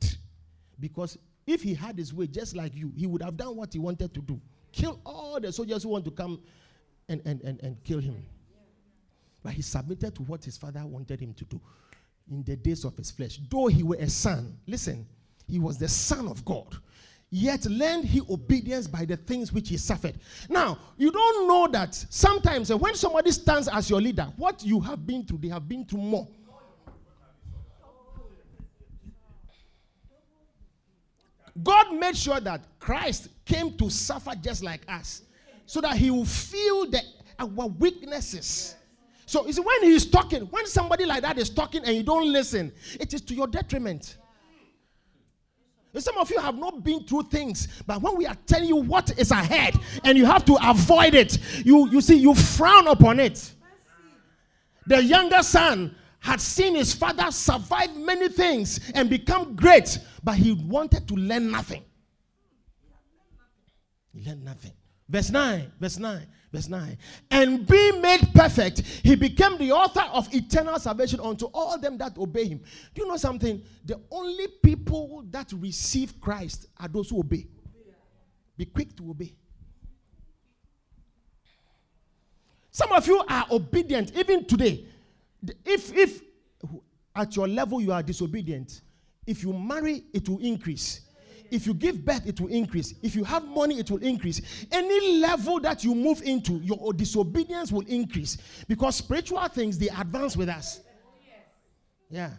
because 0.78 1.18
if 1.44 1.60
he 1.60 1.74
had 1.74 1.98
his 1.98 2.14
way 2.14 2.28
just 2.28 2.54
like 2.54 2.72
you, 2.72 2.92
he 2.96 3.08
would 3.08 3.22
have 3.22 3.36
done 3.36 3.56
what 3.56 3.72
he 3.72 3.80
wanted 3.80 4.14
to 4.14 4.20
do 4.20 4.40
kill 4.70 5.00
all 5.04 5.40
the 5.40 5.52
soldiers 5.52 5.82
who 5.82 5.88
want 5.88 6.04
to 6.04 6.10
come 6.12 6.40
and, 7.08 7.20
and, 7.24 7.40
and, 7.42 7.60
and 7.62 7.82
kill 7.84 8.00
him. 8.00 8.24
But 9.42 9.54
he 9.54 9.62
submitted 9.62 10.14
to 10.16 10.22
what 10.22 10.44
his 10.44 10.56
father 10.56 10.84
wanted 10.84 11.20
him 11.20 11.32
to 11.34 11.44
do 11.44 11.60
in 12.30 12.44
the 12.44 12.56
days 12.56 12.84
of 12.84 12.96
his 12.96 13.10
flesh. 13.10 13.40
Though 13.50 13.66
he 13.66 13.82
were 13.82 13.96
a 13.96 14.08
son, 14.08 14.56
listen, 14.66 15.06
he 15.46 15.58
was 15.58 15.78
the 15.78 15.88
son 15.88 16.26
of 16.28 16.44
God 16.44 16.76
yet 17.34 17.64
learned 17.66 18.04
he 18.04 18.20
obedience 18.30 18.86
by 18.86 19.04
the 19.04 19.16
things 19.16 19.52
which 19.52 19.68
he 19.68 19.76
suffered. 19.76 20.14
Now, 20.48 20.78
you 20.96 21.10
don't 21.10 21.48
know 21.48 21.66
that 21.72 21.92
sometimes 22.08 22.70
uh, 22.70 22.76
when 22.76 22.94
somebody 22.94 23.32
stands 23.32 23.66
as 23.66 23.90
your 23.90 24.00
leader, 24.00 24.28
what 24.36 24.64
you 24.64 24.78
have 24.80 25.04
been 25.04 25.24
through, 25.24 25.38
they 25.38 25.48
have 25.48 25.68
been 25.68 25.84
through 25.84 26.00
more. 26.00 26.28
God 31.60 31.94
made 31.94 32.16
sure 32.16 32.38
that 32.38 32.64
Christ 32.78 33.28
came 33.44 33.76
to 33.78 33.90
suffer 33.90 34.32
just 34.40 34.62
like 34.62 34.82
us 34.88 35.22
so 35.66 35.80
that 35.80 35.96
he 35.96 36.10
will 36.10 36.24
feel 36.24 36.88
the, 36.88 37.00
our 37.38 37.66
weaknesses. 37.66 38.76
So, 39.26 39.50
see, 39.50 39.60
when 39.60 39.82
he's 39.82 40.06
talking, 40.06 40.42
when 40.42 40.66
somebody 40.66 41.04
like 41.04 41.22
that 41.22 41.38
is 41.38 41.50
talking 41.50 41.84
and 41.84 41.96
you 41.96 42.02
don't 42.04 42.32
listen, 42.32 42.72
it 43.00 43.12
is 43.12 43.22
to 43.22 43.34
your 43.34 43.48
detriment. 43.48 44.18
Some 45.96 46.18
of 46.18 46.28
you 46.30 46.40
have 46.40 46.56
not 46.56 46.82
been 46.82 47.04
through 47.04 47.24
things, 47.24 47.68
but 47.86 48.02
when 48.02 48.16
we 48.16 48.26
are 48.26 48.36
telling 48.46 48.68
you 48.68 48.76
what 48.76 49.16
is 49.16 49.30
ahead 49.30 49.78
and 50.02 50.18
you 50.18 50.26
have 50.26 50.44
to 50.46 50.56
avoid 50.60 51.14
it, 51.14 51.38
you, 51.64 51.88
you 51.90 52.00
see, 52.00 52.16
you 52.16 52.34
frown 52.34 52.88
upon 52.88 53.20
it. 53.20 53.52
The 54.86 55.02
younger 55.02 55.42
son 55.42 55.94
had 56.18 56.40
seen 56.40 56.74
his 56.74 56.92
father 56.94 57.30
survive 57.30 57.94
many 57.96 58.28
things 58.28 58.90
and 58.94 59.08
become 59.08 59.54
great, 59.54 59.98
but 60.22 60.34
he 60.34 60.52
wanted 60.52 61.06
to 61.08 61.14
learn 61.14 61.50
nothing. 61.50 61.84
He 64.12 64.24
learned 64.24 64.44
nothing. 64.44 64.72
Verse 65.08 65.30
9, 65.30 65.72
verse 65.78 65.98
9, 65.98 66.26
verse 66.50 66.68
9. 66.68 66.98
And 67.30 67.66
being 67.66 68.00
made 68.00 68.32
perfect, 68.34 68.80
he 68.80 69.14
became 69.14 69.58
the 69.58 69.70
author 69.72 70.04
of 70.12 70.32
eternal 70.34 70.78
salvation 70.78 71.20
unto 71.20 71.46
all 71.46 71.78
them 71.78 71.98
that 71.98 72.16
obey 72.16 72.48
him. 72.48 72.60
Do 72.94 73.02
you 73.02 73.08
know 73.08 73.18
something? 73.18 73.62
The 73.84 74.00
only 74.10 74.46
people 74.62 75.24
that 75.30 75.52
receive 75.52 76.18
Christ 76.20 76.66
are 76.78 76.88
those 76.88 77.10
who 77.10 77.20
obey. 77.20 77.46
Be 78.56 78.64
quick 78.64 78.96
to 78.96 79.10
obey. 79.10 79.34
Some 82.70 82.92
of 82.92 83.06
you 83.06 83.22
are 83.28 83.46
obedient 83.50 84.16
even 84.16 84.46
today. 84.46 84.86
If 85.64 85.94
if 85.94 86.22
at 87.14 87.36
your 87.36 87.46
level 87.46 87.80
you 87.80 87.92
are 87.92 88.02
disobedient, 88.02 88.80
if 89.26 89.42
you 89.42 89.52
marry, 89.52 90.04
it 90.12 90.28
will 90.28 90.38
increase. 90.38 91.02
If 91.54 91.68
you 91.68 91.74
give 91.74 92.04
birth, 92.04 92.26
it 92.26 92.40
will 92.40 92.48
increase. 92.48 92.94
If 93.00 93.14
you 93.14 93.22
have 93.22 93.46
money, 93.46 93.78
it 93.78 93.88
will 93.88 94.02
increase. 94.02 94.66
Any 94.72 95.20
level 95.20 95.60
that 95.60 95.84
you 95.84 95.94
move 95.94 96.20
into, 96.22 96.54
your 96.54 96.92
disobedience 96.92 97.70
will 97.70 97.86
increase. 97.86 98.38
Because 98.66 98.96
spiritual 98.96 99.46
things, 99.46 99.78
they 99.78 99.88
advance 99.88 100.36
with 100.36 100.48
us. 100.48 100.80
Yeah. 102.10 102.30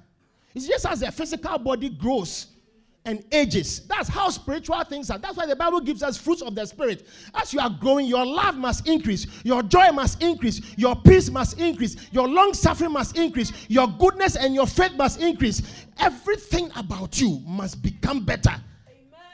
It's 0.53 0.68
just 0.68 0.86
as 0.86 0.99
the 0.99 1.13
physical 1.13 1.57
body 1.59 1.88
grows 1.88 2.47
and 3.05 3.24
ages. 3.32 3.88
That's 3.88 4.09
how 4.09 4.28
spiritual 4.30 4.84
things 4.84 5.09
are. 5.09 5.18
That's 5.18 5.38
why 5.38 5.45
the 5.45 5.55
Bible 5.55 5.80
gives 5.80 6.03
us 6.03 6.18
fruits 6.18 6.41
of 6.41 6.53
the 6.53 6.66
Spirit. 6.66 7.07
As 7.34 7.53
you 7.53 7.61
are 7.61 7.70
growing, 7.70 8.07
your 8.07 8.26
love 8.26 8.57
must 8.57 8.86
increase, 8.86 9.28
your 9.45 9.63
joy 9.63 9.93
must 9.93 10.22
increase, 10.22 10.78
your 10.78 10.97
peace 10.97 11.30
must 11.30 11.57
increase, 11.57 11.95
your 12.11 12.28
long 12.28 12.53
suffering 12.53 12.91
must 12.91 13.18
increase, 13.18 13.53
your 13.70 13.88
goodness 13.88 14.36
and 14.36 14.53
your 14.53 14.68
faith 14.68 14.91
must 14.97 15.22
increase. 15.22 15.61
Everything 15.99 16.70
about 16.76 17.22
you 17.22 17.41
must 17.45 17.82
become 17.82 18.26
better. 18.26 18.55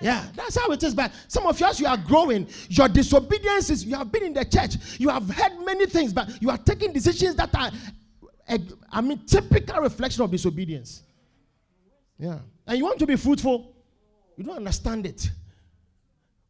Yeah, 0.02 0.26
that's 0.36 0.58
how 0.58 0.72
it 0.72 0.82
is. 0.84 0.96
But 0.96 1.12
some 1.28 1.46
of 1.46 1.60
you, 1.60 1.66
as 1.66 1.80
you 1.80 1.88
are 1.88 1.98
growing, 1.98 2.48
your 2.70 2.88
disobedience 2.88 3.70
is 3.70 3.86
you 3.86 3.96
have 3.96 4.12
been 4.12 4.24
in 4.24 4.34
the 4.34 4.46
church, 4.46 4.76
you 4.98 5.10
have 5.10 5.30
heard 5.30 5.64
many 5.64 5.86
things, 5.86 6.12
but 6.12 6.42
you 6.42 6.50
are 6.50 6.58
taking 6.58 6.92
decisions 6.92 7.36
that 7.36 7.54
are, 7.56 7.72
eh, 8.48 8.58
I 8.92 9.02
mean, 9.02 9.20
typical 9.26 9.82
reflection 9.82 10.24
of 10.24 10.32
disobedience. 10.32 11.04
Yeah. 12.18 12.40
And 12.66 12.78
you 12.78 12.84
want 12.86 13.00
to 13.00 13.08
be 13.08 13.16
fruitful, 13.16 13.76
you 14.38 14.44
don't 14.44 14.58
understand 14.58 15.06
it. 15.06 15.30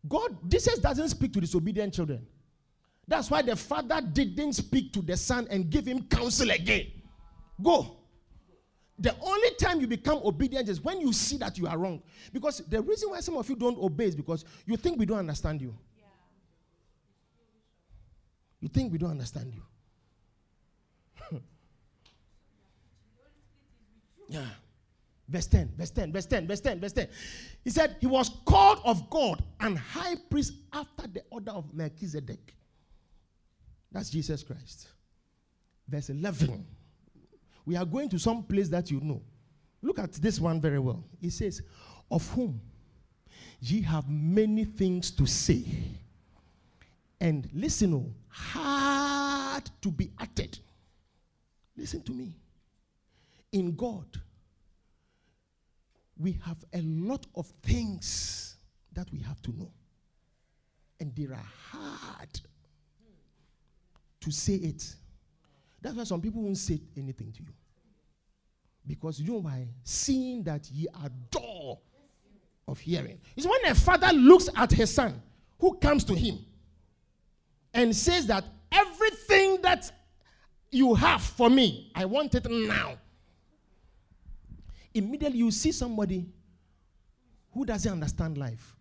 God, 0.07 0.37
Jesus 0.49 0.79
doesn't 0.79 1.09
speak 1.09 1.33
to 1.33 1.41
disobedient 1.41 1.93
children. 1.93 2.25
That's 3.07 3.29
why 3.29 3.41
the 3.41 3.55
father 3.55 4.01
didn't 4.01 4.53
speak 4.53 4.93
to 4.93 5.01
the 5.01 5.17
son 5.17 5.47
and 5.49 5.69
give 5.69 5.85
him 5.85 6.03
counsel 6.03 6.49
again. 6.51 6.87
Go. 7.61 7.97
The 9.01 9.15
only 9.19 9.49
time 9.57 9.81
you 9.81 9.87
become 9.87 10.19
obedient 10.23 10.69
is 10.69 10.79
when 10.79 11.01
you 11.01 11.11
see 11.11 11.37
that 11.37 11.57
you 11.57 11.65
are 11.65 11.75
wrong. 11.75 12.03
Because 12.31 12.59
the 12.59 12.83
reason 12.83 13.09
why 13.09 13.19
some 13.21 13.35
of 13.35 13.49
you 13.49 13.55
don't 13.55 13.79
obey 13.79 14.05
is 14.05 14.15
because 14.15 14.45
you 14.67 14.77
think 14.77 14.99
we 14.99 15.07
don't 15.07 15.17
understand 15.17 15.59
you. 15.59 15.75
You 18.59 18.67
think 18.67 18.91
we 18.91 18.99
don't 18.99 19.09
understand 19.09 19.55
you. 21.31 21.39
yeah. 24.29 24.45
Verse 25.27 25.47
10, 25.47 25.73
verse 25.75 25.89
10, 25.89 26.13
verse 26.13 26.25
10, 26.27 26.47
verse 26.47 26.61
10, 26.61 26.79
verse 26.79 26.93
10. 26.93 27.07
He 27.63 27.71
said, 27.71 27.95
He 27.99 28.05
was 28.05 28.29
called 28.45 28.81
of 28.85 29.09
God 29.09 29.43
and 29.61 29.79
high 29.79 30.15
priest 30.29 30.53
after 30.71 31.07
the 31.07 31.23
order 31.31 31.51
of 31.51 31.73
Melchizedek. 31.73 32.53
That's 33.91 34.11
Jesus 34.11 34.43
Christ. 34.43 34.89
Verse 35.87 36.11
11 36.11 36.67
we 37.65 37.75
are 37.75 37.85
going 37.85 38.09
to 38.09 38.19
some 38.19 38.43
place 38.43 38.69
that 38.69 38.89
you 38.91 38.99
know. 39.01 39.21
Look 39.81 39.99
at 39.99 40.13
this 40.13 40.39
one 40.39 40.61
very 40.61 40.79
well. 40.79 41.03
It 41.21 41.31
says, 41.31 41.61
Of 42.09 42.27
whom 42.31 42.61
ye 43.59 43.81
have 43.81 44.09
many 44.09 44.65
things 44.65 45.11
to 45.11 45.25
say. 45.25 45.65
And 47.19 47.47
listen, 47.53 47.93
oh, 47.93 48.11
hard 48.27 49.69
to 49.81 49.91
be 49.91 50.11
uttered. 50.19 50.57
Listen 51.77 52.01
to 52.01 52.11
me. 52.11 52.35
in 53.51 53.75
God, 53.75 54.05
we 56.17 56.39
have 56.45 56.63
a 56.73 56.81
lot 56.81 57.25
of 57.35 57.47
things 57.63 58.55
that 58.93 59.11
we 59.11 59.19
have 59.19 59.41
to 59.43 59.51
know. 59.57 59.71
And 60.99 61.15
they 61.15 61.25
are 61.25 61.45
hard 61.71 62.39
to 64.21 64.31
say 64.31 64.53
it. 64.55 64.95
That's 65.81 65.95
why 65.95 66.03
some 66.03 66.21
people 66.21 66.41
won't 66.43 66.57
say 66.57 66.79
anything 66.95 67.31
to 67.31 67.43
you. 67.43 67.49
Because 68.85 69.19
you 69.19 69.31
know 69.31 69.39
why? 69.39 69.67
Seeing 69.83 70.43
that 70.43 70.69
ye 70.71 70.87
are 70.93 71.09
dull 71.29 71.81
of 72.67 72.79
hearing. 72.79 73.19
It's 73.35 73.45
when 73.45 73.65
a 73.65 73.75
father 73.75 74.11
looks 74.13 74.49
at 74.55 74.71
his 74.71 74.93
son 74.93 75.21
who 75.59 75.75
comes 75.75 76.03
to 76.05 76.15
him 76.15 76.39
and 77.73 77.95
says 77.95 78.27
that 78.27 78.43
everything 78.71 79.61
that 79.61 79.91
you 80.71 80.93
have 80.95 81.21
for 81.21 81.49
me, 81.49 81.91
I 81.93 82.05
want 82.05 82.33
it 82.35 82.49
now. 82.49 82.97
Immediately 84.93 85.39
you 85.39 85.51
see 85.51 85.71
somebody 85.71 86.25
who 87.53 87.65
doesn't 87.65 87.91
understand 87.91 88.37
life 88.37 88.75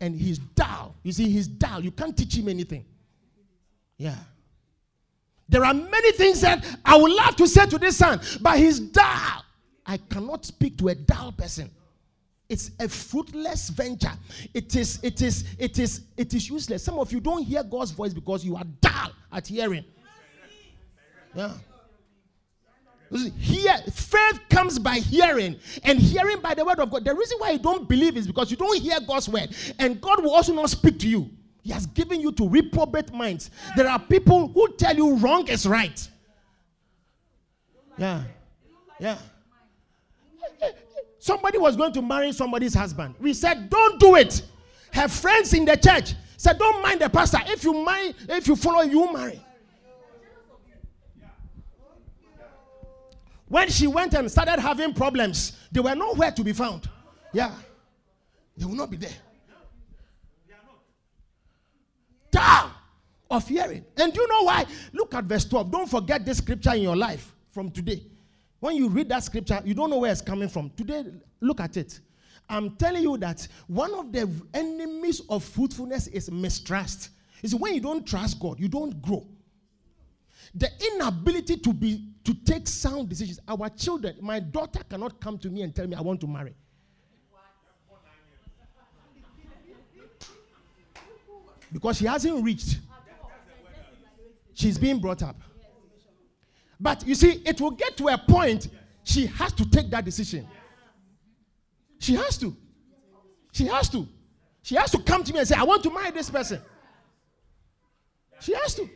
and 0.00 0.14
he's 0.14 0.38
dull. 0.38 0.94
You 1.02 1.12
see, 1.12 1.28
he's 1.30 1.46
dull. 1.46 1.82
You 1.82 1.90
can't 1.90 2.16
teach 2.16 2.36
him 2.36 2.48
anything. 2.48 2.84
Yeah. 3.96 4.16
There 5.50 5.64
are 5.64 5.74
many 5.74 6.12
things 6.12 6.40
that 6.42 6.64
I 6.84 6.96
would 6.96 7.10
love 7.10 7.34
to 7.36 7.46
say 7.48 7.66
to 7.66 7.76
this 7.76 7.96
son, 7.96 8.20
but 8.40 8.56
he's 8.56 8.78
dull. 8.78 9.44
I 9.84 9.96
cannot 9.96 10.44
speak 10.44 10.78
to 10.78 10.88
a 10.88 10.94
dull 10.94 11.32
person. 11.32 11.70
It's 12.48 12.70
a 12.78 12.88
fruitless 12.88 13.68
venture. 13.70 14.12
It 14.54 14.74
is, 14.76 15.00
it 15.02 15.20
is, 15.22 15.44
it 15.58 15.78
is, 15.78 16.02
it 16.16 16.32
is 16.34 16.48
useless. 16.48 16.84
Some 16.84 16.98
of 16.98 17.12
you 17.12 17.20
don't 17.20 17.42
hear 17.42 17.64
God's 17.64 17.90
voice 17.90 18.14
because 18.14 18.44
you 18.44 18.56
are 18.56 18.64
dull 18.80 19.10
at 19.32 19.48
hearing. 19.48 19.84
Yeah. 21.34 21.52
Hear, 23.38 23.76
faith 23.92 24.40
comes 24.48 24.78
by 24.78 24.96
hearing, 24.98 25.58
and 25.82 25.98
hearing 25.98 26.40
by 26.40 26.54
the 26.54 26.64
word 26.64 26.78
of 26.78 26.90
God. 26.92 27.04
The 27.04 27.12
reason 27.12 27.38
why 27.38 27.50
you 27.50 27.58
don't 27.58 27.88
believe 27.88 28.16
is 28.16 28.24
because 28.24 28.52
you 28.52 28.56
don't 28.56 28.80
hear 28.80 29.00
God's 29.00 29.28
word, 29.28 29.48
and 29.80 30.00
God 30.00 30.22
will 30.22 30.30
also 30.30 30.54
not 30.54 30.70
speak 30.70 31.00
to 31.00 31.08
you. 31.08 31.28
He 31.62 31.72
has 31.72 31.86
given 31.86 32.20
you 32.20 32.32
to 32.32 32.48
reprobate 32.48 33.12
minds. 33.12 33.50
There 33.76 33.88
are 33.88 33.98
people 33.98 34.48
who 34.48 34.72
tell 34.76 34.96
you 34.96 35.16
wrong 35.16 35.46
is 35.48 35.66
right. 35.66 36.08
Yeah. 37.98 38.24
Yeah. 38.98 39.18
Somebody 41.18 41.58
was 41.58 41.76
going 41.76 41.92
to 41.92 42.02
marry 42.02 42.32
somebody's 42.32 42.72
husband. 42.72 43.14
We 43.20 43.34
said, 43.34 43.68
Don't 43.68 44.00
do 44.00 44.16
it. 44.16 44.42
Her 44.92 45.06
friends 45.06 45.52
in 45.52 45.66
the 45.66 45.76
church 45.76 46.14
said, 46.38 46.58
Don't 46.58 46.82
mind 46.82 47.02
the 47.02 47.10
pastor. 47.10 47.38
If 47.46 47.62
you 47.62 47.84
marry, 47.84 48.14
if 48.28 48.48
you 48.48 48.56
follow, 48.56 48.82
you 48.82 49.12
marry. 49.12 49.44
When 53.48 53.68
she 53.68 53.86
went 53.86 54.14
and 54.14 54.30
started 54.30 54.60
having 54.60 54.94
problems, 54.94 55.58
they 55.72 55.80
were 55.80 55.94
nowhere 55.94 56.30
to 56.30 56.44
be 56.44 56.52
found. 56.52 56.88
Yeah. 57.32 57.52
They 58.56 58.64
will 58.64 58.76
not 58.76 58.90
be 58.90 58.96
there. 58.96 59.10
Of 63.30 63.46
hearing. 63.46 63.84
And 63.96 64.12
do 64.12 64.20
you 64.20 64.28
know 64.28 64.42
why? 64.42 64.66
Look 64.92 65.14
at 65.14 65.24
verse 65.24 65.44
12. 65.44 65.70
Don't 65.70 65.88
forget 65.88 66.24
this 66.24 66.38
scripture 66.38 66.74
in 66.74 66.82
your 66.82 66.96
life 66.96 67.32
from 67.52 67.70
today. 67.70 68.02
When 68.58 68.74
you 68.76 68.88
read 68.88 69.08
that 69.10 69.22
scripture, 69.22 69.60
you 69.64 69.72
don't 69.72 69.88
know 69.88 69.98
where 69.98 70.10
it's 70.10 70.20
coming 70.20 70.48
from. 70.48 70.70
Today, 70.70 71.04
look 71.40 71.60
at 71.60 71.76
it. 71.76 72.00
I'm 72.48 72.76
telling 72.76 73.02
you 73.02 73.16
that 73.18 73.46
one 73.68 73.94
of 73.94 74.12
the 74.12 74.28
enemies 74.52 75.22
of 75.28 75.44
fruitfulness 75.44 76.08
is 76.08 76.30
mistrust. 76.30 77.10
Is 77.42 77.54
when 77.54 77.74
you 77.74 77.80
don't 77.80 78.06
trust 78.06 78.38
God, 78.40 78.58
you 78.58 78.68
don't 78.68 79.00
grow. 79.00 79.26
The 80.54 80.68
inability 80.92 81.58
to 81.58 81.72
be 81.72 82.08
to 82.24 82.34
take 82.34 82.66
sound 82.66 83.08
decisions. 83.08 83.38
Our 83.48 83.68
children, 83.70 84.16
my 84.20 84.40
daughter 84.40 84.80
cannot 84.88 85.20
come 85.20 85.38
to 85.38 85.48
me 85.48 85.62
and 85.62 85.74
tell 85.74 85.86
me 85.86 85.94
I 85.94 86.00
want 86.00 86.20
to 86.20 86.26
marry. 86.26 86.54
Because 91.72 91.98
she 91.98 92.06
hasn't 92.06 92.44
reached. 92.44 92.78
She's 94.54 94.78
being 94.78 94.98
brought 94.98 95.22
up. 95.22 95.36
But 96.78 97.06
you 97.06 97.14
see, 97.14 97.42
it 97.44 97.60
will 97.60 97.70
get 97.70 97.96
to 97.98 98.08
a 98.08 98.18
point 98.18 98.68
she 99.04 99.26
has 99.26 99.52
to 99.52 99.68
take 99.68 99.90
that 99.90 100.04
decision. 100.04 100.46
She 101.98 102.14
has 102.14 102.38
to. 102.38 102.56
She 103.52 103.66
has 103.66 103.88
to. 103.90 104.06
She 104.62 104.74
has 104.74 104.90
to 104.90 104.98
come 104.98 105.24
to 105.24 105.32
me 105.32 105.40
and 105.40 105.48
say, 105.48 105.56
I 105.56 105.64
want 105.64 105.82
to 105.82 105.90
marry 105.90 106.10
this 106.10 106.30
person. 106.30 106.60
She 108.40 108.54
has 108.54 108.74
to. 108.76 108.88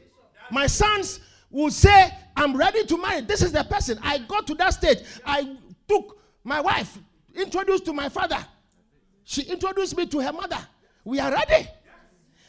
My 0.51 0.67
sons 0.67 1.21
will 1.51 1.71
say, 1.71 2.11
I'm 2.37 2.57
ready 2.57 2.85
to 2.85 2.97
marry. 2.97 3.21
This 3.23 3.43
is 3.43 3.53
the 3.53 3.65
person. 3.65 3.99
I 4.03 4.19
got 4.19 4.47
to 4.47 4.55
that 4.57 4.75
stage. 4.75 4.99
I 5.25 5.57
took 5.89 6.19
my 6.43 6.61
wife, 6.61 6.99
introduced 7.35 7.85
to 7.87 7.93
my 7.93 8.09
father. 8.09 8.45
She 9.25 9.43
introduced 9.43 9.97
me 9.97 10.07
to 10.07 10.21
her 10.21 10.33
mother. 10.33 10.59
We 11.05 11.21
are 11.21 11.31
ready. 11.33 11.69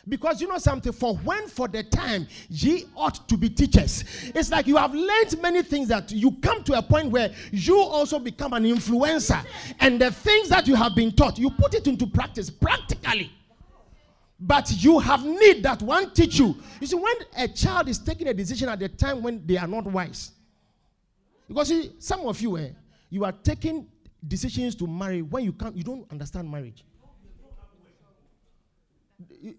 Because 0.07 0.39
you 0.39 0.47
know 0.47 0.59
something, 0.59 0.91
for 0.91 1.15
when 1.17 1.47
for 1.47 1.67
the 1.67 1.81
time 1.81 2.27
ye 2.49 2.85
ought 2.95 3.27
to 3.27 3.37
be 3.37 3.49
teachers. 3.49 4.03
It's 4.35 4.51
like 4.51 4.67
you 4.67 4.77
have 4.77 4.93
learned 4.93 5.41
many 5.41 5.63
things 5.63 5.87
that 5.87 6.11
you 6.11 6.33
come 6.43 6.63
to 6.65 6.77
a 6.77 6.81
point 6.81 7.09
where 7.09 7.33
you 7.51 7.79
also 7.79 8.19
become 8.19 8.53
an 8.53 8.63
influencer. 8.65 9.43
And 9.79 9.99
the 9.99 10.11
things 10.11 10.49
that 10.49 10.67
you 10.67 10.75
have 10.75 10.95
been 10.95 11.11
taught, 11.11 11.39
you 11.39 11.49
put 11.49 11.73
it 11.73 11.87
into 11.87 12.05
practice 12.05 12.51
practically. 12.51 13.31
But 14.39 14.71
you 14.83 14.99
have 14.99 15.25
need 15.25 15.63
that 15.63 15.81
one 15.81 16.11
teach 16.11 16.37
you. 16.37 16.55
You 16.79 16.87
see, 16.87 16.95
when 16.95 17.15
a 17.37 17.47
child 17.47 17.89
is 17.89 17.97
taking 17.97 18.27
a 18.27 18.33
decision 18.33 18.69
at 18.69 18.79
the 18.79 18.89
time 18.89 19.23
when 19.23 19.45
they 19.45 19.57
are 19.57 19.67
not 19.67 19.85
wise, 19.85 20.31
because 21.47 21.69
see, 21.69 21.93
some 21.99 22.21
of 22.21 22.39
you, 22.41 22.57
eh, 22.57 22.69
you 23.09 23.23
are 23.23 23.31
taking 23.31 23.87
decisions 24.27 24.75
to 24.75 24.87
marry 24.87 25.21
when 25.21 25.43
you 25.43 25.53
can't, 25.53 25.75
you 25.75 25.83
don't 25.83 26.09
understand 26.11 26.49
marriage 26.49 26.83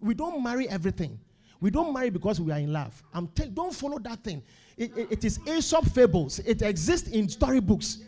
we 0.01 0.15
don't 0.15 0.43
marry 0.43 0.69
everything. 0.69 1.19
We 1.61 1.71
don't 1.71 1.93
marry 1.93 2.11
because 2.11 2.41
we 2.41 2.53
are 2.53 2.59
in 2.59 2.73
love. 2.73 3.03
I'm 3.15 3.29
tell, 3.29 3.49
don't 3.49 3.75
follow 3.75 3.99
that 4.01 4.23
thing. 4.23 4.43
It, 4.77 4.97
it, 4.97 5.13
it 5.13 5.25
is 5.25 5.41
Aesop 5.47 5.87
fables. 5.87 6.39
It 6.41 6.63
exists 6.63 7.09
in 7.09 7.29
storybooks. 7.29 7.99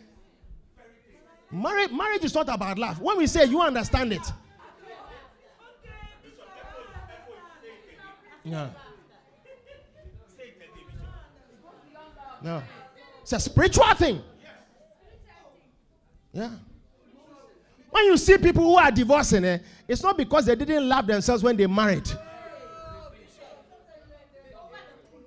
Marriage, 1.51 1.91
marriage 1.91 2.23
is 2.23 2.35
not 2.35 2.47
about 2.47 2.77
love. 2.77 3.01
When 3.01 3.17
we 3.17 3.25
say 3.25 3.45
you 3.45 3.59
understand 3.59 4.13
it. 4.13 4.21
Yeah. 8.43 8.69
No. 12.41 12.63
It's 13.21 13.33
a 13.33 13.39
spiritual 13.39 13.93
thing. 13.95 14.21
Yeah. 16.31 16.51
When 17.99 18.05
you 18.05 18.15
see 18.17 18.37
people 18.37 18.63
who 18.63 18.77
are 18.77 18.89
divorcing, 18.91 19.43
eh, 19.43 19.57
it's 19.85 20.01
not 20.01 20.15
because 20.15 20.45
they 20.45 20.55
didn't 20.55 20.87
love 20.87 21.05
themselves 21.05 21.43
when 21.43 21.57
they 21.57 21.67
married. 21.67 22.09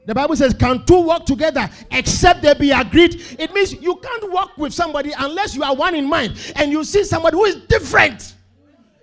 The 0.07 0.15
Bible 0.15 0.35
says, 0.37 0.55
Can 0.55 0.83
two 0.87 1.03
walk 1.03 1.27
together 1.27 1.69
except 1.91 2.41
they 2.41 2.55
be 2.55 2.71
agreed? 2.71 3.21
It 3.39 3.53
means 3.53 3.75
you 3.75 3.97
can't 3.97 4.33
walk 4.33 4.57
with 4.57 4.73
somebody 4.73 5.13
unless 5.19 5.55
you 5.55 5.63
are 5.63 5.77
one 5.77 5.95
in 5.95 6.09
mind 6.09 6.55
and 6.57 6.73
you 6.73 6.83
see 6.83 7.05
somebody 7.05 7.37
who 7.37 7.45
is 7.45 7.57
different. 7.69 8.37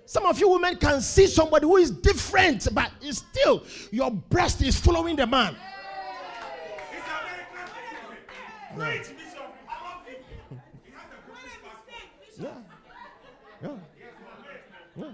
Some 0.04 0.26
of 0.26 0.40
you 0.40 0.48
women 0.48 0.74
can 0.74 1.00
see 1.00 1.28
somebody 1.28 1.64
who 1.64 1.76
is 1.76 1.92
different, 1.92 2.66
but 2.74 2.90
still 3.12 3.62
your 3.92 4.10
breast 4.10 4.62
is 4.62 4.76
following 4.80 5.14
the 5.14 5.28
man. 5.28 5.54
Yeah. 8.76 9.19
Yeah. 14.96 15.04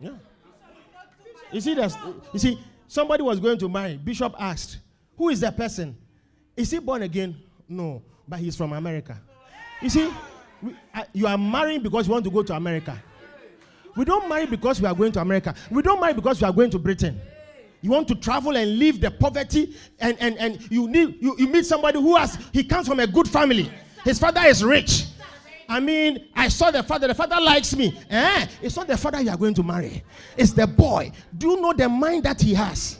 Yeah. 0.00 0.10
You 1.52 1.60
see, 1.60 1.74
that? 1.74 1.96
you 2.32 2.38
see, 2.38 2.58
somebody 2.86 3.22
was 3.22 3.40
going 3.40 3.58
to 3.58 3.68
marry. 3.68 3.96
Bishop 3.96 4.34
asked, 4.38 4.78
Who 5.16 5.28
is 5.28 5.40
that 5.40 5.56
person? 5.56 5.96
Is 6.56 6.70
he 6.70 6.78
born 6.78 7.02
again? 7.02 7.36
No, 7.68 8.02
but 8.26 8.38
he's 8.38 8.56
from 8.56 8.72
America. 8.72 9.20
You 9.80 9.90
see, 9.90 10.10
we, 10.62 10.74
uh, 10.94 11.04
you 11.12 11.26
are 11.26 11.38
marrying 11.38 11.82
because 11.82 12.06
you 12.06 12.12
want 12.12 12.24
to 12.24 12.30
go 12.30 12.42
to 12.42 12.54
America. 12.54 13.00
We 13.96 14.04
don't 14.04 14.28
marry 14.28 14.46
because 14.46 14.80
we 14.80 14.86
are 14.86 14.94
going 14.94 15.12
to 15.12 15.20
America. 15.20 15.54
We 15.70 15.82
don't 15.82 16.00
marry 16.00 16.14
because 16.14 16.40
we 16.40 16.46
are 16.46 16.52
going 16.52 16.70
to 16.70 16.78
Britain. 16.78 17.20
You 17.80 17.90
want 17.90 18.08
to 18.08 18.14
travel 18.14 18.56
and 18.56 18.78
leave 18.78 19.00
the 19.00 19.10
poverty, 19.10 19.76
and, 20.00 20.16
and, 20.20 20.36
and 20.38 20.70
you 20.70 20.88
need 20.88 21.16
you, 21.20 21.36
you 21.38 21.46
meet 21.46 21.66
somebody 21.66 22.00
who 22.00 22.16
has 22.16 22.38
he 22.52 22.64
comes 22.64 22.88
from 22.88 23.00
a 23.00 23.06
good 23.06 23.28
family. 23.28 23.70
His 24.04 24.18
father 24.18 24.42
is 24.42 24.64
rich. 24.64 25.04
I 25.68 25.80
mean, 25.80 26.28
I 26.34 26.48
saw 26.48 26.70
the 26.70 26.82
father. 26.82 27.08
The 27.08 27.14
father 27.14 27.40
likes 27.40 27.74
me. 27.74 27.98
Eh? 28.08 28.46
It's 28.62 28.76
not 28.76 28.86
the 28.86 28.96
father 28.96 29.20
you 29.20 29.30
are 29.30 29.36
going 29.36 29.54
to 29.54 29.62
marry. 29.62 30.04
It's 30.36 30.52
the 30.52 30.66
boy. 30.66 31.10
Do 31.36 31.50
you 31.50 31.60
know 31.60 31.72
the 31.72 31.88
mind 31.88 32.24
that 32.24 32.40
he 32.40 32.54
has? 32.54 32.98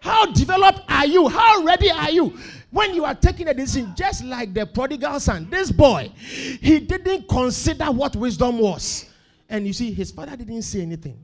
How 0.00 0.26
developed 0.32 0.80
are 0.88 1.06
you? 1.06 1.28
How 1.28 1.62
ready 1.62 1.90
are 1.90 2.10
you? 2.10 2.38
When 2.70 2.94
you 2.94 3.04
are 3.04 3.14
taking 3.14 3.48
a 3.48 3.54
decision, 3.54 3.92
just 3.96 4.24
like 4.24 4.54
the 4.54 4.64
prodigal 4.64 5.20
son, 5.20 5.48
this 5.50 5.70
boy, 5.70 6.10
he 6.16 6.80
didn't 6.80 7.28
consider 7.28 7.86
what 7.86 8.16
wisdom 8.16 8.58
was. 8.58 9.06
And 9.48 9.66
you 9.66 9.72
see, 9.72 9.92
his 9.92 10.10
father 10.12 10.36
didn't 10.36 10.62
say 10.62 10.82
anything. 10.82 11.18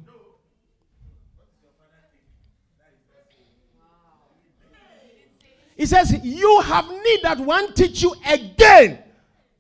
He 5.77 5.87
says, 5.87 6.19
You 6.23 6.61
have 6.63 6.89
need 6.91 7.21
that 7.23 7.39
one 7.39 7.73
teach 7.75 8.03
you 8.03 8.15
again, 8.27 8.99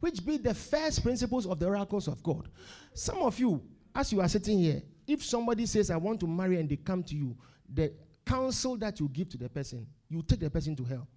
which 0.06 0.24
be 0.24 0.36
the 0.36 0.54
first 0.54 1.02
principles 1.02 1.46
of 1.46 1.58
the 1.58 1.66
oracles 1.66 2.06
of 2.06 2.22
God. 2.22 2.48
Some 2.94 3.18
of 3.22 3.36
you, 3.40 3.60
as 3.92 4.12
you 4.12 4.20
are 4.20 4.28
sitting 4.28 4.60
here, 4.60 4.80
if 5.04 5.24
somebody 5.24 5.66
says, 5.66 5.90
I 5.90 5.96
want 5.96 6.20
to 6.20 6.28
marry, 6.28 6.60
and 6.60 6.68
they 6.68 6.76
come 6.76 7.02
to 7.02 7.16
you, 7.16 7.36
the 7.68 7.92
counsel 8.24 8.76
that 8.76 9.00
you 9.00 9.08
give 9.08 9.28
to 9.30 9.36
the 9.36 9.48
person, 9.48 9.84
you 10.08 10.22
take 10.22 10.38
the 10.38 10.48
person 10.48 10.76
to 10.76 10.84
hell. 10.84 11.08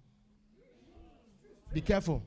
Be 1.72 1.80
careful. 1.82 2.20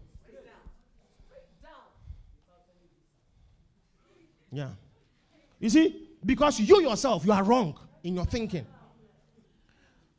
Yeah. 4.49 4.69
You 5.59 5.69
see, 5.69 6.07
because 6.25 6.61
you 6.61 6.81
yourself, 6.81 7.25
you 7.25 7.33
are 7.33 7.43
wrong 7.43 7.77
in 8.05 8.15
your 8.15 8.25
thinking. 8.25 8.65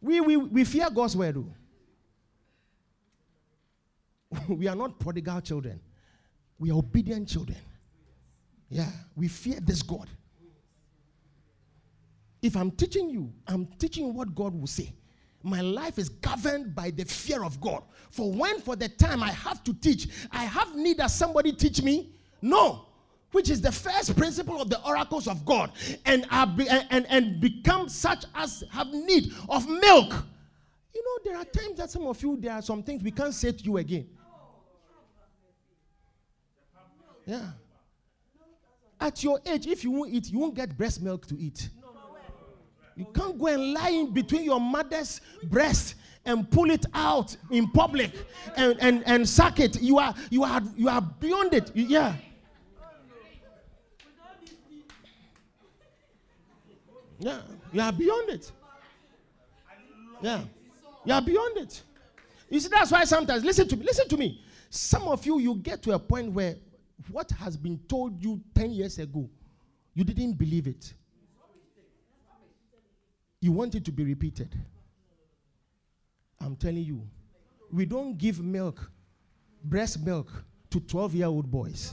We, 0.03 0.21
we, 0.21 0.37
we 0.37 0.65
fear 0.65 0.91
God's 0.91 1.17
word. 1.17 1.43
we 4.47 4.69
are 4.69 4.77
not 4.77 4.99
prodigal 4.99 5.41
children. 5.41 5.81
We 6.59 6.71
are 6.71 6.75
obedient 6.79 7.29
children. 7.29 7.59
Yeah, 8.71 8.91
we 9.17 9.29
fear 9.29 9.61
this 9.61 9.83
God. 9.83 10.09
If 12.43 12.57
I'm 12.57 12.71
teaching 12.71 13.09
you, 13.09 13.33
I'm 13.47 13.67
teaching 13.79 14.15
what 14.15 14.35
God 14.35 14.59
will 14.59 14.67
say. 14.67 14.93
My 15.43 15.61
life 15.61 15.99
is 15.99 16.09
governed 16.09 16.75
by 16.75 16.91
the 16.91 17.05
fear 17.05 17.45
of 17.45 17.61
God. 17.61 17.83
For 18.11 18.33
when, 18.33 18.61
for 18.61 18.77
the 18.77 18.89
time 18.89 19.23
I 19.23 19.31
have 19.31 19.63
to 19.65 19.75
teach, 19.75 20.09
I 20.31 20.45
have 20.45 20.75
need 20.75 20.99
that 20.99 21.11
somebody 21.11 21.53
teach 21.53 21.83
me. 21.83 22.15
No, 22.41 22.87
which 23.33 23.51
is 23.51 23.61
the 23.61 23.73
first 23.73 24.17
principle 24.17 24.61
of 24.61 24.71
the 24.71 24.81
oracles 24.85 25.27
of 25.27 25.45
God, 25.45 25.73
and, 26.07 26.27
be, 26.57 26.69
and, 26.69 27.07
and 27.09 27.41
become 27.41 27.89
such 27.89 28.25
as 28.35 28.65
have 28.71 28.93
need 28.93 29.33
of 29.49 29.69
milk. 29.69 30.15
You 30.95 31.03
know, 31.05 31.19
there 31.25 31.37
are 31.37 31.45
times 31.45 31.79
that 31.79 31.91
some 31.91 32.07
of 32.07 32.23
you, 32.23 32.37
there 32.39 32.53
are 32.53 32.63
some 32.63 32.83
things 32.83 33.03
we 33.03 33.11
can't 33.11 33.35
say 33.35 33.53
to 33.53 33.65
you 33.65 33.77
again. 33.79 34.07
Yeah. 37.27 37.47
At 39.01 39.23
your 39.23 39.41
age, 39.47 39.67
if 39.67 39.85
you 39.85 39.91
won't 39.91 40.13
eat, 40.13 40.31
you 40.31 40.39
won't 40.39 40.55
get 40.55 40.77
breast 40.77 41.03
milk 41.03 41.27
to 41.27 41.39
eat. 41.39 41.69
You 42.97 43.07
can't 43.07 43.39
go 43.39 43.47
and 43.49 43.73
lie 43.73 43.91
in 43.91 44.13
between 44.13 44.45
your 44.45 44.61
mother's 44.61 45.21
breast 45.45 45.97
and 46.25 46.49
pull 46.51 46.71
it 46.71 46.87
out 46.95 47.37
in 47.51 47.69
public 47.71 48.13
and, 48.57 48.77
and, 48.81 49.03
and 49.05 49.29
suck 49.29 49.59
it. 49.61 49.81
You 49.83 49.99
are 49.99 50.15
you 50.31 50.45
are 50.45 50.63
you 50.77 50.89
are 50.89 51.01
beyond 51.01 51.55
it. 51.55 51.71
Yeah. 51.75 52.15
Yeah. 57.19 57.41
You 57.73 57.81
are 57.81 57.93
beyond 57.93 58.31
it. 58.31 58.53
Yeah. 60.23 60.41
You 61.05 61.13
are 61.13 61.23
beyond 61.23 61.59
it. 61.59 61.83
You 62.49 62.61
see, 62.61 62.69
that's 62.69 62.93
why 62.93 63.05
sometimes 63.05 63.45
listen 63.45 63.67
to 63.69 63.77
me, 63.77 63.85
listen 63.85 64.09
to 64.09 64.17
me. 64.17 64.41
Some 64.71 65.03
of 65.03 65.27
you 65.27 65.39
you 65.39 65.57
get 65.57 65.83
to 65.83 65.93
a 65.93 65.99
point 65.99 66.33
where 66.33 66.57
what 67.11 67.31
has 67.33 67.57
been 67.57 67.79
told 67.89 68.23
you 68.23 68.41
10 68.55 68.71
years 68.73 68.99
ago, 68.99 69.29
you 69.95 70.05
didn't 70.05 70.33
believe 70.35 70.67
it 70.67 70.95
you 73.45 73.53
want 73.53 73.75
it 73.75 73.85
to 73.85 73.93
be 73.93 74.03
repeated. 74.03 74.49
I'm 76.41 76.57
telling 76.57 76.83
you, 76.83 77.07
we 77.71 77.85
don't 77.85 78.17
give 78.17 78.41
milk, 78.43 78.91
breast 79.63 80.01
milk, 80.03 80.33
to 80.71 80.81
12 80.81 81.15
year 81.17 81.27
old 81.27 81.51
boys. 81.51 81.93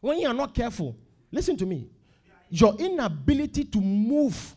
When 0.00 0.20
you 0.20 0.28
are 0.28 0.34
not 0.34 0.54
careful, 0.54 0.96
listen 1.32 1.56
to 1.56 1.66
me, 1.66 1.88
your 2.48 2.76
inability 2.76 3.64
to 3.64 3.80
move 3.80 4.54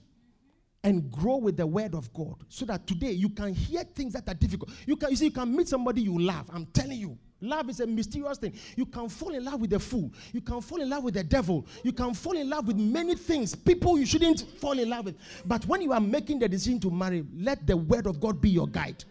and 0.83 1.11
grow 1.11 1.37
with 1.37 1.57
the 1.57 1.67
word 1.67 1.95
of 1.95 2.11
God 2.13 2.35
so 2.49 2.65
that 2.65 2.87
today 2.87 3.11
you 3.11 3.29
can 3.29 3.53
hear 3.53 3.83
things 3.83 4.13
that 4.13 4.27
are 4.29 4.33
difficult. 4.33 4.71
You 4.85 4.95
can 4.95 5.09
you 5.09 5.15
see 5.15 5.25
you 5.25 5.31
can 5.31 5.55
meet 5.55 5.67
somebody 5.67 6.01
you 6.01 6.17
love. 6.17 6.49
I'm 6.53 6.65
telling 6.67 6.99
you. 6.99 7.17
Love 7.39 7.69
is 7.69 7.79
a 7.81 7.85
mysterious 7.85 8.39
thing. 8.39 8.53
You 8.75 8.85
can 8.87 9.09
fall 9.09 9.35
in 9.35 9.45
love 9.45 9.61
with 9.61 9.71
a 9.73 9.79
fool. 9.79 10.11
You 10.33 10.41
can 10.41 10.59
fall 10.59 10.81
in 10.81 10.89
love 10.89 11.03
with 11.03 11.13
the 11.13 11.23
devil. 11.23 11.67
You 11.83 11.91
can 11.91 12.15
fall 12.15 12.35
in 12.35 12.49
love 12.49 12.65
with 12.65 12.77
many 12.77 13.15
things. 13.15 13.53
People 13.53 13.99
you 13.99 14.07
shouldn't 14.07 14.41
fall 14.59 14.79
in 14.79 14.89
love 14.89 15.05
with. 15.05 15.17
But 15.45 15.63
when 15.67 15.81
you 15.83 15.93
are 15.93 15.99
making 15.99 16.39
the 16.39 16.49
decision 16.49 16.79
to 16.79 16.89
marry, 16.89 17.23
let 17.35 17.67
the 17.67 17.77
word 17.77 18.07
of 18.07 18.19
God 18.19 18.41
be 18.41 18.49
your 18.49 18.67
guide. 18.67 19.03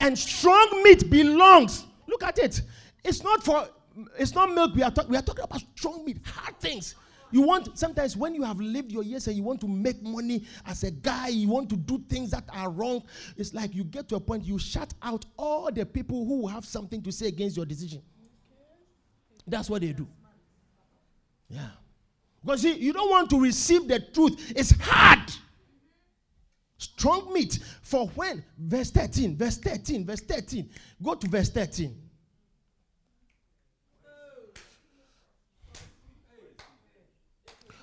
And 0.00 0.18
strong 0.18 0.82
meat 0.82 1.08
belongs. 1.10 1.84
Look 2.06 2.22
at 2.24 2.38
it. 2.38 2.62
It's 3.04 3.22
not 3.22 3.44
for 3.44 3.68
it's 4.18 4.34
not 4.34 4.52
milk 4.54 4.74
we 4.74 4.82
are 4.82 4.90
talking 4.90 5.10
we 5.10 5.16
are 5.16 5.22
talking 5.22 5.44
about 5.44 5.62
strong 5.76 6.04
meat, 6.04 6.18
hard 6.24 6.58
things. 6.60 6.94
You 7.30 7.42
want, 7.42 7.78
sometimes 7.78 8.16
when 8.16 8.34
you 8.34 8.42
have 8.42 8.58
lived 8.58 8.90
your 8.90 9.02
years 9.02 9.26
and 9.26 9.36
you 9.36 9.42
want 9.42 9.60
to 9.60 9.68
make 9.68 10.02
money 10.02 10.44
as 10.64 10.82
a 10.82 10.90
guy, 10.90 11.28
you 11.28 11.48
want 11.48 11.68
to 11.70 11.76
do 11.76 12.02
things 12.08 12.30
that 12.30 12.44
are 12.50 12.70
wrong, 12.70 13.02
it's 13.36 13.52
like 13.52 13.74
you 13.74 13.84
get 13.84 14.08
to 14.08 14.16
a 14.16 14.20
point, 14.20 14.44
you 14.44 14.58
shut 14.58 14.94
out 15.02 15.26
all 15.36 15.70
the 15.70 15.84
people 15.84 16.24
who 16.24 16.46
have 16.46 16.64
something 16.64 17.02
to 17.02 17.12
say 17.12 17.26
against 17.26 17.56
your 17.56 17.66
decision. 17.66 18.00
That's 19.46 19.68
what 19.68 19.82
they 19.82 19.92
do. 19.92 20.06
Yeah. 21.48 21.68
Because 22.42 22.62
see, 22.62 22.74
you 22.74 22.92
don't 22.92 23.10
want 23.10 23.28
to 23.30 23.40
receive 23.40 23.88
the 23.88 24.00
truth, 24.00 24.52
it's 24.56 24.72
hard. 24.80 25.30
Strong 26.78 27.32
meat 27.32 27.58
for 27.82 28.06
when? 28.08 28.44
Verse 28.56 28.90
13, 28.90 29.36
verse 29.36 29.58
13, 29.58 30.06
verse 30.06 30.20
13. 30.20 30.70
Go 31.02 31.14
to 31.14 31.28
verse 31.28 31.50
13. 31.50 32.08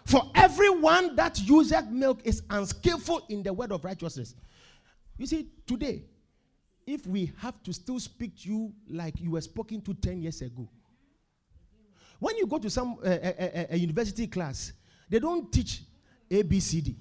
For 0.05 0.32
everyone 0.76 1.16
that 1.16 1.40
useth 1.42 1.90
milk 1.90 2.20
is 2.24 2.44
unskillful 2.50 3.26
in 3.30 3.42
the 3.44 3.54
word 3.54 3.72
of 3.72 3.84
righteousness. 3.86 4.36
You 5.18 5.26
see, 5.26 5.48
today, 5.66 6.04
if 6.86 7.08
we 7.08 7.32
have 7.38 7.62
to 7.64 7.74
still 7.74 8.00
speak 8.00 8.38
to 8.42 8.50
you 8.50 8.74
like 8.90 9.20
you 9.20 9.32
were 9.32 9.42
spoken 9.42 9.82
to 9.82 9.94
10 9.94 10.22
years 10.22 10.42
ago, 10.42 10.68
when 12.20 12.38
you 12.38 12.46
go 12.46 12.58
to 12.58 12.70
some 12.70 12.98
uh, 13.04 13.10
a, 13.10 13.68
a, 13.72 13.78
university 13.78 14.28
class, 14.28 14.74
they 15.10 15.20
don't 15.20 15.52
teach 15.52 15.82
ABCD. 16.30 16.96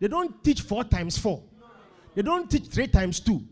They 0.00 0.08
don't 0.08 0.42
teach 0.42 0.62
four 0.62 0.84
times 0.84 1.16
four. 1.16 1.42
They 2.14 2.22
don't 2.22 2.50
teach 2.50 2.66
three 2.66 2.88
times 2.88 3.20
two. 3.20 3.42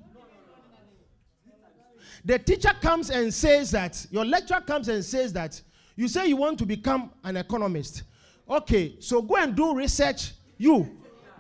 The 2.25 2.39
teacher 2.39 2.71
comes 2.81 3.11
and 3.11 3.33
says 3.33 3.71
that, 3.73 4.05
your 4.11 4.25
lecturer 4.25 4.61
comes 4.61 4.89
and 4.89 5.05
says 5.05 5.33
that, 5.33 5.61
you 5.97 6.09
say 6.09 6.27
you 6.27 6.37
want 6.37 6.59
to 6.59 6.67
become 6.67 7.11
an 7.25 7.37
economist. 7.37 8.05
Okay, 8.49 8.97
so 9.01 9.23
go 9.23 9.37
and 9.37 9.55
do 9.55 9.75
research. 9.75 10.33
You 10.59 10.99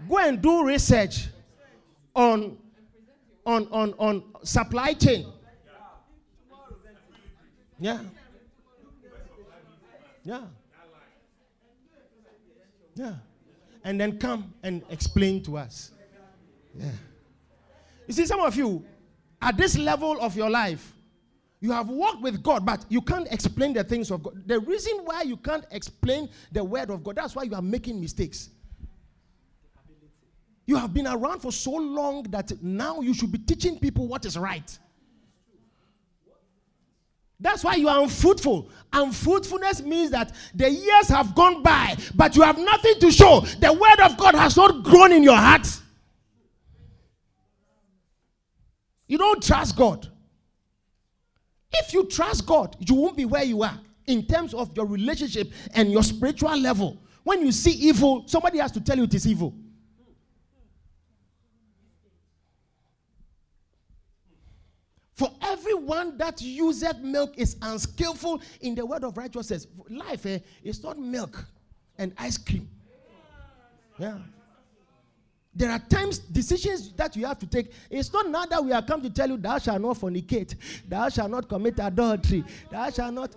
go 0.08 0.18
and 0.18 0.40
do 0.40 0.64
research 0.64 1.26
on 2.14 2.56
on 3.44 3.66
on 3.70 3.94
on 3.98 4.24
supply 4.42 4.92
chain. 4.94 5.26
Yeah. 7.78 7.98
Yeah. 10.24 10.42
Yeah. 12.94 13.14
And 13.84 14.00
then 14.00 14.18
come 14.18 14.54
and 14.62 14.82
explain 14.88 15.42
to 15.42 15.56
us. 15.58 15.90
Yeah. 16.78 16.90
You 18.06 18.14
see, 18.14 18.26
some 18.26 18.40
of 18.40 18.54
you, 18.54 18.84
at 19.40 19.56
this 19.56 19.76
level 19.76 20.20
of 20.20 20.36
your 20.36 20.48
life, 20.48 20.92
you 21.62 21.70
have 21.70 21.88
walked 21.88 22.22
with 22.22 22.42
God, 22.42 22.66
but 22.66 22.84
you 22.88 23.00
can't 23.00 23.28
explain 23.30 23.72
the 23.72 23.84
things 23.84 24.10
of 24.10 24.24
God. 24.24 24.42
The 24.46 24.58
reason 24.58 24.98
why 25.04 25.22
you 25.22 25.36
can't 25.36 25.64
explain 25.70 26.28
the 26.50 26.62
word 26.62 26.90
of 26.90 27.04
God, 27.04 27.14
that's 27.14 27.36
why 27.36 27.44
you 27.44 27.54
are 27.54 27.62
making 27.62 28.00
mistakes. 28.00 28.50
You 30.66 30.74
have 30.76 30.92
been 30.92 31.06
around 31.06 31.38
for 31.38 31.52
so 31.52 31.70
long 31.70 32.24
that 32.24 32.50
now 32.60 33.00
you 33.00 33.14
should 33.14 33.30
be 33.30 33.38
teaching 33.38 33.78
people 33.78 34.08
what 34.08 34.26
is 34.26 34.36
right. 34.36 34.76
That's 37.38 37.62
why 37.62 37.76
you 37.76 37.88
are 37.88 38.02
unfruitful. 38.02 38.68
Unfruitfulness 38.92 39.82
means 39.82 40.10
that 40.10 40.32
the 40.56 40.68
years 40.68 41.08
have 41.08 41.32
gone 41.36 41.62
by, 41.62 41.96
but 42.16 42.34
you 42.34 42.42
have 42.42 42.58
nothing 42.58 42.98
to 42.98 43.12
show. 43.12 43.38
The 43.60 43.72
word 43.72 44.00
of 44.00 44.16
God 44.16 44.34
has 44.34 44.56
not 44.56 44.82
grown 44.82 45.12
in 45.12 45.22
your 45.22 45.36
heart. 45.36 45.68
You 49.06 49.18
don't 49.18 49.40
trust 49.40 49.76
God. 49.76 50.08
If 51.74 51.92
you 51.92 52.06
trust 52.06 52.46
God, 52.46 52.76
you 52.80 52.94
won't 52.94 53.16
be 53.16 53.24
where 53.24 53.44
you 53.44 53.62
are 53.62 53.78
in 54.06 54.26
terms 54.26 54.52
of 54.54 54.76
your 54.76 54.86
relationship 54.86 55.52
and 55.74 55.90
your 55.90 56.02
spiritual 56.02 56.56
level. 56.56 56.98
When 57.24 57.40
you 57.40 57.52
see 57.52 57.72
evil, 57.72 58.24
somebody 58.26 58.58
has 58.58 58.72
to 58.72 58.80
tell 58.80 58.96
you 58.96 59.04
it 59.04 59.14
is 59.14 59.26
evil. 59.26 59.54
For 65.14 65.30
everyone 65.42 66.18
that 66.18 66.42
uses 66.42 66.94
milk 67.00 67.38
is 67.38 67.56
unskillful 67.62 68.42
in 68.60 68.74
the 68.74 68.84
word 68.84 69.04
of 69.04 69.16
righteousness. 69.16 69.68
Life 69.88 70.26
eh, 70.26 70.40
is 70.64 70.82
not 70.82 70.98
milk 70.98 71.44
and 71.96 72.12
ice 72.18 72.38
cream. 72.38 72.68
Yeah. 73.98 74.18
There 75.54 75.70
are 75.70 75.78
times, 75.78 76.18
decisions 76.18 76.92
that 76.92 77.14
you 77.14 77.26
have 77.26 77.38
to 77.40 77.46
take. 77.46 77.72
It's 77.90 78.12
not 78.12 78.28
now 78.28 78.46
that 78.46 78.64
we 78.64 78.72
are 78.72 78.82
come 78.82 79.02
to 79.02 79.10
tell 79.10 79.28
you, 79.28 79.36
thou 79.36 79.58
shalt 79.58 79.82
not 79.82 79.98
fornicate, 79.98 80.54
thou 80.88 81.08
shalt 81.10 81.30
not 81.30 81.48
commit 81.48 81.78
adultery, 81.78 82.44
thou 82.70 82.90
shalt 82.90 83.12
not. 83.12 83.36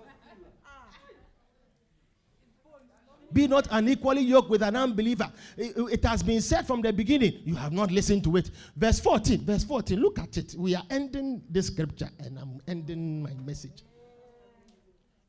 Be 3.33 3.47
not 3.47 3.67
unequally 3.69 4.21
yoked 4.21 4.49
with 4.49 4.61
an 4.61 4.77
unbeliever. 4.77 5.29
It, 5.57 5.73
it, 5.77 6.05
has 6.05 6.23
been 6.23 6.39
said 6.39 6.65
from 6.65 6.81
the 6.81 6.93
beginning. 6.93 7.41
You 7.43 7.55
have 7.55 7.73
not 7.73 7.91
listened 7.91 8.23
to 8.23 8.37
it. 8.37 8.49
Verse 8.77 9.01
14. 9.01 9.43
Verse 9.43 9.65
14. 9.65 9.99
Look 9.99 10.19
at 10.19 10.37
it. 10.37 10.55
We 10.57 10.73
are 10.73 10.83
ending 10.89 11.41
this 11.49 11.67
scripture 11.67 12.09
and 12.19 12.39
I'm 12.39 12.61
ending 12.65 13.23
my 13.23 13.33
message. 13.43 13.83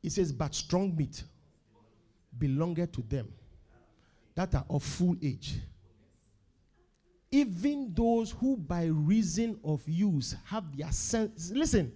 It 0.01 0.13
says, 0.13 0.31
But 0.31 0.55
strong 0.55 0.95
meat 0.95 1.21
belongeth 2.37 2.93
to 2.93 3.01
them 3.01 3.27
that 4.35 4.55
are 4.55 4.65
of 4.69 4.83
full 4.83 5.17
age. 5.21 5.55
Even 7.31 7.93
those 7.93 8.31
who 8.31 8.55
by 8.55 8.85
reason 8.85 9.59
of 9.63 9.81
use 9.87 10.35
have 10.45 10.75
their 10.77 10.91
senses, 10.91 11.51
listen, 11.51 11.91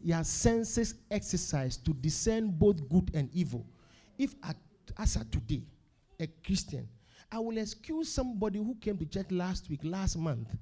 their 0.00 0.22
senses 0.22 0.94
exercised 1.10 1.84
to 1.84 1.92
discern 1.94 2.50
both 2.50 2.88
good 2.88 3.10
and 3.14 3.28
evil. 3.32 3.66
If 4.16 4.34
at, 4.44 4.56
as 4.96 5.16
at 5.16 5.30
today, 5.32 5.62
a 6.20 6.28
Christian, 6.44 6.88
I 7.30 7.40
will 7.40 7.58
excuse 7.58 8.08
somebody 8.08 8.58
who 8.58 8.76
came 8.76 8.96
to 8.98 9.04
church 9.04 9.30
last 9.30 9.68
week, 9.68 9.80
last 9.82 10.16
month, 10.16 10.54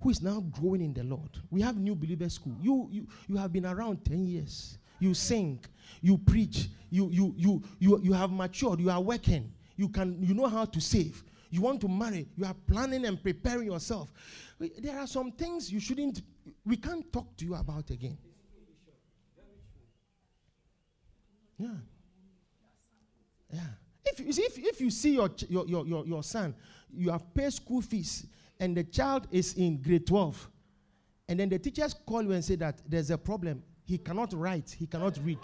who 0.00 0.10
is 0.10 0.22
now 0.22 0.40
growing 0.40 0.80
in 0.82 0.94
the 0.94 1.02
Lord. 1.02 1.30
We 1.50 1.60
have 1.62 1.76
new 1.76 1.94
believer 1.94 2.28
school. 2.28 2.56
You, 2.60 2.88
you, 2.90 3.08
you 3.28 3.36
have 3.36 3.52
been 3.52 3.66
around 3.66 4.04
10 4.04 4.24
years. 4.24 4.78
You 5.00 5.14
sing, 5.14 5.58
you 6.00 6.16
preach, 6.16 6.68
you, 6.90 7.10
you, 7.10 7.34
you, 7.36 7.62
you, 7.80 8.00
you 8.02 8.12
have 8.12 8.30
matured, 8.30 8.78
you 8.78 8.88
are 8.88 9.00
working, 9.00 9.52
you, 9.76 9.88
can, 9.88 10.22
you 10.22 10.32
know 10.32 10.46
how 10.46 10.64
to 10.64 10.80
save. 10.80 11.24
You 11.52 11.60
want 11.60 11.82
to 11.82 11.88
marry, 11.88 12.26
you 12.34 12.46
are 12.46 12.54
planning 12.54 13.04
and 13.04 13.22
preparing 13.22 13.66
yourself. 13.66 14.10
There 14.58 14.98
are 14.98 15.06
some 15.06 15.32
things 15.32 15.70
you 15.70 15.80
shouldn't, 15.80 16.22
we 16.64 16.78
can't 16.78 17.12
talk 17.12 17.36
to 17.36 17.44
you 17.44 17.54
about 17.54 17.90
again. 17.90 18.16
Yeah. 21.58 21.68
Yeah. 23.52 23.60
If 24.02 24.20
you 24.20 24.32
see, 24.32 24.44
if, 24.44 24.58
if 24.58 24.80
you 24.80 24.88
see 24.88 25.12
your, 25.12 25.28
your, 25.50 25.66
your, 25.66 25.86
your, 25.86 26.06
your 26.06 26.22
son, 26.22 26.54
you 26.90 27.10
have 27.10 27.34
paid 27.34 27.52
school 27.52 27.82
fees, 27.82 28.24
and 28.58 28.74
the 28.74 28.84
child 28.84 29.28
is 29.30 29.52
in 29.52 29.82
grade 29.82 30.06
12, 30.06 30.48
and 31.28 31.38
then 31.38 31.50
the 31.50 31.58
teachers 31.58 31.92
call 31.92 32.22
you 32.22 32.32
and 32.32 32.42
say 32.42 32.56
that 32.56 32.80
there's 32.88 33.10
a 33.10 33.18
problem. 33.18 33.62
He 33.84 33.98
cannot 33.98 34.32
write, 34.32 34.74
he 34.78 34.86
cannot 34.86 35.18
read. 35.22 35.38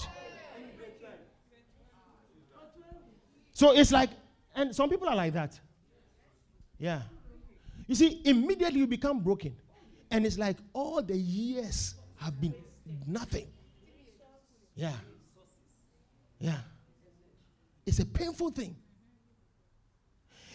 So 3.53 3.73
it's 3.73 3.93
like, 3.93 4.09
and 4.55 4.75
some 4.75 4.89
people 4.89 5.07
are 5.07 5.17
like 5.17 5.35
that. 5.35 5.61
Yeah. 6.79 7.03
You 7.87 7.95
see, 7.95 8.21
immediately 8.25 8.81
you 8.81 8.87
become 8.87 9.21
broken. 9.21 9.57
And 10.11 10.25
it's 10.25 10.39
like 10.39 10.57
all 10.73 11.03
the 11.03 11.17
years 11.17 11.95
have 12.17 12.41
been 12.41 12.55
nothing. 13.07 13.47
Yeah. 14.75 14.93
Yeah. 16.39 16.59
It's 17.85 17.99
a 17.99 18.07
painful 18.07 18.51
thing. 18.51 18.77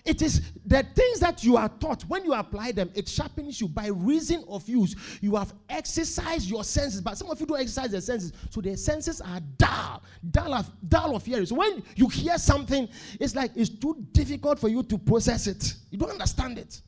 It 0.05 0.21
is 0.21 0.41
the 0.65 0.83
things 0.83 1.21
that 1.21 1.45
you 1.45 1.55
are 1.55 1.69
taught 1.69 2.03
when 2.03 2.25
you 2.25 2.33
apply 2.33 2.73
them, 2.73 2.91
it 2.93 3.07
sharpens 3.07 3.61
you 3.61 3.69
by 3.69 3.87
reason 3.87 4.43
of 4.49 4.67
use. 4.67 4.95
You 5.21 5.35
have 5.35 5.53
exercised 5.69 6.49
your 6.49 6.65
senses, 6.65 6.99
but 6.99 7.17
some 7.17 7.29
of 7.29 7.39
you 7.39 7.45
don't 7.45 7.61
exercise 7.61 7.91
their 7.91 8.01
senses, 8.01 8.33
so 8.49 8.59
their 8.59 8.75
senses 8.75 9.21
are 9.21 9.39
dull, 9.57 10.03
dull 10.29 10.53
of, 10.55 10.69
dull 10.89 11.15
of 11.15 11.25
hearing. 11.25 11.45
So 11.45 11.55
when 11.55 11.83
you 11.95 12.09
hear 12.09 12.37
something, 12.37 12.89
it's 13.17 13.33
like 13.33 13.51
it's 13.55 13.69
too 13.69 14.05
difficult 14.11 14.59
for 14.59 14.67
you 14.67 14.83
to 14.83 14.97
process 14.97 15.47
it. 15.47 15.73
You 15.89 15.97
don't 15.97 16.11
understand 16.11 16.57
it. 16.57 16.81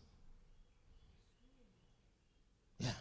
Yeah. 2.79 2.91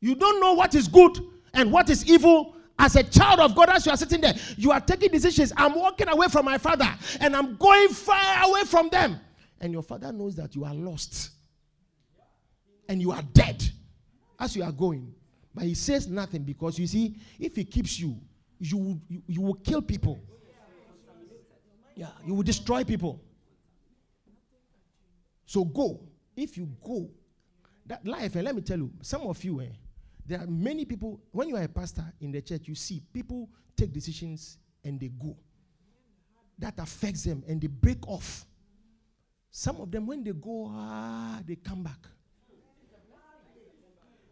You 0.00 0.14
don't 0.14 0.40
know 0.40 0.54
what 0.54 0.74
is 0.74 0.88
good 0.88 1.18
and 1.52 1.70
what 1.70 1.90
is 1.90 2.10
evil 2.10 2.56
as 2.80 2.96
a 2.96 3.02
child 3.02 3.40
of 3.40 3.54
God, 3.54 3.68
as 3.68 3.84
you 3.84 3.92
are 3.92 3.96
sitting 3.96 4.22
there, 4.22 4.34
you 4.56 4.72
are 4.72 4.80
taking 4.80 5.10
decisions. 5.10 5.52
I'm 5.54 5.74
walking 5.74 6.08
away 6.08 6.28
from 6.28 6.46
my 6.46 6.56
father 6.56 6.88
and 7.20 7.36
I'm 7.36 7.56
going 7.56 7.90
far 7.90 8.48
away 8.48 8.62
from 8.64 8.88
them. 8.88 9.20
And 9.60 9.72
your 9.72 9.82
father 9.82 10.10
knows 10.10 10.34
that 10.36 10.54
you 10.56 10.64
are 10.64 10.72
lost 10.74 11.30
and 12.88 13.00
you 13.02 13.12
are 13.12 13.20
dead 13.34 13.62
as 14.38 14.56
you 14.56 14.64
are 14.64 14.72
going. 14.72 15.14
But 15.54 15.64
he 15.64 15.74
says 15.74 16.08
nothing 16.08 16.42
because 16.42 16.78
you 16.78 16.86
see, 16.86 17.16
if 17.38 17.54
he 17.54 17.64
keeps 17.64 18.00
you, 18.00 18.16
you, 18.58 18.98
you, 19.08 19.22
you 19.26 19.40
will 19.42 19.54
kill 19.54 19.82
people. 19.82 20.18
Yeah, 21.94 22.08
you 22.24 22.32
will 22.34 22.42
destroy 22.42 22.82
people. 22.82 23.20
So 25.44 25.64
go. 25.66 26.00
If 26.34 26.56
you 26.56 26.66
go, 26.82 27.10
that 27.84 28.06
life, 28.06 28.36
and 28.36 28.44
let 28.44 28.54
me 28.54 28.62
tell 28.62 28.78
you, 28.78 28.90
some 29.02 29.22
of 29.22 29.42
you, 29.44 29.60
eh, 29.60 29.66
there 30.30 30.38
are 30.38 30.46
many 30.46 30.84
people, 30.84 31.20
when 31.32 31.48
you 31.48 31.56
are 31.56 31.62
a 31.64 31.68
pastor 31.68 32.04
in 32.20 32.30
the 32.30 32.40
church, 32.40 32.62
you 32.68 32.76
see 32.76 33.02
people 33.12 33.48
take 33.76 33.92
decisions 33.92 34.58
and 34.84 35.00
they 35.00 35.08
go. 35.08 35.36
That 36.56 36.74
affects 36.78 37.24
them 37.24 37.42
and 37.48 37.60
they 37.60 37.66
break 37.66 38.06
off. 38.06 38.46
Some 39.50 39.80
of 39.80 39.90
them, 39.90 40.06
when 40.06 40.22
they 40.22 40.30
go, 40.30 40.70
ah, 40.70 41.40
they 41.44 41.56
come 41.56 41.82
back. 41.82 41.98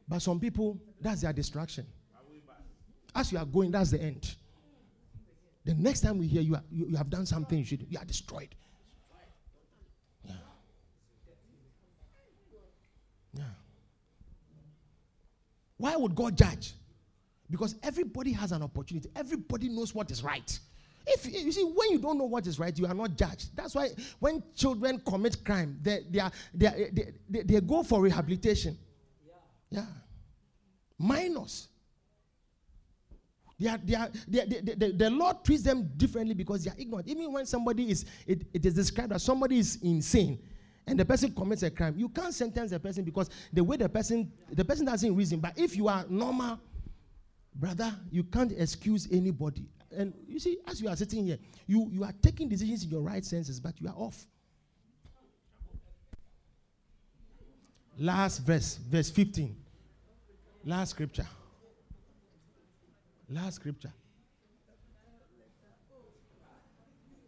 But 0.07 0.23
some 0.23 0.39
people, 0.39 0.79
that's 1.01 1.23
their 1.23 1.33
distraction. 1.33 1.85
As 3.13 3.33
you 3.33 3.39
are 3.39 3.45
going, 3.45 3.73
that's 3.73 3.91
the 3.91 4.01
end. 4.01 4.37
The 5.65 5.75
next 5.75 6.03
time 6.03 6.19
we 6.19 6.29
hear 6.29 6.43
you, 6.43 6.55
are, 6.55 6.63
you, 6.71 6.87
you 6.91 6.97
have 6.97 7.11
done 7.11 7.27
something, 7.27 7.59
you, 7.59 7.65
should, 7.65 7.85
you 7.91 7.99
are 7.99 8.05
destroyed. 8.05 8.55
Why 15.79 15.97
would 15.97 16.15
God 16.15 16.37
judge? 16.37 16.75
Because 17.51 17.77
everybody 17.83 18.33
has 18.33 18.53
an 18.53 18.63
opportunity. 18.63 19.09
Everybody 19.17 19.69
knows 19.71 19.95
what 19.95 20.11
is 20.11 20.23
right. 20.23 20.59
If 21.07 21.25
you 21.25 21.51
see, 21.51 21.63
when 21.63 21.93
you 21.93 21.99
don't 21.99 22.19
know 22.19 22.27
what 22.27 22.47
is 22.47 22.59
right, 22.59 22.77
you 22.79 22.87
are 22.87 22.95
not 22.95 23.17
judged. 23.17 23.57
That's 23.57 23.75
why 23.75 23.89
when 24.19 24.43
children 24.55 25.01
commit 25.07 25.43
crime, 25.43 25.79
they, 25.81 26.05
they, 26.11 26.21
are, 26.21 26.31
they, 26.53 26.67
are, 26.67 26.77
they, 26.93 27.13
they, 27.31 27.43
they 27.43 27.61
go 27.61 27.83
for 27.83 28.03
rehabilitation. 28.03 28.77
Yeah. 29.71 29.87
Minors. 30.99 31.69
They 33.59 33.69
are, 33.69 33.79
they 33.83 33.95
are, 33.95 34.11
they, 34.29 34.45
they, 34.45 34.75
they, 34.75 34.93
the 34.93 35.11
Lord 35.11 35.45
treats 35.45 35.63
them 35.63 35.91
differently 35.97 36.35
because 36.35 36.65
they 36.65 36.71
are 36.71 36.77
ignorant. 36.79 37.09
Even 37.09 37.33
when 37.33 37.47
somebody 37.47 37.91
is, 37.91 38.05
it, 38.27 38.43
it 38.53 38.67
is 38.67 38.75
described 38.75 39.13
as 39.13 39.23
somebody 39.23 39.59
is 39.59 39.79
insane, 39.83 40.39
and 40.89 40.99
the 40.99 41.05
person 41.05 41.33
commits 41.35 41.63
a 41.63 41.71
crime, 41.71 41.95
you 41.99 42.09
can't 42.09 42.33
sentence 42.33 42.71
the 42.71 42.81
person 42.81 43.05
because 43.05 43.29
the 43.53 43.63
way 43.63 43.77
the 43.77 43.89
person 43.89 44.33
the 44.51 44.65
person 44.65 44.87
doesn't 44.87 45.15
reason. 45.15 45.39
But 45.39 45.59
if 45.59 45.77
you 45.77 45.87
are 45.87 46.07
normal, 46.09 46.59
brother, 47.55 47.95
you 48.11 48.25
can't 48.25 48.53
excuse 48.53 49.07
anybody. 49.13 49.67
And 49.95 50.15
you 50.27 50.39
see, 50.39 50.59
as 50.67 50.81
you 50.81 50.89
are 50.89 50.97
sitting 50.97 51.27
here, 51.27 51.39
you, 51.67 51.89
you 51.93 52.05
are 52.05 52.13
taking 52.23 52.49
decisions 52.49 52.85
in 52.85 52.91
your 52.91 53.03
right 53.03 53.25
senses, 53.25 53.61
but 53.61 53.79
you 53.81 53.89
are 53.89 53.95
off. 53.97 54.27
Last 57.99 58.39
verse, 58.39 58.77
verse 58.77 59.11
15. 59.11 59.57
Last 60.65 60.91
scripture. 60.91 61.27
Last 63.29 63.57
scripture. 63.57 63.93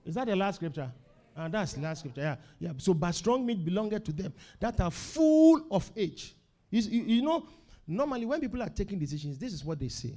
Is 0.07 0.15
that 0.15 0.27
the 0.27 0.37
last 0.37 0.57
scripture? 0.57 0.91
And 1.37 1.55
uh, 1.55 1.59
that's 1.59 1.77
last 1.79 2.01
scripture. 2.01 2.21
Yeah. 2.23 2.37
yeah. 2.59 2.73
So, 2.79 2.95
but 2.95 3.13
strong 3.13 3.47
meat 3.47 3.65
belongeth 3.65 4.05
to 4.05 4.13
them 4.13 4.33
that 4.59 4.81
are 4.81 4.91
full 4.91 5.67
of 5.71 5.91
age. 5.97 6.35
You, 6.71 6.83
you, 6.83 7.03
you 7.17 7.23
know, 7.23 7.47
normally 7.87 8.27
when 8.27 8.41
people 8.41 8.63
are 8.63 8.69
taking 8.69 8.99
decisions, 8.99 9.39
this 9.39 9.53
is 9.53 9.65
what 9.65 9.79
they 9.79 9.89
say 9.89 10.15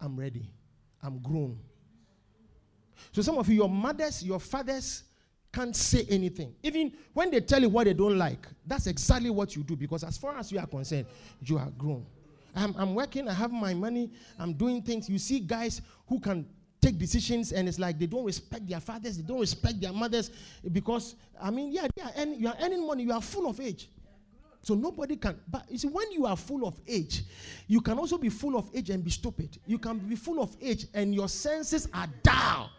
I'm 0.00 0.16
ready. 0.16 0.50
I'm 1.02 1.18
grown. 1.20 1.58
So, 3.12 3.22
some 3.22 3.38
of 3.38 3.48
you, 3.48 3.56
your 3.56 3.68
mothers, 3.68 4.22
your 4.22 4.40
fathers, 4.40 5.04
can't 5.52 5.74
say 5.74 6.04
anything. 6.08 6.54
Even 6.62 6.92
when 7.12 7.30
they 7.30 7.40
tell 7.40 7.60
you 7.60 7.68
what 7.68 7.84
they 7.84 7.94
don't 7.94 8.18
like, 8.18 8.46
that's 8.66 8.86
exactly 8.86 9.30
what 9.30 9.54
you 9.54 9.62
do 9.62 9.76
because, 9.76 10.04
as 10.04 10.18
far 10.18 10.36
as 10.36 10.50
you 10.50 10.58
are 10.58 10.66
concerned, 10.66 11.06
you 11.42 11.58
are 11.58 11.70
grown. 11.78 12.04
I'm, 12.56 12.74
I'm 12.76 12.94
working, 12.94 13.28
I 13.28 13.32
have 13.34 13.52
my 13.52 13.74
money, 13.74 14.10
I'm 14.38 14.52
doing 14.52 14.82
things. 14.82 15.08
You 15.08 15.18
see 15.18 15.40
guys 15.40 15.82
who 16.06 16.20
can 16.20 16.46
take 16.84 16.98
decisions 16.98 17.52
and 17.52 17.66
it's 17.68 17.78
like 17.78 17.98
they 17.98 18.06
don't 18.06 18.24
respect 18.24 18.68
their 18.68 18.80
fathers, 18.80 19.16
they 19.16 19.22
don't 19.22 19.40
respect 19.40 19.80
their 19.80 19.92
mothers 19.92 20.30
because, 20.70 21.16
I 21.40 21.50
mean, 21.50 21.72
yeah, 21.72 21.86
they 21.96 22.02
are 22.02 22.26
you 22.26 22.48
are 22.48 22.56
earning 22.60 22.86
money, 22.86 23.04
you 23.04 23.12
are 23.12 23.22
full 23.22 23.48
of 23.48 23.58
age. 23.60 23.88
So 24.60 24.74
nobody 24.74 25.16
can. 25.16 25.38
But 25.48 25.70
you 25.70 25.78
see, 25.78 25.88
when 25.88 26.10
you 26.12 26.26
are 26.26 26.36
full 26.36 26.66
of 26.66 26.80
age, 26.86 27.24
you 27.66 27.80
can 27.80 27.98
also 27.98 28.16
be 28.16 28.30
full 28.30 28.56
of 28.56 28.70
age 28.74 28.90
and 28.90 29.04
be 29.04 29.10
stupid. 29.10 29.58
You 29.66 29.78
can 29.78 29.98
be 29.98 30.16
full 30.16 30.42
of 30.42 30.56
age 30.60 30.86
and 30.94 31.14
your 31.14 31.28
senses 31.28 31.86
are 31.92 32.06
dull 32.22 32.70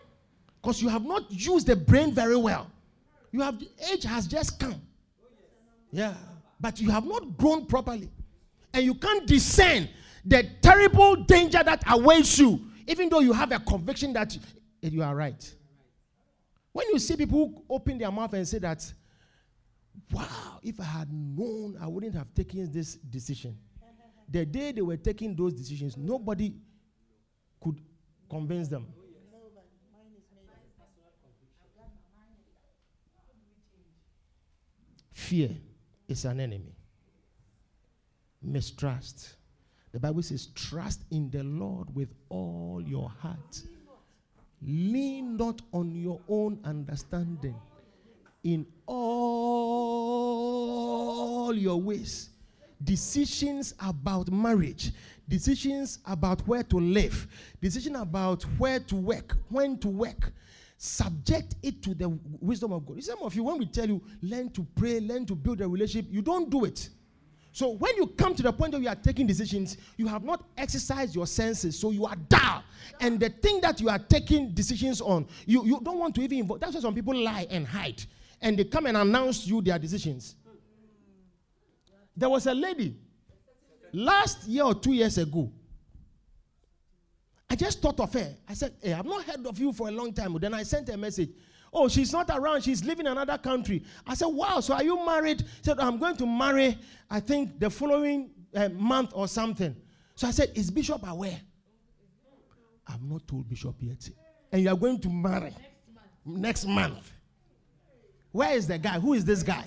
because 0.62 0.82
you 0.82 0.90
have 0.90 1.06
not 1.06 1.30
used 1.32 1.68
the 1.68 1.76
brain 1.76 2.12
very 2.12 2.36
well. 2.36 2.72
You 3.32 3.42
have 3.42 3.60
the 3.60 3.70
age 3.92 4.04
has 4.04 4.28
just 4.28 4.60
come. 4.60 4.82
Yeah, 5.92 6.14
but 6.60 6.80
you 6.80 6.90
have 6.90 7.06
not 7.06 7.38
grown 7.38 7.66
properly, 7.66 8.10
and 8.74 8.84
you 8.84 8.96
can't 8.96 9.26
discern 9.26 9.88
the 10.26 10.44
terrible 10.62 11.16
danger 11.16 11.64
that 11.64 11.84
awaits 11.88 12.40
you 12.40 12.60
even 12.88 13.10
though 13.10 13.20
you 13.20 13.34
have 13.34 13.52
a 13.52 13.60
conviction 13.60 14.14
that 14.14 14.36
eh, 14.84 14.90
you 14.90 15.04
are 15.04 15.16
right. 15.16 15.56
When 16.72 16.88
you 16.92 17.00
see 17.00 17.16
people 17.16 17.64
open 17.70 17.98
their 17.98 18.12
mouth 18.12 18.34
and 18.34 18.48
say 18.48 18.60
that, 18.60 18.92
wow, 20.12 20.60
if 20.62 20.80
I 20.80 20.84
had 20.84 21.12
known, 21.12 21.78
I 21.82 21.88
wouldn't 21.88 22.14
have 22.16 22.34
taken 22.34 22.72
this 22.72 22.96
decision. 22.96 23.58
the 24.30 24.46
day 24.46 24.72
they 24.72 24.82
were 24.82 24.98
taking 24.98 25.36
those 25.36 25.54
decisions, 25.54 25.96
nobody 25.98 26.54
could 27.62 27.80
convince 28.30 28.68
them. 28.68 28.88
Fear 35.12 35.52
is 36.08 36.26
an 36.26 36.40
enemy. 36.40 36.76
Mistrust 38.42 39.36
the 39.96 40.00
Bible 40.02 40.22
says, 40.24 40.48
Trust 40.48 41.06
in 41.12 41.30
the 41.30 41.42
Lord 41.44 41.96
with 41.96 42.10
all 42.28 42.84
your 42.86 43.10
heart. 43.10 43.62
Lean 44.62 45.38
not 45.38 45.62
on 45.72 45.96
your 45.96 46.20
own 46.28 46.60
understanding. 46.66 47.56
In 48.44 48.68
all 48.88 49.56
your 51.56 51.80
ways, 51.80 52.32
decisions 52.84 53.74
about 53.80 54.30
marriage, 54.30 54.92
decisions 55.30 56.00
about 56.06 56.46
where 56.46 56.64
to 56.64 56.76
live, 56.78 57.26
decision 57.62 57.96
about 57.96 58.44
where 58.58 58.82
to 58.82 58.96
work, 58.98 59.38
when 59.48 59.78
to 59.78 59.88
work, 59.88 60.34
subject 60.78 61.56
it 61.64 61.82
to 61.84 61.94
the 61.94 62.10
wisdom 62.42 62.74
of 62.74 62.86
God. 62.86 63.02
Some 63.02 63.20
of 63.24 63.34
you, 63.34 63.46
when 63.46 63.60
we 63.60 63.66
tell 63.68 63.88
you 63.88 64.02
learn 64.22 64.50
to 64.50 64.68
pray, 64.76 65.00
learn 65.00 65.26
to 65.26 65.36
build 65.36 65.62
a 65.62 65.68
relationship, 65.70 66.12
you 66.12 66.22
don't 66.22 66.50
do 66.50 66.66
it. 66.66 66.90
So 67.56 67.70
when 67.70 67.96
you 67.96 68.08
come 68.08 68.36
to 68.36 68.44
the 68.44 68.52
point 68.52 68.74
where 68.74 68.82
you 68.82 68.90
are 68.90 68.96
taking 68.96 69.26
decisions, 69.26 69.78
you 69.96 70.08
have 70.08 70.26
not 70.26 70.44
exercised 70.58 71.16
your 71.16 71.26
senses, 71.26 71.80
so 71.80 71.90
you 71.92 72.06
are 72.06 72.18
dull. 72.28 72.62
And 73.00 73.18
the 73.18 73.30
thing 73.30 73.62
that 73.62 73.80
you 73.80 73.88
are 73.88 73.98
taking 73.98 74.52
decisions 74.52 75.00
on, 75.00 75.26
you, 75.46 75.66
you 75.66 75.80
don't 75.82 75.98
want 75.98 76.16
to 76.16 76.22
even 76.22 76.40
involve. 76.40 76.60
That's 76.60 76.76
why 76.76 76.82
some 76.82 76.94
people 76.94 77.16
lie 77.16 77.48
and 77.50 77.66
hide. 77.66 78.04
And 78.42 78.60
they 78.60 78.66
come 78.66 78.88
and 78.88 78.98
announce 78.98 79.48
you 79.48 79.62
their 79.62 79.80
decisions. 79.80 80.36
There 82.18 82.30
was 82.30 82.46
a 82.46 82.54
lady 82.54 82.98
last 83.94 84.46
year 84.50 84.66
or 84.66 84.76
two 84.76 84.92
years 84.92 85.18
ago. 85.18 85.50
I 87.50 87.56
just 87.56 87.82
thought 87.82 88.02
of 88.02 88.12
her. 88.16 88.36
I 88.50 88.54
said, 88.54 88.74
Hey, 88.82 88.92
I've 88.92 89.06
not 89.06 89.24
heard 89.24 89.48
of 89.48 89.58
you 89.58 89.72
for 89.72 89.88
a 89.88 89.92
long 89.92 90.12
time. 90.12 90.38
Then 90.42 90.54
I 90.54 90.64
sent 90.64 90.90
a 90.90 90.98
message. 90.98 91.30
Oh, 91.78 91.90
she's 91.90 92.14
not 92.14 92.30
around. 92.30 92.64
She's 92.64 92.86
living 92.86 93.06
in 93.06 93.12
another 93.12 93.38
country. 93.38 93.84
I 94.08 94.14
said, 94.14 94.28
Wow, 94.28 94.62
so 94.62 94.74
are 94.74 94.84
you 94.84 95.06
married? 95.06 95.42
She 95.42 95.64
said, 95.64 95.78
I'm 95.78 95.98
going 95.98 96.16
to 96.16 96.26
marry, 96.26 96.78
I 97.10 97.20
think, 97.20 97.60
the 97.60 97.70
following 97.70 98.32
uh, 98.56 98.70
month 98.70 99.12
or 99.14 99.28
something. 99.28 99.76
So 100.16 100.26
I 100.26 100.32
said, 100.32 100.52
Is 100.56 100.72
Bishop 100.72 101.06
aware? 101.06 101.38
I've 102.88 103.04
not 103.04 103.28
told 103.28 103.50
Bishop 103.50 103.76
yet. 103.82 104.10
And 104.54 104.62
you 104.62 104.70
are 104.70 104.78
going 104.78 105.02
to 105.02 105.10
marry 105.10 105.54
next 106.26 106.66
month. 106.66 107.12
Where 108.32 108.54
is 108.54 108.68
the 108.68 108.78
guy? 108.78 108.98
Who 108.98 109.14
is 109.14 109.26
this 109.26 109.44
guy? 109.44 109.66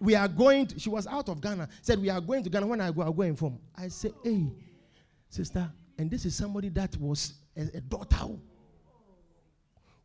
We 0.00 0.14
are 0.14 0.28
going 0.28 0.68
to, 0.68 0.78
she 0.78 0.88
was 0.88 1.06
out 1.06 1.28
of 1.28 1.38
Ghana. 1.42 1.68
Said, 1.82 2.00
We 2.00 2.08
are 2.08 2.20
going 2.20 2.44
to 2.44 2.48
Ghana. 2.48 2.66
When 2.66 2.80
I 2.80 2.90
go, 2.90 3.02
I'll 3.02 3.12
go 3.12 3.22
inform. 3.22 3.58
I 3.76 3.88
said, 3.88 4.14
Hey, 4.24 4.46
sister, 5.28 5.70
and 5.98 6.10
this 6.10 6.24
is 6.24 6.34
somebody 6.34 6.70
that 6.70 6.96
was 6.96 7.34
a, 7.54 7.76
a 7.76 7.80
daughter 7.82 8.24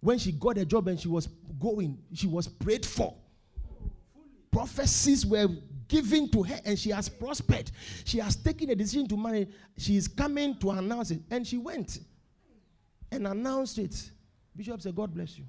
when 0.04 0.18
she 0.18 0.34
got 0.34 0.58
a 0.58 0.66
job 0.66 0.90
and 0.90 1.00
she 1.00 1.08
was 1.08 1.28
going, 1.60 1.98
she 2.14 2.28
was 2.28 2.46
prayed 2.46 2.86
for. 2.86 3.16
Prophecies 4.52 5.26
were 5.26 5.48
given 5.88 6.30
to 6.30 6.44
her 6.44 6.60
and 6.66 6.78
she 6.78 6.90
has 6.90 7.08
prospered. 7.08 7.72
She 8.04 8.20
has 8.20 8.36
taken 8.36 8.70
a 8.70 8.76
decision 8.76 9.08
to 9.08 9.18
marry. 9.18 9.48
She 9.78 9.96
is 9.96 10.10
coming 10.10 10.58
to 10.60 10.72
announce 10.72 11.12
it. 11.12 11.22
And 11.32 11.48
she 11.48 11.58
went 11.58 12.00
and 13.14 13.26
announced 13.26 13.78
it. 13.78 14.12
Bishop 14.54 14.82
said, 14.82 14.94
God 14.94 15.14
bless 15.14 15.38
you. 15.38 15.46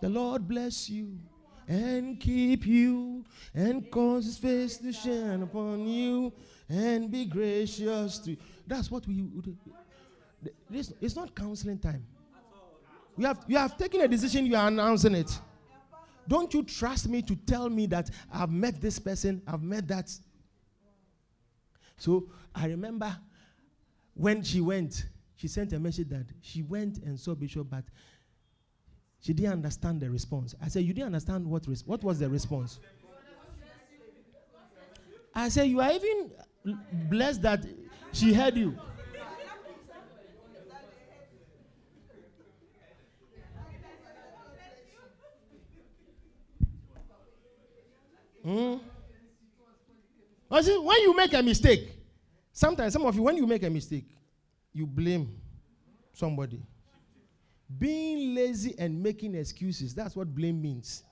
The 0.00 0.10
Lord 0.10 0.46
bless 0.46 0.90
you 0.90 1.18
and 1.66 2.20
keep 2.20 2.66
you 2.66 3.24
and 3.54 3.90
cause 3.90 4.26
his 4.26 4.36
face 4.36 4.76
to 4.76 4.92
shine 4.92 5.42
upon 5.42 5.88
you 5.88 6.34
and 6.68 7.10
be 7.10 7.24
gracious 7.24 8.18
to 8.18 8.32
you. 8.32 8.36
That's 8.66 8.90
what 8.90 9.06
we 9.06 9.14
do. 9.14 9.56
It's 10.70 11.16
not 11.16 11.34
counseling 11.34 11.78
time. 11.78 12.06
You 13.18 13.26
have, 13.26 13.44
you 13.48 13.56
have 13.56 13.76
taken 13.76 14.00
a 14.00 14.08
decision, 14.08 14.46
you 14.46 14.54
are 14.54 14.68
announcing 14.68 15.16
it. 15.16 15.40
Don't 16.28 16.54
you 16.54 16.62
trust 16.62 17.08
me 17.08 17.20
to 17.22 17.34
tell 17.34 17.68
me 17.68 17.86
that 17.86 18.10
I've 18.32 18.50
met 18.50 18.80
this 18.80 18.98
person, 19.00 19.42
I've 19.46 19.62
met 19.62 19.88
that? 19.88 20.10
So 21.96 22.28
I 22.54 22.66
remember 22.66 23.14
when 24.14 24.42
she 24.44 24.60
went, 24.60 25.06
she 25.34 25.48
sent 25.48 25.72
a 25.72 25.80
message 25.80 26.08
that 26.10 26.26
she 26.42 26.62
went 26.62 26.98
and 26.98 27.18
saw 27.18 27.34
Bishop, 27.34 27.68
but 27.68 27.84
she 29.20 29.32
didn't 29.32 29.52
understand 29.52 30.00
the 30.00 30.10
response. 30.10 30.54
I 30.62 30.68
said, 30.68 30.84
You 30.84 30.92
didn't 30.92 31.06
understand 31.06 31.44
what, 31.44 31.66
res- 31.66 31.84
what 31.84 32.04
was 32.04 32.20
the 32.20 32.28
response? 32.28 32.78
I 35.34 35.48
said, 35.48 35.68
You 35.68 35.80
are 35.80 35.90
even 35.90 36.30
blessed 37.08 37.42
that 37.42 37.64
she 38.12 38.32
heard 38.32 38.56
you. 38.56 38.78
Hmm? 48.48 48.76
See, 50.62 50.78
when 50.78 51.02
you 51.02 51.14
make 51.14 51.34
a 51.34 51.42
mistake, 51.42 51.90
sometimes 52.50 52.94
some 52.94 53.04
of 53.04 53.14
you, 53.14 53.22
when 53.22 53.36
you 53.36 53.46
make 53.46 53.62
a 53.62 53.68
mistake, 53.68 54.06
you 54.72 54.86
blame 54.86 55.38
somebody. 56.14 56.62
Being 57.78 58.34
lazy 58.34 58.74
and 58.78 59.02
making 59.02 59.34
excuses, 59.34 59.94
that's 59.94 60.16
what 60.16 60.34
blame 60.34 60.62
means. 60.62 61.04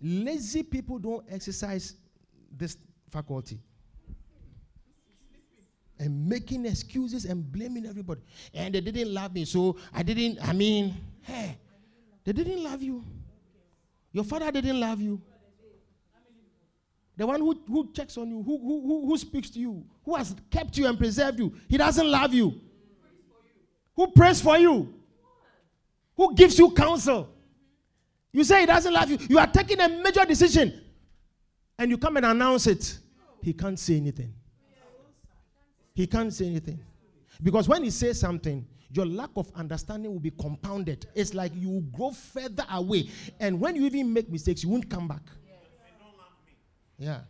Lazy 0.00 0.62
people 0.62 1.00
don't 1.00 1.26
exercise 1.28 1.96
this 2.56 2.76
faculty. 3.10 3.58
And 5.98 6.28
making 6.28 6.64
excuses 6.66 7.24
and 7.24 7.50
blaming 7.50 7.86
everybody. 7.86 8.20
And 8.54 8.72
they 8.72 8.80
didn't 8.80 9.12
love 9.12 9.34
me, 9.34 9.44
so 9.46 9.76
I 9.92 10.04
didn't, 10.04 10.38
I 10.46 10.52
mean, 10.52 10.94
hey, 11.22 11.58
they 12.22 12.32
didn't 12.32 12.62
love 12.62 12.82
you. 12.82 13.04
Your 14.12 14.24
father 14.24 14.50
didn't 14.50 14.78
love 14.78 15.00
you. 15.00 15.20
The 17.16 17.26
one 17.26 17.40
who, 17.40 17.60
who 17.66 17.92
checks 17.92 18.16
on 18.16 18.28
you, 18.30 18.42
who, 18.42 18.58
who, 18.58 19.06
who 19.06 19.18
speaks 19.18 19.50
to 19.50 19.58
you, 19.58 19.84
who 20.04 20.14
has 20.14 20.34
kept 20.50 20.76
you 20.78 20.86
and 20.86 20.98
preserved 20.98 21.38
you, 21.38 21.54
he 21.68 21.76
doesn't 21.76 22.10
love 22.10 22.32
you. 22.32 22.60
Who 23.94 24.06
prays 24.08 24.40
for 24.40 24.56
you? 24.56 24.94
Who 26.16 26.34
gives 26.34 26.58
you 26.58 26.70
counsel? 26.70 27.28
You 28.32 28.44
say 28.44 28.60
he 28.60 28.66
doesn't 28.66 28.92
love 28.92 29.10
you. 29.10 29.18
You 29.28 29.38
are 29.38 29.46
taking 29.46 29.78
a 29.80 29.88
major 29.88 30.24
decision 30.24 30.80
and 31.78 31.90
you 31.90 31.98
come 31.98 32.16
and 32.16 32.26
announce 32.26 32.66
it. 32.66 32.98
He 33.42 33.52
can't 33.52 33.78
say 33.78 33.96
anything. 33.96 34.32
He 35.94 36.06
can't 36.06 36.32
say 36.32 36.46
anything. 36.46 36.80
Because 37.42 37.68
when 37.68 37.84
he 37.84 37.90
says 37.90 38.20
something, 38.20 38.66
your 38.92 39.06
lack 39.06 39.30
of 39.36 39.50
understanding 39.54 40.12
will 40.12 40.20
be 40.20 40.30
compounded. 40.30 41.06
It's 41.14 41.34
like 41.34 41.52
you 41.54 41.68
will 41.68 41.80
grow 41.80 42.10
further 42.10 42.64
away. 42.70 43.08
And 43.40 43.58
when 43.58 43.74
you 43.76 43.86
even 43.86 44.12
make 44.12 44.30
mistakes, 44.30 44.62
you 44.62 44.68
won't 44.68 44.88
come 44.88 45.08
back. 45.08 45.22
Yeah. 46.98 47.20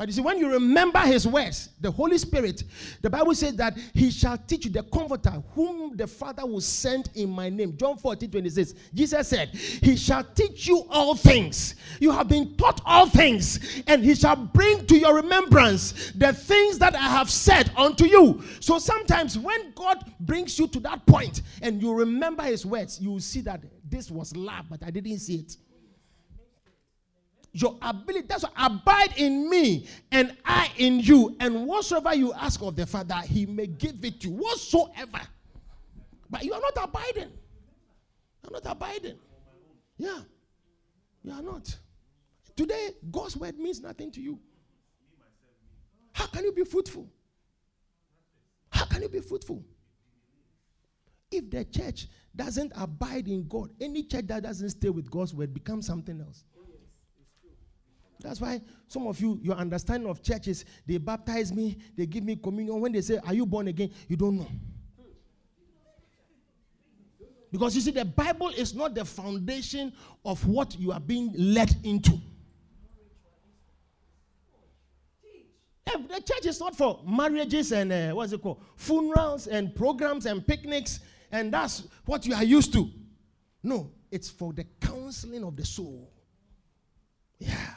But 0.00 0.08
you 0.08 0.14
see, 0.14 0.22
when 0.22 0.38
you 0.38 0.50
remember 0.50 1.00
his 1.00 1.26
words, 1.26 1.68
the 1.78 1.90
Holy 1.90 2.16
Spirit, 2.16 2.64
the 3.02 3.10
Bible 3.10 3.34
says 3.34 3.54
that 3.56 3.76
he 3.92 4.10
shall 4.10 4.38
teach 4.38 4.64
you 4.64 4.70
the 4.70 4.82
comforter 4.84 5.42
whom 5.52 5.94
the 5.94 6.06
Father 6.06 6.46
will 6.46 6.62
send 6.62 7.10
in 7.16 7.28
my 7.28 7.50
name. 7.50 7.76
John 7.76 7.98
14, 7.98 8.30
26. 8.30 8.72
Jesus 8.94 9.28
said, 9.28 9.50
He 9.50 9.98
shall 9.98 10.24
teach 10.24 10.66
you 10.68 10.86
all 10.88 11.14
things. 11.14 11.74
You 12.00 12.12
have 12.12 12.28
been 12.28 12.56
taught 12.56 12.80
all 12.86 13.10
things, 13.10 13.82
and 13.86 14.02
he 14.02 14.14
shall 14.14 14.36
bring 14.36 14.86
to 14.86 14.96
your 14.96 15.16
remembrance 15.16 16.12
the 16.12 16.32
things 16.32 16.78
that 16.78 16.94
I 16.94 17.10
have 17.10 17.28
said 17.28 17.70
unto 17.76 18.06
you. 18.06 18.42
So 18.60 18.78
sometimes 18.78 19.36
when 19.36 19.72
God 19.72 20.02
brings 20.18 20.58
you 20.58 20.66
to 20.68 20.80
that 20.80 21.04
point 21.04 21.42
and 21.60 21.82
you 21.82 21.92
remember 21.92 22.44
his 22.44 22.64
words, 22.64 22.98
you 23.02 23.10
will 23.10 23.20
see 23.20 23.42
that 23.42 23.60
this 23.86 24.10
was 24.10 24.34
love, 24.34 24.64
but 24.70 24.82
I 24.82 24.90
didn't 24.90 25.18
see 25.18 25.40
it 25.40 25.58
your 27.52 27.76
ability. 27.82 28.26
That's 28.28 28.44
what 28.44 28.52
abide 28.56 29.14
in 29.16 29.48
me 29.50 29.86
and 30.12 30.36
I 30.44 30.70
in 30.76 31.00
you. 31.00 31.36
And 31.40 31.66
whatsoever 31.66 32.14
you 32.14 32.32
ask 32.32 32.62
of 32.62 32.76
the 32.76 32.86
Father, 32.86 33.16
he 33.26 33.46
may 33.46 33.66
give 33.66 34.04
it 34.04 34.20
to 34.20 34.28
you. 34.28 34.34
Whatsoever. 34.34 35.20
But 36.28 36.44
you 36.44 36.52
are 36.54 36.60
not 36.60 36.76
abiding. 36.84 37.32
You're 38.42 38.52
not 38.52 38.66
abiding. 38.66 39.18
Yeah. 39.98 40.20
You 41.22 41.32
are 41.32 41.42
not. 41.42 41.76
Today, 42.56 42.90
God's 43.10 43.36
word 43.36 43.58
means 43.58 43.80
nothing 43.80 44.10
to 44.12 44.20
you. 44.20 44.38
How 46.12 46.26
can 46.26 46.44
you 46.44 46.52
be 46.52 46.64
fruitful? 46.64 47.08
How 48.70 48.84
can 48.84 49.02
you 49.02 49.08
be 49.08 49.20
fruitful? 49.20 49.64
If 51.30 51.50
the 51.50 51.64
church 51.64 52.06
doesn't 52.34 52.72
abide 52.76 53.28
in 53.28 53.46
God, 53.48 53.70
any 53.80 54.02
church 54.04 54.26
that 54.28 54.42
doesn't 54.42 54.70
stay 54.70 54.90
with 54.90 55.10
God's 55.10 55.34
word 55.34 55.52
becomes 55.52 55.86
something 55.86 56.20
else. 56.20 56.44
That's 58.22 58.40
why 58.40 58.60
some 58.86 59.06
of 59.06 59.20
you, 59.20 59.38
your 59.42 59.56
understanding 59.56 60.08
of 60.08 60.22
churches, 60.22 60.64
they 60.86 60.98
baptize 60.98 61.52
me, 61.52 61.78
they 61.96 62.06
give 62.06 62.24
me 62.24 62.36
communion. 62.36 62.80
When 62.80 62.92
they 62.92 63.00
say, 63.00 63.18
Are 63.24 63.34
you 63.34 63.46
born 63.46 63.68
again? 63.68 63.90
You 64.08 64.16
don't 64.16 64.38
know. 64.38 64.48
Because 67.50 67.74
you 67.74 67.80
see, 67.80 67.90
the 67.90 68.04
Bible 68.04 68.50
is 68.50 68.74
not 68.74 68.94
the 68.94 69.04
foundation 69.04 69.92
of 70.24 70.46
what 70.46 70.78
you 70.78 70.92
are 70.92 71.00
being 71.00 71.32
led 71.36 71.74
into. 71.82 72.12
The 75.86 76.20
church 76.20 76.46
is 76.46 76.60
not 76.60 76.76
for 76.76 77.00
marriages 77.06 77.72
and 77.72 77.92
uh, 77.92 78.10
what's 78.10 78.32
it 78.32 78.40
called? 78.40 78.62
Funerals 78.76 79.46
and 79.46 79.74
programs 79.74 80.26
and 80.26 80.46
picnics, 80.46 81.00
and 81.32 81.52
that's 81.52 81.84
what 82.04 82.26
you 82.26 82.34
are 82.34 82.44
used 82.44 82.72
to. 82.72 82.90
No, 83.62 83.90
it's 84.10 84.30
for 84.30 84.52
the 84.52 84.64
counseling 84.80 85.44
of 85.44 85.56
the 85.56 85.64
soul. 85.64 86.10
Yeah. 87.38 87.74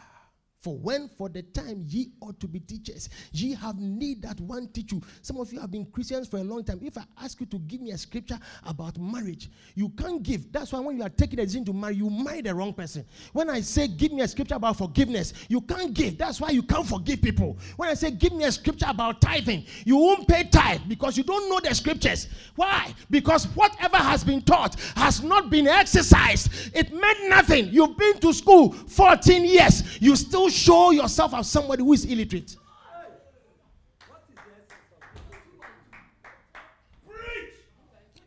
For 0.64 0.78
when 0.78 1.10
for 1.10 1.28
the 1.28 1.42
time 1.42 1.84
ye 1.90 2.14
ought 2.22 2.40
to 2.40 2.48
be 2.48 2.62
teachers, 2.62 3.10
ye 3.34 3.54
have 3.54 3.78
need 3.78 4.22
that 4.22 4.40
one 4.40 4.70
teach 4.70 4.94
you. 4.94 5.02
Some 5.22 5.38
of 5.38 5.52
you 5.52 5.60
have 5.60 5.70
been 5.70 5.86
Christians 5.86 6.30
for 6.30 6.38
a 6.38 6.44
long 6.44 6.64
time. 6.64 6.80
If 6.82 6.98
I 6.98 7.04
ask 7.22 7.38
you 7.42 7.46
to 7.48 7.60
give 7.60 7.82
me 7.82 7.92
a 7.92 7.98
scripture 7.98 8.40
about 8.66 8.98
marriage, 8.98 9.50
you 9.76 9.90
can't 9.90 10.24
give. 10.24 10.54
That's 10.54 10.72
why 10.72 10.80
when 10.80 10.96
you 10.96 11.04
are 11.04 11.10
taking 11.10 11.40
a 11.40 11.44
decision 11.44 11.66
to 11.66 11.74
marry, 11.74 11.96
you 11.96 12.10
marry 12.10 12.40
the 12.40 12.56
wrong 12.56 12.72
person. 12.72 13.06
When 13.34 13.50
I 13.50 13.60
say 13.60 13.90
give 13.90 14.14
me 14.14 14.22
a 14.22 14.28
scripture 14.28 14.56
about 14.56 14.78
forgiveness, 14.78 15.34
you 15.50 15.60
can't 15.60 15.94
give. 15.94 16.18
That's 16.18 16.40
why 16.40 16.52
you 16.52 16.64
can't 16.64 16.88
forgive 16.88 17.22
people. 17.22 17.58
When 17.76 17.90
I 17.90 17.94
say 17.94 18.12
give 18.12 18.32
me 18.32 18.46
a 18.46 18.52
scripture 18.54 18.88
about 18.88 19.20
tithing, 19.20 19.66
you 19.84 19.98
won't 19.98 20.30
pay 20.30 20.46
tithe 20.46 20.84
because 20.88 21.18
you 21.18 21.26
don't 21.26 21.50
know 21.50 21.60
the 21.60 21.76
scriptures. 21.76 22.30
Why? 22.56 22.94
Because 23.10 23.48
whatever 23.48 23.98
has 23.98 24.24
been 24.24 24.42
taught 24.42 24.80
has 24.96 25.22
not 25.22 25.50
been 25.50 25.68
exercised. 25.68 26.72
It 26.74 26.94
meant 26.94 27.28
nothing. 27.28 27.68
You've 27.68 27.98
been 27.98 28.18
to 28.20 28.32
school 28.32 28.72
14 28.72 29.44
years. 29.44 30.02
You 30.02 30.16
still 30.16 30.53
show 30.54 30.92
yourself 30.92 31.34
as 31.34 31.50
somebody 31.50 31.84
who 31.84 31.94
is 31.94 32.06
illiterate. 32.06 32.56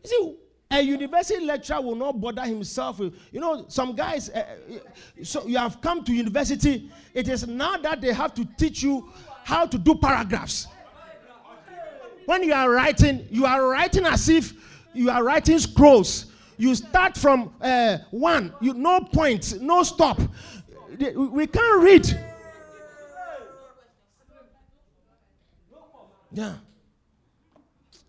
You 0.03 0.11
see, 0.11 0.37
a 0.71 0.81
university 0.81 1.45
lecturer 1.45 1.81
will 1.81 1.95
not 1.95 2.21
bother 2.21 2.43
himself 2.43 2.99
with, 2.99 3.15
you 3.33 3.41
know, 3.41 3.65
some 3.69 3.95
guys, 3.95 4.31
uh, 4.31 4.45
so 5.23 5.47
you 5.47 5.59
have 5.59 5.81
come 5.81 6.05
to 6.05 6.13
university, 6.13 6.91
it 7.15 7.29
is 7.29 7.47
now 7.47 7.77
that 7.77 8.01
they 8.01 8.13
have 8.13 8.35
to 8.35 8.45
teach 8.57 8.83
you 8.83 9.09
how 9.45 9.67
to 9.67 9.79
do 9.79 9.95
paragraphs. 9.95 10.67
When 12.27 12.43
you 12.43 12.53
are 12.53 12.71
writing, 12.71 13.27
you 13.31 13.47
are 13.47 13.69
writing 13.69 14.05
as 14.05 14.29
if 14.29 14.53
you 14.93 15.11
are 15.11 15.23
writing 15.23 15.59
scrolls. 15.59 16.27
You 16.59 16.75
start 16.75 17.17
from 17.17 17.53
uh, 17.61 17.99
one, 18.11 18.53
you 18.61 18.75
no 18.75 19.01
point, 19.01 19.61
no 19.61 19.83
stop 19.83 20.21
we 20.99 21.47
can't 21.47 21.83
read. 21.83 22.27
Yeah. 26.33 26.55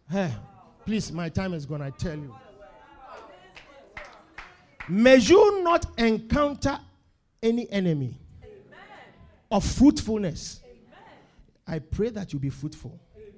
Hey, 0.10 0.34
please, 0.86 1.12
my 1.12 1.30
time 1.30 1.54
is 1.54 1.66
gone, 1.66 1.82
I 1.82 1.92
tell 1.92 2.16
you. 2.18 2.36
May 4.90 5.18
you 5.18 5.64
not 5.64 5.86
encounter 5.98 6.80
any 7.44 7.70
enemy 7.72 8.18
Amen. 8.42 8.56
of 9.52 9.66
fruitfulness. 9.66 10.62
Amen. 10.64 10.76
I 11.68 11.80
pray 11.80 12.10
that 12.10 12.32
you 12.32 12.40
be 12.40 12.50
fruitful. 12.50 12.98
Amen. 13.16 13.30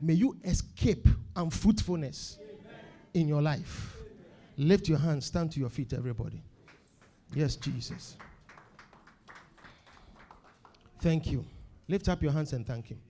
May 0.00 0.14
you 0.14 0.36
escape 0.44 1.06
unfruitfulness 1.36 2.38
in 3.14 3.28
your 3.28 3.40
life. 3.40 3.96
Lift 4.56 4.88
your 4.88 4.98
hands, 4.98 5.26
stand 5.26 5.52
to 5.52 5.60
your 5.60 5.70
feet, 5.70 5.92
everybody. 5.92 6.42
Yes, 7.34 7.54
Jesus. 7.56 8.16
Thank 11.00 11.30
you. 11.30 11.44
Lift 11.88 12.08
up 12.08 12.22
your 12.22 12.32
hands 12.32 12.52
and 12.52 12.66
thank 12.66 12.88
Him. 12.88 13.00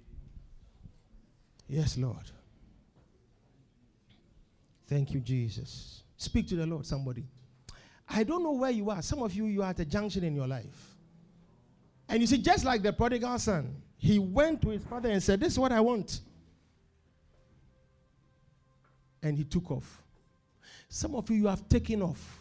Yes, 1.68 1.96
Lord. 1.98 2.30
Thank 4.88 5.12
you, 5.12 5.20
Jesus. 5.20 6.02
Speak 6.16 6.48
to 6.48 6.56
the 6.56 6.66
Lord, 6.66 6.84
somebody. 6.84 7.24
I 8.08 8.24
don't 8.24 8.42
know 8.42 8.52
where 8.52 8.70
you 8.70 8.90
are. 8.90 9.02
Some 9.02 9.22
of 9.22 9.32
you, 9.32 9.46
you 9.46 9.62
are 9.62 9.70
at 9.70 9.78
a 9.78 9.84
junction 9.84 10.24
in 10.24 10.34
your 10.34 10.48
life. 10.48 10.96
And 12.08 12.20
you 12.20 12.26
see, 12.26 12.38
just 12.38 12.64
like 12.64 12.82
the 12.82 12.92
prodigal 12.92 13.38
son, 13.38 13.82
he 13.96 14.18
went 14.18 14.62
to 14.62 14.70
his 14.70 14.82
father 14.82 15.10
and 15.10 15.22
said, 15.22 15.38
This 15.38 15.52
is 15.52 15.58
what 15.58 15.70
I 15.70 15.80
want. 15.80 16.20
And 19.22 19.36
he 19.36 19.44
took 19.44 19.70
off. 19.70 20.02
Some 20.88 21.14
of 21.14 21.30
you, 21.30 21.36
you 21.36 21.46
have 21.46 21.68
taken 21.68 22.02
off. 22.02 22.39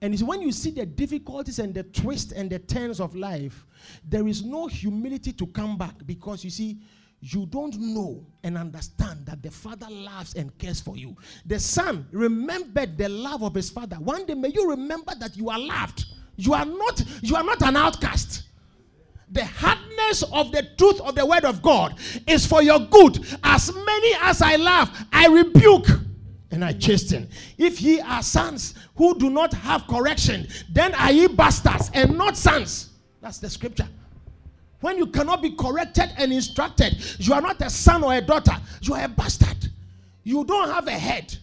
And 0.00 0.14
it's 0.14 0.22
when 0.22 0.40
you 0.40 0.52
see 0.52 0.70
the 0.70 0.86
difficulties 0.86 1.58
and 1.58 1.74
the 1.74 1.82
twists 1.82 2.32
and 2.32 2.48
the 2.48 2.60
turns 2.60 3.00
of 3.00 3.16
life, 3.16 3.66
there 4.04 4.28
is 4.28 4.44
no 4.44 4.68
humility 4.68 5.32
to 5.32 5.46
come 5.48 5.76
back 5.76 5.94
because 6.06 6.44
you 6.44 6.50
see, 6.50 6.78
you 7.20 7.46
don't 7.46 7.76
know 7.78 8.24
and 8.44 8.56
understand 8.56 9.26
that 9.26 9.42
the 9.42 9.50
father 9.50 9.88
loves 9.90 10.34
and 10.34 10.56
cares 10.58 10.80
for 10.80 10.96
you. 10.96 11.16
The 11.46 11.58
son 11.58 12.06
remembered 12.12 12.96
the 12.96 13.08
love 13.08 13.42
of 13.42 13.54
his 13.54 13.70
father. 13.70 13.96
One 13.96 14.24
day 14.24 14.34
may 14.34 14.50
you 14.50 14.70
remember 14.70 15.12
that 15.18 15.36
you 15.36 15.50
are 15.50 15.58
loved. 15.58 16.04
You 16.36 16.54
are 16.54 16.64
not 16.64 17.02
you 17.20 17.34
are 17.34 17.42
not 17.42 17.60
an 17.62 17.76
outcast. 17.76 18.44
The 19.30 19.44
hardness 19.44 20.22
of 20.32 20.52
the 20.52 20.62
truth 20.78 21.00
of 21.00 21.16
the 21.16 21.26
word 21.26 21.44
of 21.44 21.60
God 21.60 21.98
is 22.26 22.46
for 22.46 22.62
your 22.62 22.78
good. 22.78 23.18
As 23.42 23.74
many 23.74 24.12
as 24.22 24.40
I 24.40 24.54
love, 24.54 24.90
I 25.12 25.26
rebuke 25.26 25.86
and 26.50 26.64
I 26.64 26.72
chasten. 26.72 27.28
If 27.56 27.80
ye 27.80 28.00
are 28.00 28.22
sons 28.22 28.74
who 28.96 29.18
do 29.18 29.30
not 29.30 29.52
have 29.52 29.86
correction, 29.86 30.46
then 30.70 30.94
are 30.94 31.12
ye 31.12 31.26
bastards 31.26 31.90
and 31.94 32.16
not 32.16 32.36
sons. 32.36 32.90
That's 33.20 33.38
the 33.38 33.50
scripture. 33.50 33.88
When 34.80 34.96
you 34.96 35.06
cannot 35.06 35.42
be 35.42 35.50
corrected 35.50 36.10
and 36.16 36.32
instructed, 36.32 36.96
you 37.18 37.34
are 37.34 37.40
not 37.40 37.60
a 37.60 37.68
son 37.68 38.04
or 38.04 38.14
a 38.14 38.20
daughter, 38.20 38.56
you 38.82 38.94
are 38.94 39.04
a 39.04 39.08
bastard. 39.08 39.68
You 40.22 40.44
don't 40.44 40.70
have 40.70 40.86
a 40.86 40.92
head. 40.92 41.36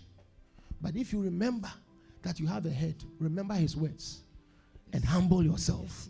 But 0.82 0.96
if 0.96 1.12
you 1.12 1.22
remember 1.22 1.70
that 2.22 2.40
you 2.40 2.48
have 2.48 2.66
a 2.66 2.70
head, 2.70 2.96
remember 3.20 3.54
his 3.56 3.76
words 3.76 4.22
and 4.94 5.04
humble 5.04 5.44
yourself. 5.44 6.08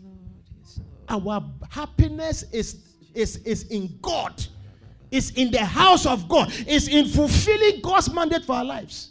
Our 1.08 1.42
happiness 1.70 2.44
is, 2.52 2.84
is, 3.14 3.36
is 3.38 3.64
in 3.68 3.98
God 4.00 4.44
is 5.10 5.30
in 5.36 5.50
the 5.50 5.64
house 5.64 6.06
of 6.06 6.28
God, 6.28 6.52
is 6.66 6.88
in 6.88 7.06
fulfilling 7.06 7.80
God's 7.80 8.12
mandate 8.12 8.44
for 8.44 8.54
our 8.54 8.64
lives. 8.64 9.10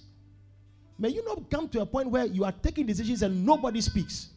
May 0.97 1.09
you 1.09 1.23
not 1.25 1.49
come 1.49 1.67
to 1.69 1.81
a 1.81 1.85
point 1.85 2.09
where 2.09 2.25
you 2.25 2.45
are 2.45 2.51
taking 2.51 2.85
decisions 2.85 3.21
and 3.21 3.45
nobody 3.45 3.81
speaks. 3.81 4.29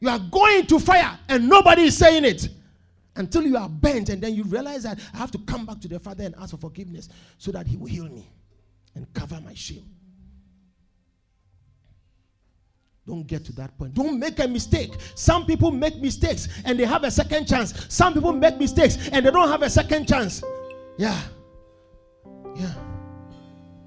You 0.00 0.08
are 0.08 0.18
going 0.18 0.66
to 0.66 0.78
fire 0.78 1.18
and 1.28 1.48
nobody 1.48 1.82
is 1.82 1.96
saying 1.98 2.24
it 2.24 2.48
until 3.16 3.42
you 3.42 3.56
are 3.56 3.68
bent 3.68 4.10
and 4.10 4.22
then 4.22 4.34
you 4.34 4.44
realize 4.44 4.84
that 4.84 5.00
I 5.12 5.16
have 5.18 5.32
to 5.32 5.38
come 5.38 5.66
back 5.66 5.80
to 5.80 5.88
the 5.88 5.98
Father 5.98 6.24
and 6.24 6.34
ask 6.36 6.50
for 6.52 6.56
forgiveness 6.56 7.08
so 7.36 7.50
that 7.50 7.66
He 7.66 7.76
will 7.76 7.88
heal 7.88 8.08
me 8.08 8.30
and 8.94 9.12
cover 9.12 9.40
my 9.44 9.54
shame. 9.54 9.84
Don't 13.08 13.26
get 13.26 13.42
to 13.46 13.52
that 13.52 13.76
point. 13.78 13.94
Don't 13.94 14.18
make 14.18 14.38
a 14.38 14.46
mistake. 14.46 14.92
Some 15.14 15.46
people 15.46 15.70
make 15.70 15.96
mistakes 15.96 16.46
and 16.66 16.78
they 16.78 16.84
have 16.84 17.04
a 17.04 17.10
second 17.10 17.48
chance. 17.48 17.86
Some 17.88 18.12
people 18.12 18.34
make 18.34 18.58
mistakes 18.58 19.08
and 19.10 19.24
they 19.24 19.30
don't 19.30 19.48
have 19.48 19.62
a 19.62 19.70
second 19.70 20.06
chance. 20.06 20.44
Yeah. 20.98 21.18
Yeah. 22.54 22.74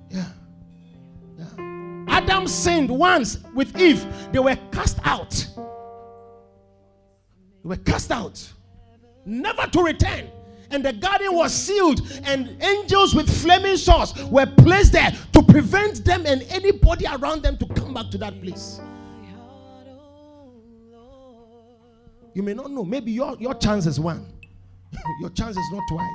Yeah. 0.10 0.26
Yeah. 1.38 2.06
Adam 2.08 2.48
sinned 2.48 2.90
once 2.90 3.38
with 3.54 3.80
Eve. 3.80 4.04
They 4.32 4.40
were 4.40 4.58
cast 4.72 4.98
out. 5.04 5.30
They 5.30 5.62
were 7.70 7.76
cast 7.76 8.10
out. 8.10 8.44
Never 9.24 9.68
to 9.68 9.84
return. 9.84 10.32
And 10.72 10.84
the 10.84 10.94
garden 10.94 11.36
was 11.36 11.54
sealed, 11.54 12.02
and 12.24 12.56
angels 12.64 13.14
with 13.14 13.30
flaming 13.30 13.76
swords 13.76 14.16
were 14.26 14.46
placed 14.46 14.94
there 14.94 15.12
to 15.34 15.44
prevent 15.44 16.06
them 16.06 16.26
and 16.26 16.44
anybody 16.44 17.06
around 17.06 17.44
them 17.44 17.58
to 17.58 17.66
come 17.68 17.94
back 17.94 18.10
to 18.12 18.18
that 18.20 18.42
place. 18.42 18.80
You 22.34 22.44
may 22.44 22.54
not 22.54 22.72
know. 22.72 22.84
Maybe 22.84 23.12
your, 23.12 23.36
your 23.40 23.54
chance 23.56 23.86
is 23.86 24.00
one, 24.00 24.26
your 25.22 25.30
chance 25.32 25.58
is 25.58 25.72
not 25.72 25.84
twice. 25.90 26.08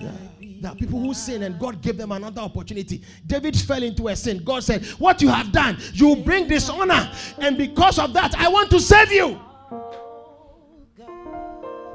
Yeah. 0.00 0.12
There 0.60 0.70
are 0.72 0.74
people 0.74 0.98
who 1.00 1.12
sin 1.12 1.42
and 1.42 1.58
God 1.58 1.82
gave 1.82 1.96
them 1.96 2.12
another 2.12 2.40
opportunity. 2.40 3.02
David 3.26 3.56
fell 3.56 3.82
into 3.82 4.08
a 4.08 4.16
sin. 4.16 4.42
God 4.44 4.64
said, 4.64 4.84
What 4.98 5.20
you 5.20 5.28
have 5.28 5.52
done, 5.52 5.76
you 5.92 6.16
bring 6.16 6.48
dishonor. 6.48 7.10
And 7.38 7.56
because 7.58 7.98
of 7.98 8.12
that, 8.14 8.34
I 8.36 8.48
want 8.48 8.70
to 8.70 8.80
save 8.80 9.12
you. 9.12 9.40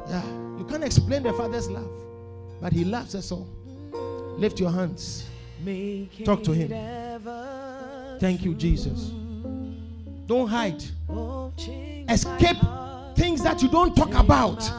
Yeah. 0.08 0.24
You 0.58 0.66
can't 0.70 0.84
explain 0.84 1.24
the 1.24 1.34
Father's 1.34 1.70
love, 1.70 1.92
but 2.62 2.72
He 2.72 2.86
loves 2.86 3.16
us 3.16 3.32
all. 3.32 3.48
Lift 4.38 4.60
your 4.60 4.72
hands. 4.72 5.28
Talk 6.24 6.44
to 6.44 6.52
Him. 6.52 6.70
Thank 8.20 8.44
you, 8.44 8.54
Jesus. 8.54 9.12
Don't 10.28 10.48
hide. 10.48 10.84
Escape 12.10 12.58
things 13.16 13.42
that 13.44 13.62
you 13.62 13.70
don't 13.70 13.96
talk 13.96 14.14
about. 14.14 14.70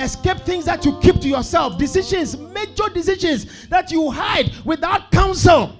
Escape 0.00 0.38
things 0.38 0.64
that 0.64 0.84
you 0.84 0.98
keep 1.00 1.20
to 1.20 1.28
yourself. 1.28 1.78
Decisions, 1.78 2.36
major 2.36 2.88
decisions 2.92 3.68
that 3.68 3.90
you 3.90 4.10
hide 4.10 4.50
without 4.64 5.10
counsel, 5.10 5.76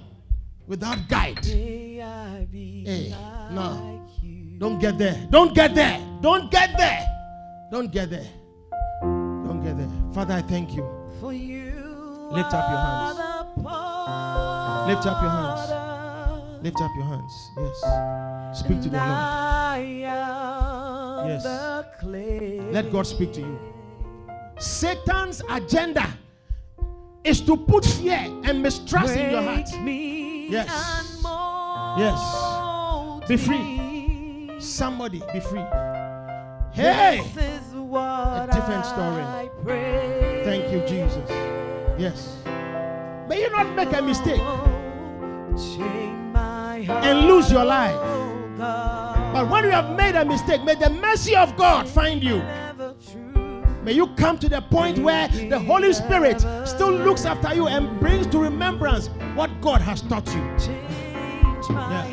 without 0.67 1.07
guide. 1.07 1.43
Hey, 1.45 3.15
no. 3.51 4.01
Don't 4.57 4.79
get 4.79 4.97
there. 4.97 5.27
Don't 5.29 5.53
get 5.53 5.75
there. 5.75 5.99
Don't 6.21 6.49
get 6.49 6.77
there. 6.77 7.05
Don't 7.71 7.91
get 7.91 8.09
there. 8.09 8.29
Don't 9.01 9.61
get 9.63 9.77
there. 9.77 9.89
Father, 10.13 10.35
I 10.35 10.41
thank 10.41 10.73
you. 10.73 10.87
For 11.19 11.33
you 11.33 11.73
Lift 12.33 12.51
up 12.51 12.67
your 12.67 12.79
hands. 12.79 13.17
Lift 14.87 15.05
up 15.05 15.21
your 15.21 15.29
hands. 15.29 16.63
Lift 16.63 16.81
up 16.81 16.91
your 16.95 17.05
hands. 17.05 17.51
Yes. 17.57 18.59
Speak 18.59 18.81
to 18.81 18.89
the 18.89 18.97
Lord. 18.97 20.62
Yes. 21.27 21.45
Let 22.71 22.91
God 22.91 23.07
speak 23.07 23.33
to 23.33 23.41
you. 23.41 23.59
Satan's 24.59 25.41
agenda 25.49 26.07
is 27.23 27.41
to 27.41 27.55
put 27.57 27.85
fear 27.85 28.27
and 28.43 28.61
mistrust 28.61 29.15
in 29.15 29.31
your 29.31 29.41
heart. 29.41 29.69
Yes. 29.85 30.69
Yes. 31.97 32.19
Be 33.27 33.37
free. 33.37 34.59
Somebody 34.59 35.21
be 35.31 35.39
free. 35.39 35.65
Hey! 36.73 37.19
A 37.19 38.47
different 38.51 38.85
story. 38.85 39.23
Thank 40.43 40.71
you, 40.71 40.81
Jesus. 40.87 41.29
Yes. 41.97 42.37
May 43.29 43.41
you 43.41 43.49
not 43.51 43.73
make 43.75 43.93
a 43.93 44.01
mistake 44.01 44.41
and 46.89 47.27
lose 47.27 47.51
your 47.51 47.63
life. 47.63 47.99
But 49.33 49.49
when 49.49 49.63
you 49.63 49.71
have 49.71 49.97
made 49.97 50.15
a 50.15 50.23
mistake, 50.23 50.63
may 50.63 50.75
the 50.75 50.91
mercy 50.91 51.35
of 51.35 51.57
God 51.57 51.89
find 51.89 52.23
you. 52.23 52.43
May 53.83 53.93
you 53.93 54.07
come 54.15 54.37
to 54.37 54.47
the 54.47 54.61
point 54.61 54.99
where 54.99 55.27
the 55.27 55.57
Holy 55.57 55.91
Spirit 55.91 56.39
still 56.67 56.91
looks 56.91 57.25
after 57.25 57.51
you 57.53 57.67
and 57.67 57.99
brings 57.99 58.27
to 58.27 58.37
remembrance 58.37 59.07
what 59.33 59.49
God 59.59 59.81
has 59.81 60.03
taught 60.03 60.27
you. 60.27 60.41
Yeah. 61.69 62.05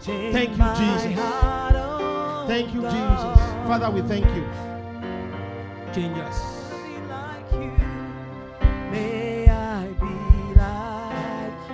Thank 0.00 0.50
you, 0.50 0.64
Jesus. 0.76 1.18
Thank 2.46 2.72
you, 2.72 2.82
Jesus. 2.82 3.40
Father, 3.66 3.90
we 3.90 4.02
thank 4.02 4.26
you. 4.26 4.46
Change 5.92 6.18
us. 6.18 6.40
May 8.92 9.48
I 9.48 9.86
be 9.88 10.14
like 10.54 11.68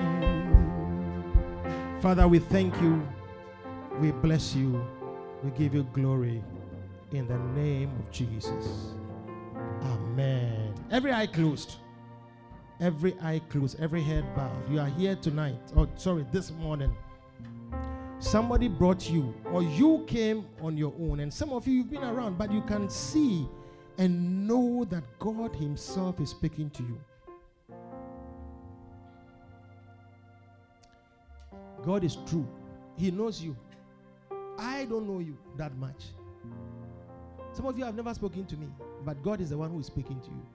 you. 1.96 2.00
Father, 2.00 2.26
we 2.26 2.38
thank 2.38 2.80
you. 2.80 3.06
We 4.00 4.12
bless 4.12 4.54
you. 4.54 4.82
We 5.44 5.50
give 5.50 5.74
you 5.74 5.82
glory 5.92 6.42
in 7.12 7.28
the 7.28 7.36
name 7.60 7.90
of 7.98 8.10
Jesus. 8.10 8.94
Amen. 9.82 10.74
Every 10.90 11.12
eye 11.12 11.26
closed. 11.26 11.76
Every 12.80 13.14
eye 13.20 13.42
closed. 13.50 13.78
Every 13.78 14.00
head 14.00 14.24
bowed. 14.34 14.70
You 14.70 14.80
are 14.80 14.88
here 14.88 15.16
tonight. 15.16 15.58
Oh, 15.76 15.86
sorry, 15.96 16.24
this 16.32 16.50
morning. 16.50 16.96
Somebody 18.20 18.68
brought 18.68 19.10
you, 19.10 19.34
or 19.52 19.62
you 19.62 20.02
came 20.06 20.46
on 20.62 20.78
your 20.78 20.94
own. 20.98 21.20
And 21.20 21.32
some 21.32 21.52
of 21.52 21.68
you, 21.68 21.74
you've 21.74 21.90
been 21.90 22.02
around, 22.02 22.38
but 22.38 22.50
you 22.50 22.62
can 22.62 22.88
see 22.88 23.46
and 23.98 24.48
know 24.48 24.86
that 24.88 25.04
God 25.18 25.54
Himself 25.54 26.20
is 26.20 26.30
speaking 26.30 26.70
to 26.70 26.82
you. 26.82 26.98
God 31.84 32.02
is 32.02 32.16
true. 32.26 32.48
He 32.96 33.10
knows 33.10 33.42
you. 33.42 33.54
I 34.60 34.84
don't 34.84 35.06
know 35.08 35.20
you 35.20 35.36
that 35.56 35.74
much. 35.76 36.04
Some 37.52 37.66
of 37.66 37.78
you 37.78 37.84
have 37.84 37.94
never 37.94 38.12
spoken 38.14 38.44
to 38.46 38.56
me, 38.56 38.68
but 39.04 39.22
God 39.22 39.40
is 39.40 39.50
the 39.50 39.58
one 39.58 39.70
who 39.70 39.80
is 39.80 39.86
speaking 39.86 40.20
to 40.20 40.28
you. 40.28 40.46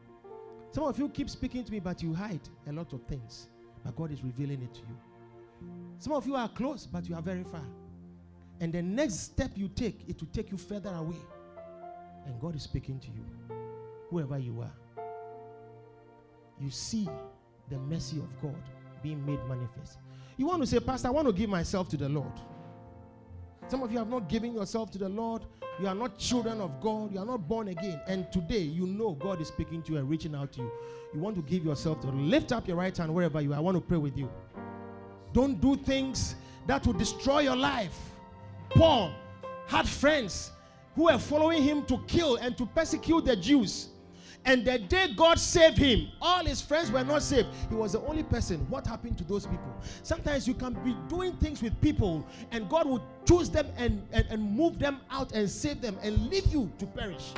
Some 0.72 0.84
of 0.84 0.98
you 1.00 1.10
keep 1.10 1.30
speaking 1.30 1.64
to 1.64 1.72
me, 1.72 1.80
but 1.80 2.02
you 2.04 2.14
hide 2.14 2.42
a 2.68 2.72
lot 2.72 2.94
of 2.94 3.02
things, 3.04 3.48
but 3.84 3.96
God 3.96 4.12
is 4.12 4.24
revealing 4.24 4.62
it 4.62 4.74
to 4.74 4.82
you. 4.82 4.98
Some 6.00 6.14
of 6.14 6.28
you 6.28 6.36
are 6.36 6.50
close, 6.50 6.86
but 6.86 7.08
you 7.08 7.16
are 7.16 7.22
very 7.22 7.44
far. 7.44 7.66
And 8.60 8.72
the 8.72 8.82
next 8.82 9.20
step 9.22 9.52
you 9.56 9.70
take, 9.70 10.02
it 10.08 10.22
will 10.22 10.30
take 10.32 10.52
you 10.52 10.58
further 10.58 10.94
away. 10.94 11.18
And 12.26 12.40
God 12.40 12.56
is 12.56 12.64
speaking 12.64 13.00
to 13.00 13.08
you, 13.08 13.26
whoever 14.10 14.38
you 14.38 14.62
are. 14.62 15.04
You 16.60 16.70
see 16.70 17.10
the 17.70 17.78
mercy 17.78 18.18
of 18.18 18.42
God 18.42 18.62
being 19.02 19.26
made 19.26 19.40
manifest. 19.48 19.98
You 20.38 20.48
want 20.48 20.62
to 20.62 20.68
say, 20.68 20.80
Pastor, 20.80 21.08
I 21.10 21.12
want 21.12 21.28
to 21.28 21.34
give 21.34 21.50
myself 21.50 21.90
to 21.90 21.98
the 21.98 22.10
Lord. 22.10 22.32
Some 23.68 23.82
of 23.82 23.92
you 23.92 23.98
have 23.98 24.10
not 24.10 24.30
given 24.30 24.54
yourself 24.54 24.92
to 24.92 24.98
the 24.98 25.10
Lord. 25.10 25.44
You 25.80 25.88
are 25.88 25.96
not 25.96 26.18
children 26.18 26.62
of 26.62 26.80
God. 26.80 27.12
You 27.12 27.20
are 27.20 27.26
not 27.26 27.48
born 27.48 27.70
again. 27.70 28.00
And 28.08 28.32
today, 28.32 28.60
you 28.60 28.86
know 28.86 29.14
God 29.14 29.42
is 29.42 29.48
speaking 29.48 29.82
to 29.84 29.94
you 29.94 29.98
and 29.98 30.10
reaching 30.10 30.36
out 30.36 30.54
to 30.54 30.62
you. 30.62 30.72
You 31.14 31.20
want 31.20 31.36
to 31.36 31.42
give 31.42 31.66
yourself 31.66 32.02
to 32.02 32.08
Lift 32.08 32.52
up 32.52 32.68
your 32.68 32.78
right 32.78 32.96
hand 32.96 33.14
wherever 33.14 33.42
you 33.42 33.54
are. 33.54 33.58
I 33.58 33.60
want 33.60 33.76
to 33.76 33.82
pray 33.82 33.98
with 33.98 34.18
you. 34.18 34.30
Don't 35.34 35.60
do 35.60 35.76
things 35.76 36.36
that 36.68 36.86
will 36.86 36.94
destroy 36.94 37.40
your 37.42 37.56
life. 37.56 37.98
Paul 38.70 39.14
had 39.68 39.88
friends 39.88 40.52
who 40.96 41.06
were 41.06 41.18
following 41.18 41.62
him 41.62 41.86
to 41.86 41.98
kill 42.08 42.38
and 42.38 42.58
to 42.58 42.66
persecute 42.68 43.26
the 43.26 43.36
Jews. 43.36 43.90
And 44.46 44.64
the 44.64 44.78
day 44.78 45.12
God 45.16 45.40
saved 45.40 45.78
him, 45.78 46.10
all 46.22 46.46
his 46.46 46.62
friends 46.62 46.92
were 46.92 47.04
not 47.04 47.24
saved. 47.24 47.48
He 47.68 47.76
was 47.76 47.94
the 47.94 48.02
only 48.02 48.22
person. 48.22 48.60
What 48.70 48.86
happened 48.86 49.18
to 49.18 49.24
those 49.24 49.48
people? 49.48 49.76
Sometimes 50.04 50.48
you 50.48 50.54
can 50.54 50.74
be 50.84 50.96
doing 51.10 51.34
things 51.38 51.64
with 51.64 51.80
people, 51.82 52.26
and 52.52 52.70
God 52.70 52.88
will 52.88 53.04
choose 53.28 53.50
them 53.50 53.68
and, 53.76 54.06
and, 54.12 54.26
and 54.30 54.42
move 54.42 54.78
them 54.78 55.02
out 55.10 55.32
and 55.32 55.50
save 55.50 55.82
them 55.82 55.98
and 56.04 56.30
leave 56.30 56.46
you 56.54 56.72
to 56.78 56.86
perish. 56.86 57.32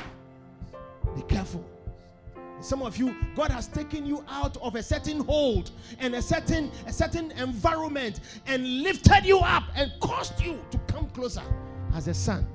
Be 1.16 1.22
careful. 1.24 1.66
Some 2.60 2.82
of 2.82 2.98
you, 2.98 3.16
God 3.36 3.52
has 3.52 3.68
taken 3.68 4.06
you 4.06 4.26
out 4.28 4.58
of 4.58 4.76
a 4.76 4.84
certain 4.84 5.20
hold 5.20 5.72
and 6.00 6.16
a 6.16 6.22
certain 6.22 6.72
a 6.88 6.92
certain 6.92 7.32
environment 7.32 8.20
and 8.48 8.82
lifted 8.82 9.26
you 9.26 9.40
up 9.40 9.64
and 9.76 9.92
caused 10.00 10.42
you 10.42 10.60
to 10.72 10.78
come 10.92 11.08
closer 11.12 11.44
as 11.94 12.08
a 12.08 12.14
son. 12.14 12.48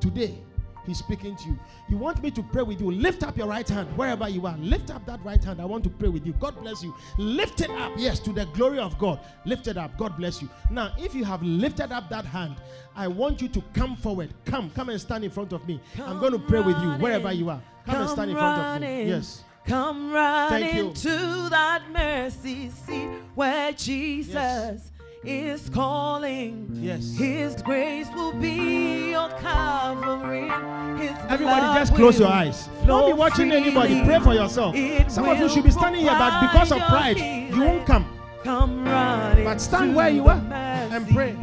Today, 0.00 0.38
He's 0.86 0.98
speaking 0.98 1.36
to 1.36 1.48
you. 1.48 1.58
You 1.88 1.96
want 1.96 2.22
me 2.22 2.30
to 2.32 2.42
pray 2.42 2.62
with 2.62 2.80
you? 2.80 2.90
Lift 2.90 3.22
up 3.22 3.36
your 3.36 3.46
right 3.46 3.68
hand 3.68 3.88
wherever 3.96 4.28
you 4.28 4.46
are. 4.46 4.56
Lift 4.58 4.90
up 4.90 5.06
that 5.06 5.24
right 5.24 5.42
hand. 5.42 5.60
I 5.60 5.64
want 5.64 5.84
to 5.84 5.90
pray 5.90 6.08
with 6.08 6.26
you. 6.26 6.32
God 6.34 6.58
bless 6.60 6.82
you. 6.82 6.94
Lift 7.18 7.60
it 7.60 7.70
up. 7.70 7.92
Yes, 7.96 8.18
to 8.20 8.32
the 8.32 8.46
glory 8.46 8.78
of 8.78 8.98
God. 8.98 9.20
Lift 9.44 9.68
it 9.68 9.76
up. 9.76 9.96
God 9.96 10.16
bless 10.16 10.42
you. 10.42 10.48
Now, 10.70 10.92
if 10.98 11.14
you 11.14 11.24
have 11.24 11.42
lifted 11.42 11.92
up 11.92 12.08
that 12.10 12.24
hand, 12.24 12.56
I 12.96 13.08
want 13.08 13.40
you 13.40 13.48
to 13.48 13.62
come 13.74 13.96
forward. 13.96 14.34
Come, 14.44 14.70
come 14.70 14.88
and 14.88 15.00
stand 15.00 15.24
in 15.24 15.30
front 15.30 15.52
of 15.52 15.66
me. 15.66 15.80
Come 15.96 16.10
I'm 16.10 16.18
going 16.18 16.32
to 16.32 16.38
pray 16.38 16.60
with 16.60 16.76
you 16.78 16.90
wherever 16.92 17.32
you 17.32 17.50
are. 17.50 17.62
Come, 17.86 17.94
come 17.94 18.02
and 18.02 18.10
stand 18.10 18.30
in 18.30 18.36
front 18.36 18.82
of 18.82 18.88
me. 18.88 19.08
Yes. 19.08 19.44
Come 19.66 20.12
running 20.12 20.92
to 20.92 21.48
that 21.50 21.82
mercy 21.92 22.70
seat 22.70 23.08
where 23.36 23.72
Jesus 23.72 24.34
yes 24.34 24.92
is 25.24 25.68
calling. 25.70 26.68
Yes. 26.72 27.14
His 27.16 27.62
grace 27.62 28.08
will 28.14 28.32
be 28.32 29.10
your 29.10 29.28
covering. 29.30 30.50
His 30.98 31.12
Everybody, 31.28 31.78
just 31.78 31.94
close 31.94 32.18
your 32.18 32.28
eyes. 32.28 32.68
Don't 32.86 33.06
be 33.06 33.12
watching 33.12 33.52
anybody. 33.52 34.02
Pray 34.04 34.18
for 34.20 34.34
yourself. 34.34 34.74
Some 35.08 35.28
of 35.28 35.38
you 35.38 35.48
should 35.48 35.64
be 35.64 35.70
standing 35.70 36.02
here, 36.02 36.16
but 36.18 36.40
because 36.40 36.72
of 36.72 36.78
pride, 36.82 37.18
you 37.18 37.60
won't 37.60 37.86
come. 37.86 38.06
Come 38.42 38.84
running. 38.84 39.44
But 39.44 39.60
stand 39.60 39.94
where 39.94 40.10
you 40.10 40.26
are 40.26 40.42
and 40.50 41.08
pray. 41.08 41.36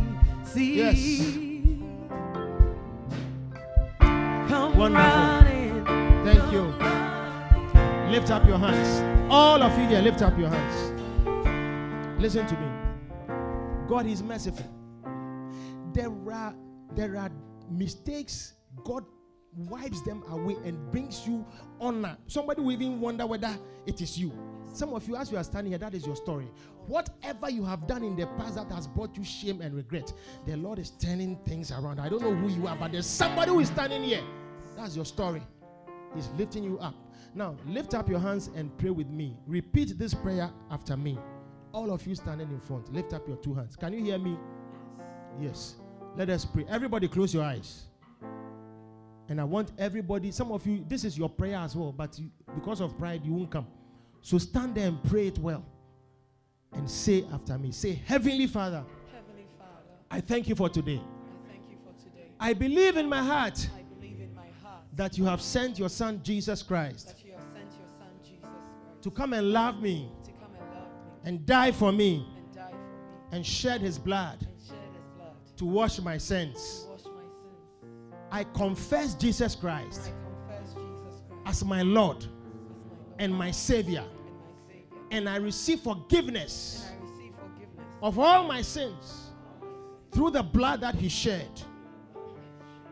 Yes. 0.56 1.38
Come 4.00 4.78
Wonderful. 4.78 5.46
Thank 6.26 6.52
you. 6.52 6.74
Lift 8.12 8.32
up 8.32 8.46
your 8.48 8.58
hands. 8.58 9.32
All 9.32 9.62
of 9.62 9.78
you 9.78 9.88
here, 9.88 10.02
lift 10.02 10.22
up 10.22 10.38
your 10.38 10.50
hands. 10.50 12.20
Listen 12.20 12.46
to 12.48 12.56
me. 12.56 12.79
God 13.90 14.06
is 14.06 14.22
merciful. 14.22 14.68
There 15.94 16.12
are 16.32 16.54
there 16.96 17.18
are 17.18 17.32
mistakes 17.72 18.54
God 18.86 19.04
wipes 19.56 20.02
them 20.04 20.24
away 20.30 20.58
and 20.64 20.92
brings 20.92 21.28
you 21.28 21.44
honor. 21.82 22.16
Somebody 22.28 22.62
will 22.62 22.72
even 22.72 23.02
wonder 23.02 23.26
whether 23.26 23.58
it 23.88 24.00
is 24.00 24.18
you. 24.18 24.32
Some 24.74 24.94
of 24.94 25.08
you, 25.08 25.16
as 25.16 25.32
you 25.32 25.38
are 25.38 25.44
standing 25.44 25.72
here, 25.72 25.80
that 25.80 25.96
is 25.96 26.06
your 26.06 26.16
story. 26.16 26.48
Whatever 26.86 27.50
you 27.50 27.66
have 27.66 27.88
done 27.88 28.04
in 28.04 28.16
the 28.16 28.28
past 28.38 28.56
that 28.56 28.72
has 28.72 28.88
brought 28.88 29.18
you 29.18 29.24
shame 29.24 29.60
and 29.62 29.74
regret, 29.74 30.14
the 30.46 30.56
Lord 30.56 30.78
is 30.78 30.92
turning 30.92 31.38
things 31.38 31.72
around. 31.72 32.00
I 32.00 32.10
don't 32.10 32.22
know 32.22 32.36
who 32.36 32.50
you 32.50 32.68
are, 32.68 32.76
but 32.76 32.92
there's 32.92 33.08
somebody 33.08 33.50
who 33.50 33.60
is 33.60 33.70
standing 33.70 34.04
here. 34.04 34.22
That's 34.78 34.96
your 34.96 35.06
story. 35.06 35.42
He's 36.16 36.30
lifting 36.38 36.64
you 36.64 36.78
up. 36.78 36.94
Now, 37.34 37.58
lift 37.66 37.96
up 37.96 38.08
your 38.08 38.20
hands 38.20 38.52
and 38.56 38.76
pray 38.78 38.92
with 38.92 39.08
me. 39.08 39.36
Repeat 39.48 39.98
this 39.98 40.14
prayer 40.14 40.52
after 40.70 40.96
me. 40.96 41.18
All 41.74 41.92
of 41.92 42.06
you 42.08 42.16
standing 42.16 42.50
in 42.50 42.60
front, 42.60 42.92
lift 42.92 43.14
up 43.14 43.28
your 43.28 43.38
two 43.38 43.54
hands. 43.54 43.76
Can 43.76 43.94
you 43.94 44.04
hear 44.04 44.18
me? 44.18 44.38
Yes. 45.40 45.76
Let 46.16 46.30
us 46.30 46.46
pray. 46.46 46.66
Everybody, 46.68 47.08
close 47.08 47.34
your 47.34 47.44
eyes. 47.44 47.86
And 49.30 49.40
I 49.40 49.44
want 49.44 49.72
everybody, 49.78 50.32
some 50.32 50.52
of 50.52 50.66
you, 50.66 50.84
this 50.88 51.04
is 51.04 51.18
your 51.18 51.30
prayer 51.30 51.58
as 51.58 51.76
well, 51.76 51.92
but 51.92 52.18
you, 52.18 52.32
because 52.56 52.82
of 52.82 52.98
pride, 52.98 53.24
you 53.24 53.34
won't 53.34 53.52
come. 53.52 53.68
So 54.22 54.40
stand 54.40 54.74
there 54.76 54.88
and 54.88 55.04
pray 55.04 55.28
it 55.28 55.38
well. 55.38 55.64
And 56.74 56.90
say 56.90 57.26
after 57.32 57.58
me, 57.58 57.72
say, 57.72 58.02
Heavenly 58.06 58.48
Father, 58.48 58.84
Heavenly 59.14 59.46
Father, 59.58 59.94
I 60.10 60.22
thank 60.22 60.48
you 60.48 60.56
for 60.56 60.68
today. 60.68 61.00
I 61.00 61.52
thank 61.52 61.64
you 61.70 61.78
for 61.84 62.04
today. 62.04 62.32
I 62.40 62.54
believe 62.54 62.98
in 62.98 63.08
my 63.08 63.24
heart 63.24 63.70
I 63.76 63.84
believe 63.84 64.20
in 64.20 64.34
my 64.34 64.48
heart 64.64 64.84
that 64.96 65.18
you 65.18 65.26
have 65.26 65.42
sent 65.42 65.78
your 65.78 65.90
Son, 65.90 66.20
Jesus 66.24 66.64
Christ, 66.64 67.08
that 67.08 67.24
you 67.24 67.34
have 67.34 67.42
sent 67.54 67.70
your 67.78 67.88
Son 68.00 68.08
Jesus 68.24 68.42
Christ 68.42 69.04
to 69.04 69.12
come 69.12 69.34
and 69.34 69.52
love 69.52 69.82
me 69.82 70.12
and 71.24 71.42
love 71.46 71.46
me 71.46 71.46
and 71.46 71.46
die 71.46 71.72
for 71.72 71.92
me 71.92 72.26
and 72.26 72.54
for 72.54 72.72
me 72.72 72.78
and 73.32 73.46
shed 73.46 73.82
his 73.82 73.98
blood 74.00 74.40
shed 74.40 74.78
His 74.94 75.06
blood 75.16 75.34
to 75.58 75.66
wash 75.66 76.00
my 76.00 76.14
to 76.14 76.20
sins. 76.20 76.86
wash 76.90 77.04
my 77.06 77.12
sins. 77.12 78.16
I 78.32 78.44
confess 78.56 79.14
Jesus 79.16 79.56
Christ 79.56 80.12
confess 80.48 80.74
Jesus 80.74 81.22
Christ 81.28 81.42
as 81.46 81.64
my 81.66 81.82
Lord 81.82 82.24
as 82.24 82.28
my 82.28 82.42
Lord 82.52 83.18
and 83.20 83.34
my 83.34 83.52
Savior, 83.52 84.04
and 84.04 84.16
my 84.38 84.74
Savior, 84.74 84.98
and 85.12 85.30
I 85.30 85.36
receive 85.38 85.80
forgiveness 85.82 86.86
I 86.90 87.04
receive 87.04 87.34
forgiveness 87.36 87.86
of 88.02 88.18
all 88.20 88.44
my 88.48 88.62
sins 88.62 89.32
through 90.12 90.32
the 90.32 90.44
blood 90.44 90.82
that 90.82 90.96
He 90.96 91.10
shed. 91.10 91.50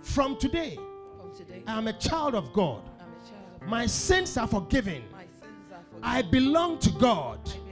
From 0.01 0.37
today, 0.37 0.75
from 1.19 1.35
today. 1.35 1.63
I 1.67 1.77
am 1.77 1.87
a 1.87 1.93
child 1.93 2.35
of 2.35 2.53
God. 2.53 2.83
Child 2.85 3.61
of 3.61 3.67
My 3.67 3.85
sins 3.87 4.37
are 4.37 4.47
forgiven. 4.47 5.03
my 5.11 5.23
sins 5.41 5.71
are 5.73 5.83
forgiven. 5.83 6.03
I 6.03 6.21
belong 6.21 6.79
to 6.79 6.89
God. 6.91 7.39
I 7.39 7.41
belong 7.41 7.49
to 7.49 7.57
God. 7.57 7.66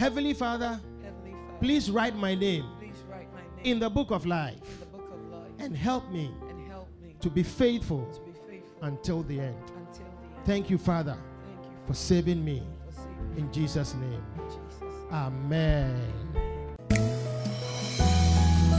Heavenly 0.00 0.32
Father, 0.32 0.80
Heavenly 1.02 1.32
Father, 1.32 1.58
Please 1.60 1.90
write 1.90 2.16
my 2.16 2.34
name 2.34 2.64
Please 2.78 2.94
write 3.10 3.28
my 3.34 3.40
name 3.62 3.64
in 3.64 3.78
the 3.78 3.90
book 3.90 4.10
of 4.10 4.24
life 4.24 4.54
in 4.54 4.80
the 4.80 4.86
book 4.86 5.10
of 5.12 5.30
life 5.30 5.50
and 5.58 5.76
help 5.76 6.10
me 6.10 6.30
and 6.48 6.66
help 6.70 6.88
me 7.04 7.14
to 7.20 7.28
be 7.28 7.42
faithful 7.42 8.06
to 8.14 8.20
be 8.22 8.32
faithful 8.48 8.78
until 8.80 9.22
the 9.24 9.38
end. 9.40 9.54
until 9.76 10.06
the 10.06 10.36
end. 10.36 10.46
Thank 10.46 10.70
you, 10.70 10.78
Father, 10.78 11.18
Thank 11.44 11.66
you 11.66 11.86
for 11.86 11.92
saving 11.92 12.42
me. 12.42 12.62
for 12.86 12.92
saving 12.94 13.44
In 13.44 13.52
Jesus' 13.52 13.94
name. 13.94 14.24
Jesus. 14.48 15.12
Amen. 15.12 16.00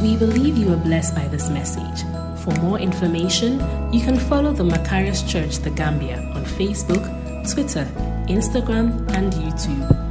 We 0.01 0.17
believe 0.17 0.57
you 0.57 0.73
are 0.73 0.77
blessed 0.89 1.13
by 1.13 1.27
this 1.27 1.51
message. 1.51 2.01
For 2.43 2.51
more 2.61 2.79
information, 2.79 3.59
you 3.93 4.01
can 4.01 4.17
follow 4.17 4.53
the 4.53 4.63
Macarius 4.63 5.21
Church 5.31 5.59
The 5.59 5.69
Gambia 5.69 6.17
on 6.33 6.43
Facebook, 6.45 7.05
Twitter, 7.53 7.85
Instagram, 8.27 9.07
and 9.13 9.31
YouTube. 9.33 10.10